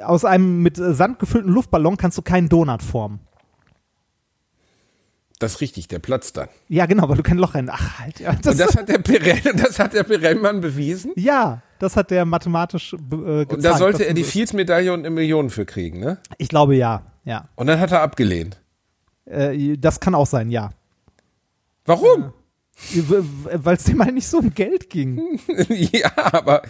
[0.05, 3.20] Aus einem mit äh, Sand gefüllten Luftballon kannst du keinen Donut formen.
[5.39, 6.49] Das ist richtig, der platzt dann.
[6.68, 7.70] Ja, genau, weil du kein Loch rein.
[7.70, 8.33] Ach halt, ja.
[8.35, 11.12] Das, Und das hat der Pirell, das hat der Pirellmann bewiesen.
[11.14, 13.53] ja, das hat der mathematisch äh, gezeigt.
[13.53, 16.18] Und da sollte er die Fields-Medaille und eine Million für kriegen, ne?
[16.39, 17.49] Ich glaube ja, ja.
[17.57, 18.61] Und dann hat er abgelehnt.
[19.26, 20.70] Äh, das kann auch sein, ja.
[21.85, 22.33] Warum?
[22.93, 25.41] Weil es dem halt nicht so um Geld ging.
[25.68, 26.62] ja, aber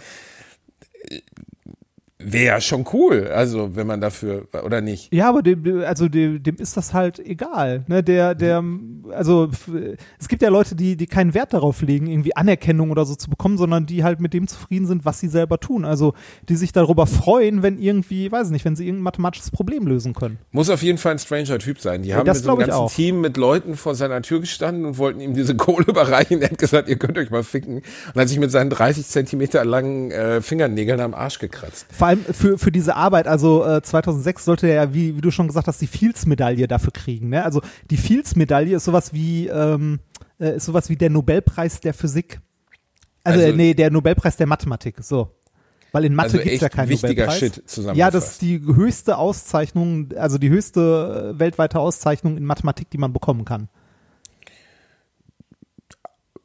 [2.21, 5.13] wäre ja schon cool, also wenn man dafür, oder nicht?
[5.13, 7.85] Ja, aber dem, also dem, dem ist das halt egal.
[7.87, 8.03] Ne?
[8.03, 8.61] Der, der,
[9.11, 9.49] also
[10.19, 13.29] es gibt ja Leute, die, die keinen Wert darauf legen, irgendwie Anerkennung oder so zu
[13.29, 15.85] bekommen, sondern die halt mit dem zufrieden sind, was sie selber tun.
[15.85, 16.13] Also
[16.49, 20.39] die sich darüber freuen, wenn irgendwie, weiß nicht, wenn sie irgendein mathematisches Problem lösen können.
[20.51, 22.01] Muss auf jeden Fall ein stranger Typ sein.
[22.01, 22.93] Die haben das mit so einem ganzen auch.
[22.93, 26.41] Team mit Leuten vor seiner Tür gestanden und wollten ihm diese Kohle überreichen.
[26.41, 27.81] Er hat gesagt, ihr könnt euch mal ficken.
[28.13, 31.85] Und hat sich mit seinen 30 Zentimeter langen äh, Fingernägeln am Arsch gekratzt.
[31.89, 35.31] Vor allem für, für diese Arbeit, also äh, 2006 sollte er ja, wie, wie du
[35.31, 37.29] schon gesagt hast, die Fields-Medaille dafür kriegen.
[37.29, 37.43] Ne?
[37.43, 39.99] Also die Fields-Medaille ist sowas wie, ähm,
[40.39, 42.39] äh, ist sowas wie der Nobelpreis der Physik.
[43.23, 45.31] Also, Also- äh, nee, der Nobelpreis der Mathematik, so.
[45.91, 47.39] Weil in Mathe Also gibt's ja keinen wichtiger Nobelpreis.
[47.39, 47.95] Shit.
[47.95, 52.97] Ja, das ist die höchste Auszeichnung, also die höchste äh, weltweite Auszeichnung in Mathematik, die
[52.99, 53.69] man bekommen kann.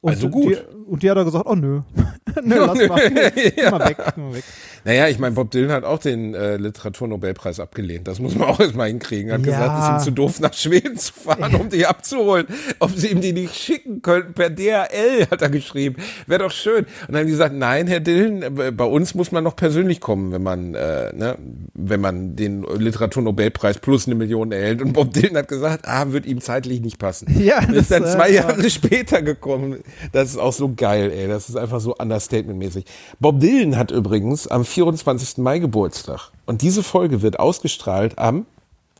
[0.04, 0.52] Und Also gut.
[0.52, 1.80] Die, und die hat er gesagt, oh nö.
[2.44, 3.10] nö, lass mal.
[3.34, 4.44] Geh mal weg, mal weg.
[4.84, 8.06] Naja, ich meine, Bob Dylan hat auch den äh, Literaturnobelpreis abgelehnt.
[8.06, 9.32] Das muss man auch erstmal hinkriegen.
[9.32, 9.46] Hat Ja.
[9.46, 12.46] gesagt, es ist ihm zu doof, nach Schweden zu fahren, um die abzuholen.
[12.80, 15.96] Ob sie ihm die nicht schicken könnten, per DHL, hat er geschrieben.
[16.26, 16.84] Wäre doch schön.
[16.84, 20.02] Und dann haben die gesagt, nein, Herr Dylan, äh, bei uns muss man noch persönlich
[20.02, 21.38] kommen, wenn man, äh, ne,
[21.72, 24.82] wenn man den Literaturnobelpreis plus eine Million erhält.
[24.82, 27.26] Und Bob Dylan hat gesagt, ah, wird ihm zeitlich nicht passen.
[27.42, 28.42] Ja, Und ist das, dann äh, zwei ja.
[28.42, 29.78] Jahre später gekommen.
[30.12, 31.28] Das ist auch so geil, ey.
[31.28, 32.84] Das ist einfach so Understatement-mäßig.
[33.20, 35.38] Bob Dylan hat übrigens am 24.
[35.38, 36.30] Mai Geburtstag.
[36.46, 38.46] Und diese Folge wird ausgestrahlt am,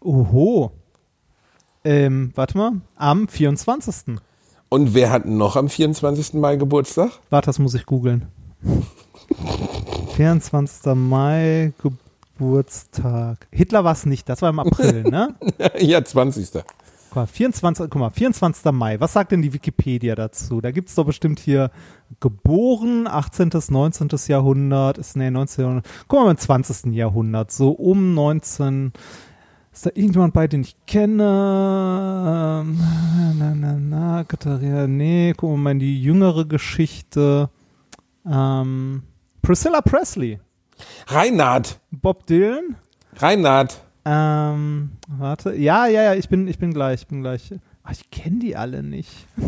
[0.00, 0.70] Oho.
[1.84, 4.16] Ähm, warte mal, am 24.
[4.68, 6.34] und wer hat noch am 24.
[6.34, 7.10] Mai Geburtstag?
[7.30, 8.26] Warte, das muss ich googeln.
[10.16, 10.94] 24.
[10.94, 11.72] Mai,
[12.36, 13.46] Geburtstag.
[13.50, 15.34] Hitler war es nicht, das war im April, ne?
[15.78, 16.62] ja, 20.
[17.14, 18.72] Guck mal, 24, guck mal, 24.
[18.72, 18.98] Mai.
[18.98, 20.60] Was sagt denn die Wikipedia dazu?
[20.60, 21.70] Da gibt's doch bestimmt hier
[22.18, 24.08] geboren, 18., 19.
[24.26, 25.62] Jahrhundert, ist, nee, 19.
[25.62, 25.88] Jahrhundert.
[26.08, 26.92] Guck mal, im 20.
[26.92, 28.92] Jahrhundert, so um 19.
[29.72, 31.22] Ist da irgendjemand bei, den ich kenne?
[31.22, 32.80] Ähm,
[33.38, 37.48] Na, na, na, Katharina, nee, guck mal in die jüngere Geschichte.
[38.28, 39.04] Ähm,
[39.40, 40.40] Priscilla Presley,
[41.06, 42.74] Reinhard, Bob Dylan.
[43.18, 43.84] Reinhard.
[44.04, 45.54] Ähm, warte.
[45.54, 47.54] Ja, ja, ja, ich bin, ich bin gleich, ich bin gleich.
[47.82, 49.26] Ach, ich kenne die alle nicht.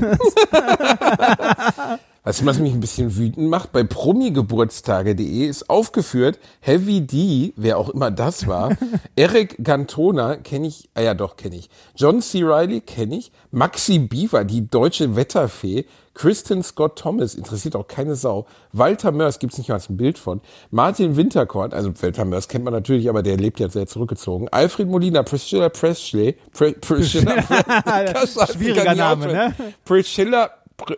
[2.27, 3.71] Du, was mich ein bisschen wütend macht?
[3.71, 8.77] Bei promigeburtstage.de ist aufgeführt, Heavy D, wer auch immer das war,
[9.17, 12.43] Eric Cantona kenne ich, ah ja doch, kenne ich, John C.
[12.43, 18.47] Reilly kenne ich, Maxi Beaver, die deutsche Wetterfee, Kristen Scott Thomas, interessiert auch keine Sau,
[18.73, 20.41] Walter Mörs, gibt's nicht mal ein Bild von,
[20.73, 24.89] Martin Winterkorn, also Walter Mörs kennt man natürlich, aber der lebt ja sehr zurückgezogen, Alfred
[24.89, 27.37] Molina, Priscilla Presley, Pre, Priscilla,
[28.25, 29.55] ich Schwieriger Name, ne?
[29.85, 30.95] Priscilla, Pr,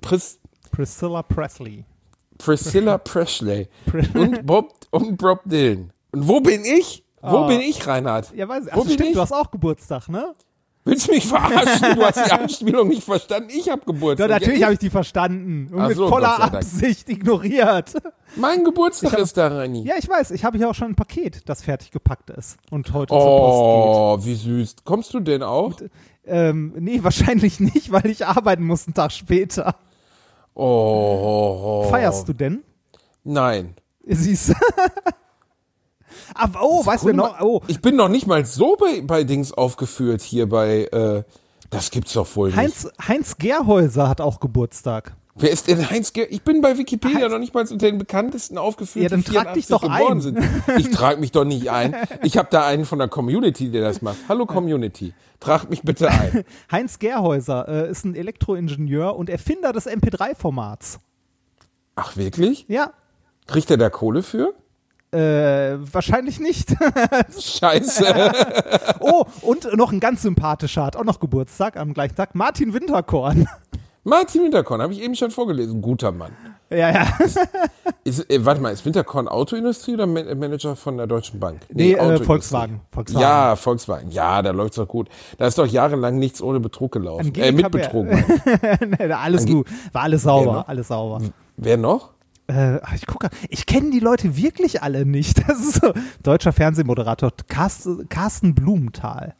[0.00, 0.40] Pris,
[0.72, 1.84] Priscilla Presley.
[2.38, 3.68] Priscilla Presley
[4.14, 5.92] und Bob und Bob Dylan.
[6.12, 7.04] Und wo bin ich?
[7.20, 7.46] Wo Ah.
[7.46, 8.32] bin ich, Reinhard?
[8.34, 8.74] Ja, weiß ich.
[8.74, 9.14] Wo Ach, bin stimmt, ich?
[9.14, 10.34] du hast auch Geburtstag, ne?
[10.84, 11.94] Willst du mich verarschen?
[11.94, 13.50] Du hast die Anspielung nicht verstanden.
[13.52, 14.28] Ich habe Ja, Geburtstag.
[14.30, 16.42] natürlich Ja, habe ich die verstanden und Ach mit so, voller.
[16.42, 17.92] Absicht ignoriert.
[18.34, 19.84] Mein Geburtstag ist da, Reini.
[19.84, 22.92] Ja, ich weiß, ich habe hier auch schon ein Paket, das fertig gepackt ist und
[22.92, 24.76] heute zur Post Oh, wie süß.
[24.84, 25.76] Kommst du denn auch?
[25.76, 25.90] geht.
[26.24, 29.76] Ähm, nee, wahrscheinlich nicht, weil ich arbeiten muss einen Tag später.
[30.54, 31.86] Oh.
[31.90, 32.62] Feierst du denn?
[33.24, 33.74] Nein.
[34.06, 34.54] Siehst du?
[36.34, 39.52] Aber, oh, weißt du noch, oh, Ich bin noch nicht mal so bei, bei Dings
[39.52, 41.22] aufgeführt hier bei, äh,
[41.70, 42.56] das gibt's doch wohl nicht.
[42.56, 45.16] Heinz, Heinz Gerhäuser hat auch Geburtstag.
[45.34, 47.96] Wer ist denn Heinz Ger Ich bin bei Wikipedia Heinz- noch nicht mal unter den
[47.98, 50.20] bekanntesten aufgeführt, Ja, dann die trag dich 84 doch geboren ein.
[50.20, 50.38] sind.
[50.78, 51.96] Ich trage mich doch nicht ein.
[52.22, 54.18] Ich habe da einen von der Community, der das macht.
[54.28, 56.44] Hallo Community, tragt mich bitte ein.
[56.70, 61.00] Heinz Gerhäuser äh, ist ein Elektroingenieur und Erfinder des MP3-Formats.
[61.96, 62.66] Ach wirklich?
[62.68, 62.92] Ja,
[63.46, 64.54] Kriegt er da Kohle für?
[65.12, 65.18] äh,
[65.92, 66.74] wahrscheinlich nicht.
[67.38, 68.32] Scheiße.
[69.00, 72.34] oh, und noch ein ganz sympathischer hat auch noch Geburtstag am gleichen Tag.
[72.34, 73.46] Martin Winterkorn.
[74.04, 75.80] Martin Winterkorn, habe ich eben schon vorgelesen.
[75.80, 76.32] Guter Mann.
[76.70, 77.06] ja, ja.
[78.04, 81.60] Ist, äh, warte mal, ist Winterkorn Autoindustrie oder Man Manager von der Deutschen Bank?
[81.72, 82.26] Nee, äh, Autoindustrie.
[82.26, 82.80] Volkswagen.
[82.90, 83.22] Volkswagen.
[83.22, 84.10] Ja, Volkswagen.
[84.10, 85.08] Ja, da läuft's doch gut.
[85.38, 87.32] Da ist doch jahrelang nichts ohne Betrug gelaufen.
[87.36, 87.70] Äh, mit.
[87.70, 88.06] Betrug.
[88.98, 89.66] nee, alles Ange- gut.
[89.92, 91.20] War alles sauber, Ja, alles sauber.
[91.56, 92.10] Wer noch?
[92.48, 95.38] Äh, ach, ich gucke, ich kenne die Leute wirklich alle nicht.
[95.48, 95.92] Das ist so
[96.24, 99.36] deutscher Fernsehmoderator Carsten, Carsten Blumenthal.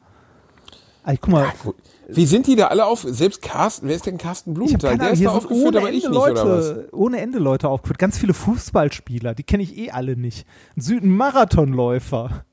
[1.02, 1.74] Ah, ich guck mal, Gut.
[2.14, 3.06] Wie sind die da alle auf?
[3.08, 4.98] Selbst Carsten, wer ist denn Carsten Blumenthal?
[4.98, 6.68] Der ist hier da aufgeführt, ohne aber Ende ich nicht, oder was?
[6.68, 7.98] Leute, ohne Ende Leute aufgeführt.
[7.98, 10.46] Ganz viele Fußballspieler, die kenne ich eh alle nicht.
[10.76, 12.44] Ein Süden-Marathonläufer.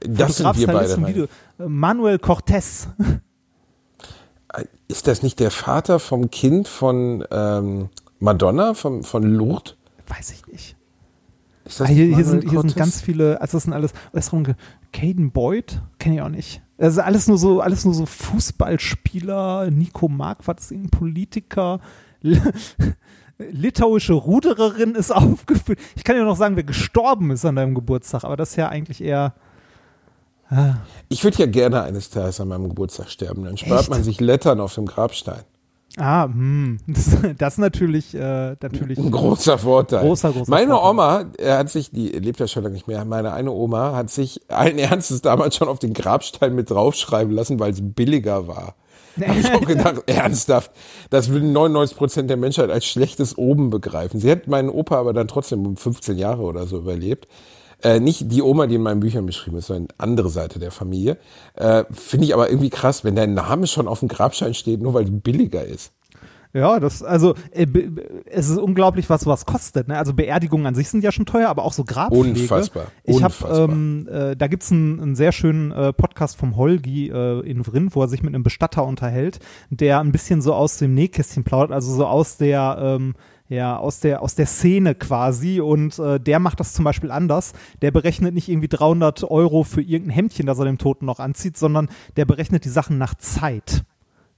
[0.00, 1.28] Das sind wir beide.
[1.58, 2.88] Äh, Manuel Cortez.
[4.88, 9.76] Ist das nicht der Vater vom Kind von ähm, Madonna, von, von Lourdes?
[10.06, 10.76] Weiß ich nicht.
[11.64, 14.30] Ist Ah, hier, hier, sind, hier sind ganz viele, also das sind alles, was
[14.92, 16.62] Caden Boyd, kenne ich auch nicht.
[16.78, 21.80] Also alles nur so, alles nur so Fußballspieler, Nico Marquardt ist irgendein Politiker,
[23.38, 25.78] litauische Rudererin ist aufgeführt.
[25.94, 28.68] Ich kann dir noch sagen, wer gestorben ist an deinem Geburtstag, aber das ist ja
[28.68, 29.34] eigentlich eher,
[31.08, 33.44] Ich würde ja gerne eines Tages an meinem Geburtstag sterben.
[33.44, 33.90] Dann spart Echt?
[33.90, 35.42] man sich Lettern auf dem Grabstein.
[35.96, 38.98] Ah, hm, das, das ist natürlich, äh, natürlich.
[38.98, 40.00] Ein großer Vorteil.
[40.00, 40.90] Großer, großer Meine Vorteil.
[40.90, 44.10] Oma, er hat sich, die lebt ja schon lange nicht mehr, meine eine Oma hat
[44.10, 48.74] sich allen Ernstes damals schon auf den Grabstein mit draufschreiben lassen, weil es billiger war.
[49.26, 50.70] Habe ich auch gedacht, ernsthaft.
[51.08, 54.20] Das würden 99 Prozent der Menschheit als schlechtes Oben begreifen.
[54.20, 57.26] Sie hat meinen Opa aber dann trotzdem um 15 Jahre oder so überlebt.
[57.82, 61.18] Äh, nicht die Oma, die in meinen Büchern beschrieben ist, sondern andere Seite der Familie.
[61.54, 64.94] Äh, Finde ich aber irgendwie krass, wenn dein Name schon auf dem Grabstein steht, nur
[64.94, 65.92] weil es billiger ist.
[66.56, 67.66] Ja, das, also, äh,
[68.24, 69.88] es ist unglaublich, was sowas kostet.
[69.88, 69.98] Ne?
[69.98, 72.40] Also Beerdigungen an sich sind ja schon teuer, aber auch so Grabpflege.
[72.40, 77.10] Unfassbar, Ich habe, ähm, äh, da gibt's einen, einen sehr schönen äh, Podcast vom Holgi
[77.10, 80.78] äh, in Vrin, wo er sich mit einem Bestatter unterhält, der ein bisschen so aus
[80.78, 83.16] dem Nähkästchen plaudert, also so aus der, ähm,
[83.48, 87.52] ja, aus der, aus der Szene quasi und äh, der macht das zum Beispiel anders.
[87.82, 91.56] Der berechnet nicht irgendwie 300 Euro für irgendein Hemdchen, das er dem Toten noch anzieht,
[91.56, 93.84] sondern der berechnet die Sachen nach Zeit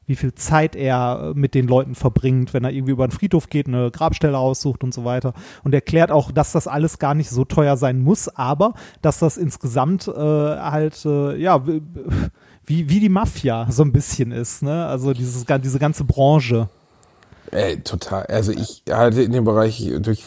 [0.09, 3.49] wie viel Zeit er äh, mit den Leuten verbringt, wenn er irgendwie über den Friedhof
[3.49, 5.35] geht, eine Grabstelle aussucht und so weiter.
[5.63, 9.37] Und erklärt auch, dass das alles gar nicht so teuer sein muss, aber dass das
[9.37, 14.87] insgesamt äh, halt, äh, ja, wie, wie die Mafia so ein bisschen ist, ne?
[14.87, 16.71] Also dieses, diese ganze Branche.
[17.51, 18.27] Ey, total.
[18.27, 20.25] Also ich hatte in dem Bereich durch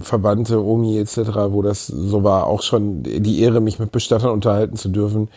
[0.00, 1.18] Verwandte, Omi etc.,
[1.50, 5.28] wo das so war, auch schon die Ehre, mich mit Bestattern unterhalten zu dürfen.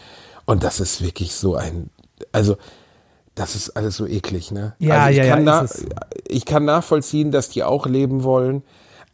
[0.45, 1.89] Und das ist wirklich so ein
[2.31, 2.57] also
[3.35, 4.75] das ist alles so eklig, ne?
[4.79, 5.85] Ja, also ich ja, ja, kann es.
[6.27, 8.63] Ich kann nachvollziehen, dass die auch leben wollen.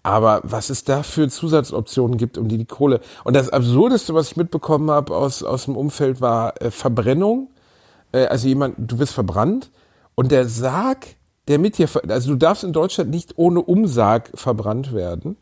[0.01, 3.01] Aber was es da für Zusatzoptionen gibt, um die die Kohle.
[3.23, 7.49] Und das Absurdeste, was ich mitbekommen habe aus, aus dem Umfeld, war äh, Verbrennung.
[8.11, 9.71] Äh, also jemand, du wirst verbrannt
[10.13, 11.07] und der Sarg,
[11.47, 15.37] der mit dir, also du darfst in Deutschland nicht ohne Umsarg verbrannt werden.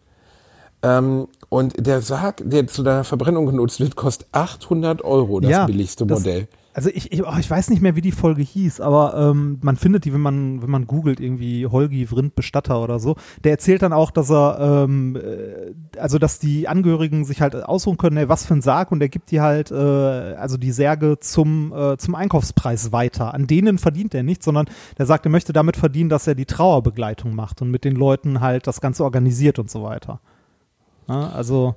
[0.82, 6.06] Ähm, und der Sarg, der zu deiner Verbrennung genutzt wird, kostet 800 Euro, das billigste
[6.06, 6.48] das- Modell.
[6.74, 9.76] Also ich, ich, oh, ich weiß nicht mehr, wie die Folge hieß, aber ähm, man
[9.76, 13.16] findet die, wenn man, wenn man googelt, irgendwie Holgi Vrind Bestatter oder so.
[13.44, 17.98] Der erzählt dann auch, dass er, ähm, äh, also dass die Angehörigen sich halt aussuchen
[17.98, 21.20] können, ey, was für ein Sarg und er gibt die halt, äh, also die Särge
[21.20, 23.34] zum, äh, zum Einkaufspreis weiter.
[23.34, 24.66] An denen verdient er nichts, sondern
[24.98, 28.42] der sagt, er möchte damit verdienen, dass er die Trauerbegleitung macht und mit den Leuten
[28.42, 30.20] halt das Ganze organisiert und so weiter.
[31.08, 31.76] Ja, also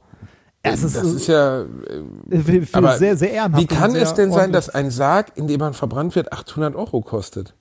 [0.73, 1.63] es ist, das ist ja.
[1.63, 3.63] äh, für, für sehr, sehr ehrenhaft.
[3.63, 7.01] Wie kann es denn sein, dass ein Sarg, in dem man verbrannt wird, 800 Euro
[7.01, 7.55] kostet?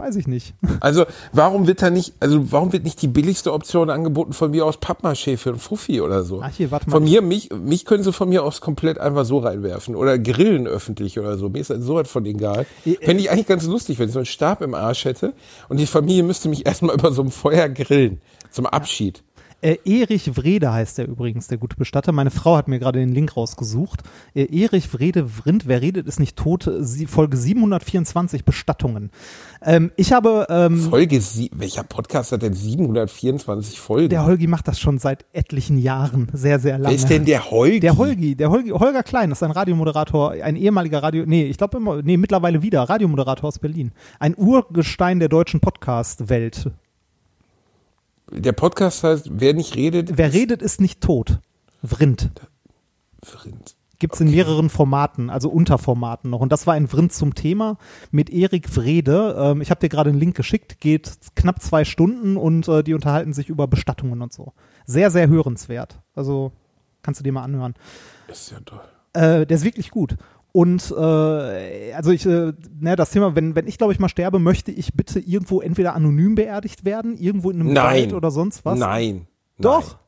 [0.00, 0.54] Weiß ich nicht.
[0.80, 4.64] Also warum wird da nicht, also warum wird nicht die billigste Option angeboten von mir
[4.64, 6.40] aus Pappmaché für einen Fuffi oder so?
[6.42, 6.96] Ach hier, warte mal.
[6.96, 10.66] Von mir, mich, mich können sie von mir aus komplett einfach so reinwerfen oder grillen
[10.66, 11.50] öffentlich oder so.
[11.50, 12.64] Mir ist das so was von egal.
[12.86, 15.34] Äh, Fände ich eigentlich ganz lustig, wenn ich so einen Stab im Arsch hätte
[15.68, 19.22] und die Familie müsste mich erstmal über so ein Feuer grillen zum Abschied.
[19.62, 22.12] Äh, Erich Wrede heißt der übrigens, der gute Bestatter.
[22.12, 24.02] Meine Frau hat mir gerade den Link rausgesucht.
[24.34, 26.70] Äh, Erich Wrede Vrind, wer redet, ist nicht tot.
[26.80, 29.10] Sie, Folge 724 Bestattungen.
[29.62, 34.08] Ähm, ich habe, ähm, Folge sie, welcher Podcast hat denn 724 Folgen?
[34.08, 36.88] der Holgi macht das schon seit etlichen Jahren, sehr, sehr lange.
[36.88, 37.80] Wer ist denn der Holgi?
[37.80, 41.58] Der Holgi, der Holgi, Holger Klein, das ist ein Radiomoderator, ein ehemaliger Radio, nee, ich
[41.58, 43.92] glaube immer, nee, mittlerweile wieder, Radiomoderator aus Berlin.
[44.18, 46.70] Ein Urgestein der deutschen Podcast-Welt.
[48.30, 51.40] Der Podcast heißt, wer nicht redet, Wer redet, ist nicht tot.
[51.82, 52.30] Vrind.
[53.22, 53.76] Vrind.
[53.98, 56.40] Gibt es in mehreren Formaten, also Unterformaten noch.
[56.40, 57.76] Und das war ein Vrind zum Thema
[58.10, 59.36] mit Erik Wrede.
[59.38, 62.94] Ähm, ich habe dir gerade einen Link geschickt, geht knapp zwei Stunden und äh, die
[62.94, 64.54] unterhalten sich über Bestattungen und so.
[64.86, 66.00] Sehr, sehr hörenswert.
[66.14, 66.52] Also
[67.02, 67.74] kannst du dir mal anhören.
[68.28, 68.80] Ist ja toll.
[69.12, 70.16] Äh, der ist wirklich gut.
[70.52, 74.38] Und äh, also ich, äh, ne, das Thema, wenn, wenn ich glaube ich mal sterbe,
[74.38, 77.84] möchte ich bitte irgendwo entweder anonym beerdigt werden, irgendwo in einem Nein.
[77.84, 78.78] Wald oder sonst was.
[78.78, 79.26] Nein.
[79.58, 79.98] Doch.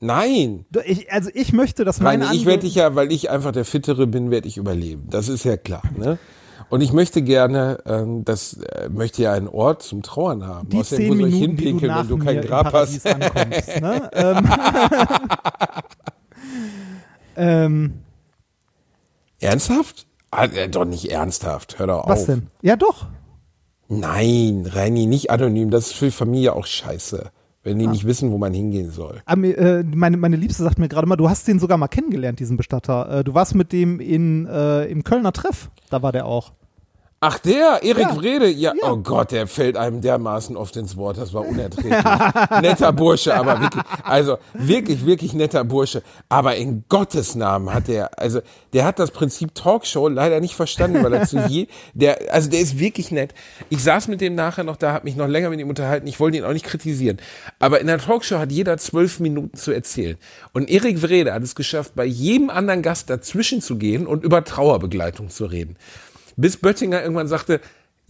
[0.00, 0.64] Nein.
[0.84, 3.64] Ich, also ich möchte, dass meine Nein, ich werde dich ja, weil ich einfach der
[3.64, 5.08] Fittere bin, werde ich überleben.
[5.10, 5.82] Das ist ja klar.
[5.96, 6.18] Ne?
[6.68, 10.68] Und ich möchte gerne, ähm, das äh, möchte ja einen Ort zum Trauern haben.
[10.68, 13.06] die Außerdem, zehn ich Minuten, du hinpinkeln, wenn du kein Grab hast?
[13.06, 13.80] ankommst.
[13.80, 14.10] Ne?
[14.14, 14.48] ähm,
[17.36, 17.92] ähm,
[19.40, 20.06] Ernsthaft?
[20.30, 21.78] Ah, äh, doch nicht ernsthaft.
[21.78, 22.26] Hör doch was auf.
[22.26, 22.46] denn?
[22.62, 23.06] Ja, doch.
[23.88, 25.70] Nein, Reini, nicht anonym.
[25.70, 27.30] Das ist für die Familie auch scheiße.
[27.62, 27.90] Wenn die Ah.
[27.90, 29.20] nicht wissen, wo man hingehen soll.
[29.26, 32.38] Aber, äh, meine, meine Liebste sagt mir gerade mal, du hast den sogar mal kennengelernt,
[32.40, 33.18] diesen Bestatter.
[33.20, 35.70] Äh, du warst mit dem in, äh, im Kölner Treff.
[35.90, 36.52] Da war der auch.
[37.20, 38.16] Ach, der, Erik Ja.
[38.16, 38.92] Wrede, ja, Ja.
[38.92, 41.92] oh Gott, der fällt einem dermaßen oft ins Wort, das war unerträglich.
[42.62, 46.04] netter Bursche, aber wirklich, also wirklich, wirklich netter Bursche.
[46.28, 48.40] Aber in Gottes Namen hat der, also
[48.72, 52.60] der hat das Prinzip Talkshow leider nicht verstanden, weil er zu je, der, also der
[52.60, 53.34] ist wirklich nett.
[53.68, 56.20] Ich saß mit dem nachher noch da, hab mich noch länger mit ihm unterhalten, ich
[56.20, 57.18] wollte ihn auch nicht kritisieren.
[57.58, 60.18] Aber in der Talkshow hat jeder zwölf Minuten zu erzählen.
[60.52, 64.44] Und Erik Wrede hat es geschafft, bei jedem anderen Gast dazwischen zu gehen und über
[64.44, 65.76] Trauerbegleitung zu reden
[66.38, 67.60] bis Böttinger irgendwann sagte,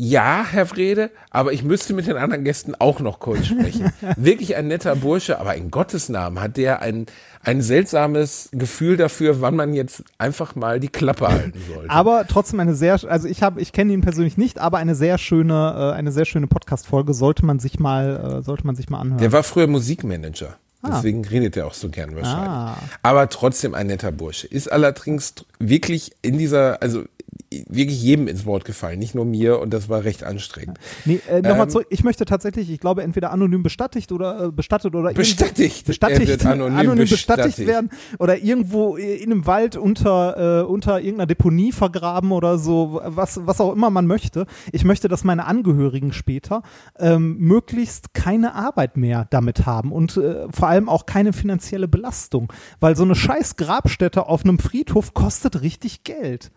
[0.00, 3.92] ja, Herr Wrede, aber ich müsste mit den anderen Gästen auch noch kurz sprechen.
[4.16, 7.06] Wirklich ein netter Bursche, aber in Gottes Namen hat der ein,
[7.42, 11.90] ein seltsames Gefühl dafür, wann man jetzt einfach mal die Klappe halten sollte.
[11.90, 15.18] Aber trotzdem eine sehr, also ich habe, ich kenne ihn persönlich nicht, aber eine sehr
[15.18, 19.00] schöne, äh, eine sehr schöne Podcast-Folge sollte man sich mal, äh, sollte man sich mal
[19.00, 19.18] anhören.
[19.18, 20.56] Der war früher Musikmanager.
[20.86, 22.48] Deswegen redet er auch so gern wahrscheinlich.
[22.48, 22.78] Ah.
[23.02, 24.46] Aber trotzdem ein netter Bursche.
[24.46, 27.02] Ist allerdings wirklich in dieser, also
[27.50, 30.78] wirklich jedem ins Wort gefallen, nicht nur mir und das war recht anstrengend.
[31.04, 31.86] Nee, äh, nochmal Ähm, zurück.
[31.90, 35.86] Ich möchte tatsächlich, ich glaube, entweder anonym bestattigt oder äh, bestattet oder Bestattigt.
[35.86, 37.68] bestattigt, wird anonym bestattigt bestattigt.
[37.68, 43.40] werden oder irgendwo in einem Wald unter äh, unter irgendeiner Deponie vergraben oder so, was
[43.46, 44.46] was auch immer man möchte.
[44.72, 46.62] Ich möchte, dass meine Angehörigen später
[46.98, 52.52] ähm, möglichst keine Arbeit mehr damit haben und äh, vor allem auch keine finanzielle Belastung,
[52.80, 56.50] weil so eine scheiß Grabstätte auf einem Friedhof kostet richtig Geld.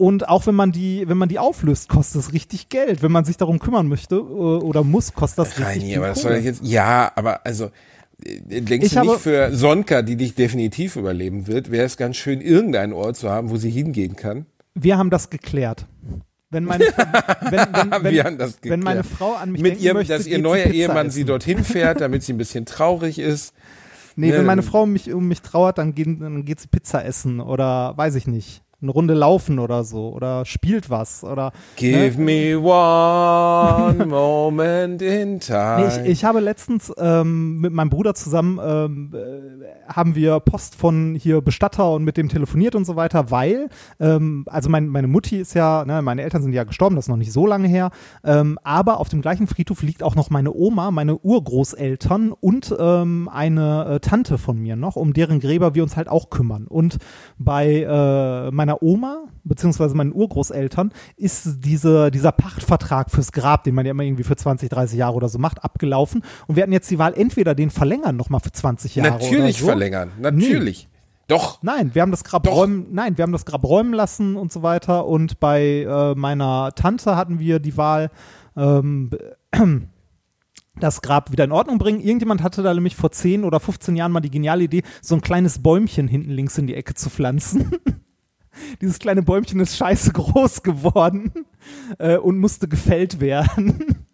[0.00, 3.02] Und auch wenn man die, wenn man die auflöst, kostet es richtig Geld.
[3.02, 6.06] Wenn man sich darum kümmern möchte äh, oder muss, kostet das richtig Reini, viel aber
[6.08, 7.66] das soll ich jetzt, ja, aber also,
[8.24, 12.16] äh, denkst Ich du nicht für Sonka, die dich definitiv überleben wird, wäre es ganz
[12.16, 14.46] schön, irgendeinen Ort zu haben, wo sie hingehen kann?
[14.74, 15.84] Wir haben das geklärt.
[16.48, 19.04] Wenn meine, wenn, wenn, wenn, wenn meine.
[19.04, 21.14] Frau an mich Mit denken ihrem, möchte, dass ihr geht neuer Ehemann essen.
[21.14, 23.52] sie dorthin fährt, damit sie ein bisschen traurig ist.
[24.16, 27.04] Nee, Ne, wenn meine Frau mich um mich trauert, dann, gehen, dann geht sie Pizza
[27.04, 28.62] essen oder weiß ich nicht.
[28.82, 35.60] Eine Runde laufen oder so oder spielt was oder Give me one moment in time.
[35.80, 40.74] Nee, ich, ich habe letztens ähm, mit meinem Bruder zusammen ähm, äh, haben wir Post
[40.74, 45.08] von hier Bestatter und mit dem telefoniert und so weiter, weil ähm, also mein, meine
[45.08, 47.68] Mutti ist ja, ne, meine Eltern sind ja gestorben, das ist noch nicht so lange
[47.68, 47.90] her,
[48.24, 53.28] ähm, aber auf dem gleichen Friedhof liegt auch noch meine Oma, meine Urgroßeltern und ähm,
[53.32, 56.66] eine äh, Tante von mir noch, um deren Gräber wir uns halt auch kümmern.
[56.66, 56.98] Und
[57.38, 63.86] bei äh, meiner Oma beziehungsweise meinen Urgroßeltern ist diese, dieser Pachtvertrag fürs Grab, den man
[63.86, 66.22] ja immer irgendwie für 20, 30 Jahre oder so macht, abgelaufen.
[66.46, 69.52] Und wir hatten jetzt die Wahl, entweder den verlängern nochmal für 20 Jahre Natürlich oder
[69.52, 69.66] so.
[69.66, 70.12] verlängern.
[70.20, 70.88] Natürlich.
[71.30, 71.62] Doch.
[71.62, 72.56] Nein, wir haben das Grab Doch.
[72.56, 75.06] räumen, nein, wir haben das Grab räumen lassen und so weiter.
[75.06, 78.10] Und bei äh, meiner Tante hatten wir die Wahl,
[78.56, 79.10] ähm,
[80.80, 82.00] das Grab wieder in Ordnung bringen.
[82.00, 85.20] Irgendjemand hatte da nämlich vor 10 oder 15 Jahren mal die geniale Idee, so ein
[85.20, 87.70] kleines Bäumchen hinten links in die Ecke zu pflanzen.
[88.80, 91.32] Dieses kleine Bäumchen ist scheiße groß geworden
[91.98, 94.06] äh, und musste gefällt werden.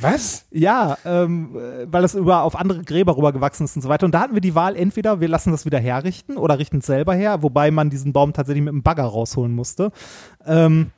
[0.00, 0.46] Was?
[0.50, 4.06] Ja, ähm, äh, weil das über auf andere Gräber rübergewachsen ist und so weiter.
[4.06, 6.86] Und da hatten wir die Wahl, entweder wir lassen das wieder herrichten oder richten es
[6.86, 9.92] selber her, wobei man diesen Baum tatsächlich mit einem Bagger rausholen musste.
[10.46, 10.90] Ähm,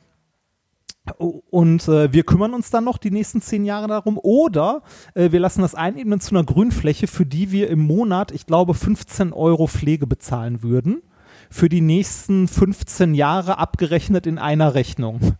[1.19, 4.19] und äh, wir kümmern uns dann noch die nächsten zehn Jahre darum.
[4.19, 4.82] Oder
[5.15, 8.74] äh, wir lassen das einebnen zu einer Grünfläche, für die wir im Monat, ich glaube,
[8.74, 11.03] 15 Euro Pflege bezahlen würden.
[11.51, 15.36] Für die nächsten 15 Jahre abgerechnet in einer Rechnung.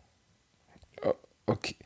[1.47, 1.77] Okay.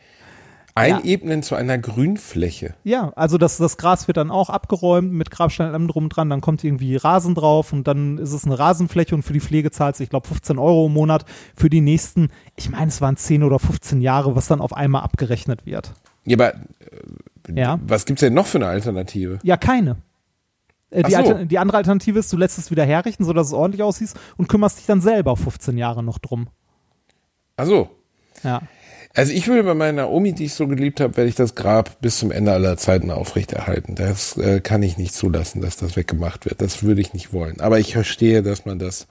[0.74, 2.74] Einebnen zu einer Grünfläche.
[2.84, 6.16] Ja, also das, das Gras wird dann auch abgeräumt mit Grabstein und allem drum und
[6.16, 9.40] dran, dann kommt irgendwie Rasen drauf und dann ist es eine Rasenfläche und für die
[9.40, 11.24] Pflege zahlt ich glaube 15 Euro im Monat
[11.54, 15.02] für die nächsten, ich meine es waren 10 oder 15 Jahre, was dann auf einmal
[15.02, 15.92] abgerechnet wird.
[16.24, 16.60] Ja, aber äh,
[17.60, 17.78] Ja.
[17.82, 19.38] was gibt's denn noch für eine Alternative?
[19.42, 19.96] Ja, keine.
[20.90, 21.44] Äh, die, so.
[21.44, 24.78] Die andere Alternative ist, du lässt es wieder herrichten, sodass es ordentlich aussieht und kümmerst
[24.78, 26.48] dich dann selber 15 Jahre noch drum.
[27.56, 27.90] Ach so.
[28.42, 28.62] Ja.
[29.14, 32.00] Also ich würde bei meiner Omi, die ich so geliebt habe, werde ich das Grab
[32.00, 33.96] bis zum Ende aller Zeiten aufrechterhalten.
[33.96, 36.60] Das äh, kann ich nicht zulassen, dass das weggemacht wird.
[36.62, 37.60] Das würde ich nicht wollen.
[37.60, 39.08] Aber ich verstehe, dass man das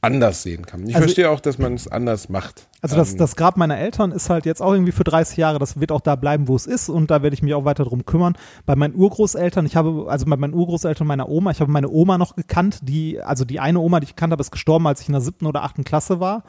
[0.00, 0.82] anders sehen kann.
[0.86, 2.68] Ich Also- verstehe auch, dass man es anders macht.
[2.80, 5.58] Also das, Ähm, das Grab meiner Eltern ist halt jetzt auch irgendwie für 30 Jahre,
[5.58, 7.82] das wird auch da bleiben, wo es ist und da werde ich mich auch weiter
[7.84, 8.34] drum kümmern.
[8.64, 11.88] Bei meinen Urgroßeltern, ich habe, also bei meinen Urgroßeltern und meiner Oma, ich habe meine
[11.90, 15.00] Oma noch gekannt, die, also die eine Oma, die ich gekannt habe, ist gestorben, als
[15.00, 16.44] ich in der siebten oder achten Klasse war.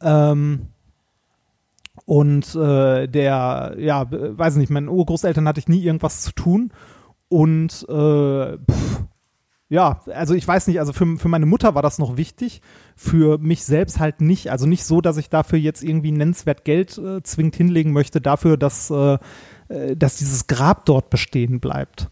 [0.00, 0.68] Ähm,
[2.04, 6.70] und äh, der, ja, weiß nicht, meinen Urgroßeltern hatte ich nie irgendwas zu tun
[7.28, 9.00] und äh, pff,
[9.68, 12.60] ja, also ich weiß nicht, also für, für meine Mutter war das noch wichtig,
[12.94, 14.50] für mich selbst halt nicht.
[14.50, 18.56] Also nicht so, dass ich dafür jetzt irgendwie nennenswert Geld äh, zwingend hinlegen möchte, dafür,
[18.56, 19.18] dass, äh,
[19.68, 22.08] äh, dass dieses Grab dort bestehen bleibt.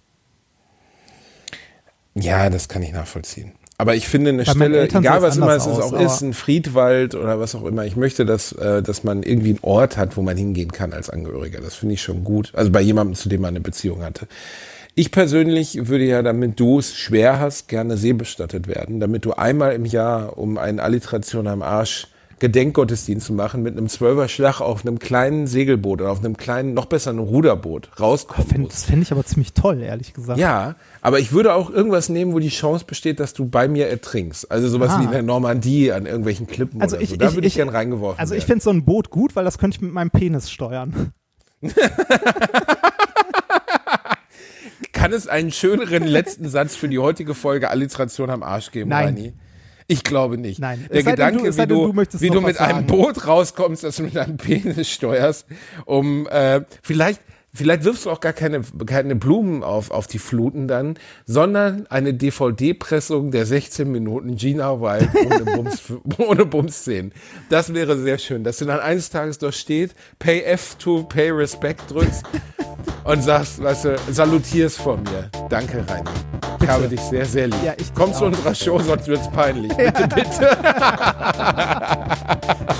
[2.14, 3.52] Ja, das kann ich nachvollziehen.
[3.76, 7.16] Aber ich finde eine Bei Stelle, egal was immer es aus, auch ist, ein Friedwald
[7.16, 10.22] oder was auch immer, ich möchte, dass, äh, dass man irgendwie einen Ort hat, wo
[10.22, 11.60] man hingehen kann als Angehöriger.
[11.60, 12.52] Das finde ich schon gut.
[12.54, 14.28] Also bei jemandem, zu dem man eine Beziehung hatte.
[14.96, 19.72] Ich persönlich würde ja, damit du es schwer hast, gerne seebestattet werden, damit du einmal
[19.72, 22.06] im Jahr um eine Alliteration am Arsch
[22.40, 26.86] Gedenkgottesdienst zu machen mit einem Zwölferschlag auf einem kleinen Segelboot oder auf einem kleinen, noch
[26.86, 28.72] besser einem Ruderboot rauskommen musst.
[28.74, 30.38] das fände ich aber ziemlich toll, ehrlich gesagt.
[30.38, 33.88] Ja, aber ich würde auch irgendwas nehmen, wo die Chance besteht, dass du bei mir
[33.88, 34.50] ertrinkst.
[34.50, 35.00] Also sowas Ah.
[35.00, 37.16] wie in der Normandie an irgendwelchen Klippen Also oder ich, so.
[37.16, 39.44] Da ich, würde ich, ich gern reingeworfen Also ich finde so ein Boot gut, weil
[39.44, 41.12] das könnte ich mit meinem Penis steuern.
[45.04, 49.04] Kann es einen schöneren letzten Satz für die heutige Folge Alliteration am Arsch geben, Nein.
[49.08, 49.32] Reini?
[49.86, 50.60] Ich glaube nicht.
[50.60, 50.86] Nein.
[50.90, 52.86] Der Gedanke, du- wie du, du wie du mit einem sagen.
[52.86, 55.44] Boot rauskommst, dass du mit deinem Penis steuerst,
[55.84, 57.20] um äh, vielleicht
[57.54, 62.12] Vielleicht wirfst du auch gar keine, keine Blumen auf, auf die Fluten dann, sondern eine
[62.12, 65.82] DVD-Pressung der 16 Minuten Gina Wild ohne Bums,
[66.18, 67.12] ohne Bums-Szenen.
[67.50, 71.30] Das wäre sehr schön, dass du dann eines Tages dort steht, Pay F to Pay
[71.30, 72.24] Respect drückst
[73.04, 75.30] und sagst, weißt du, salutierst vor mir.
[75.48, 76.10] Danke, Rainer.
[76.60, 77.62] Ich habe dich sehr, sehr lieb.
[77.64, 79.72] Ja, ich Komm zu unserer Show, sonst wird's peinlich.
[79.76, 80.56] Bitte, bitte.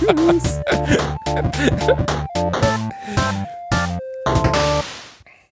[0.00, 0.60] Tschüss.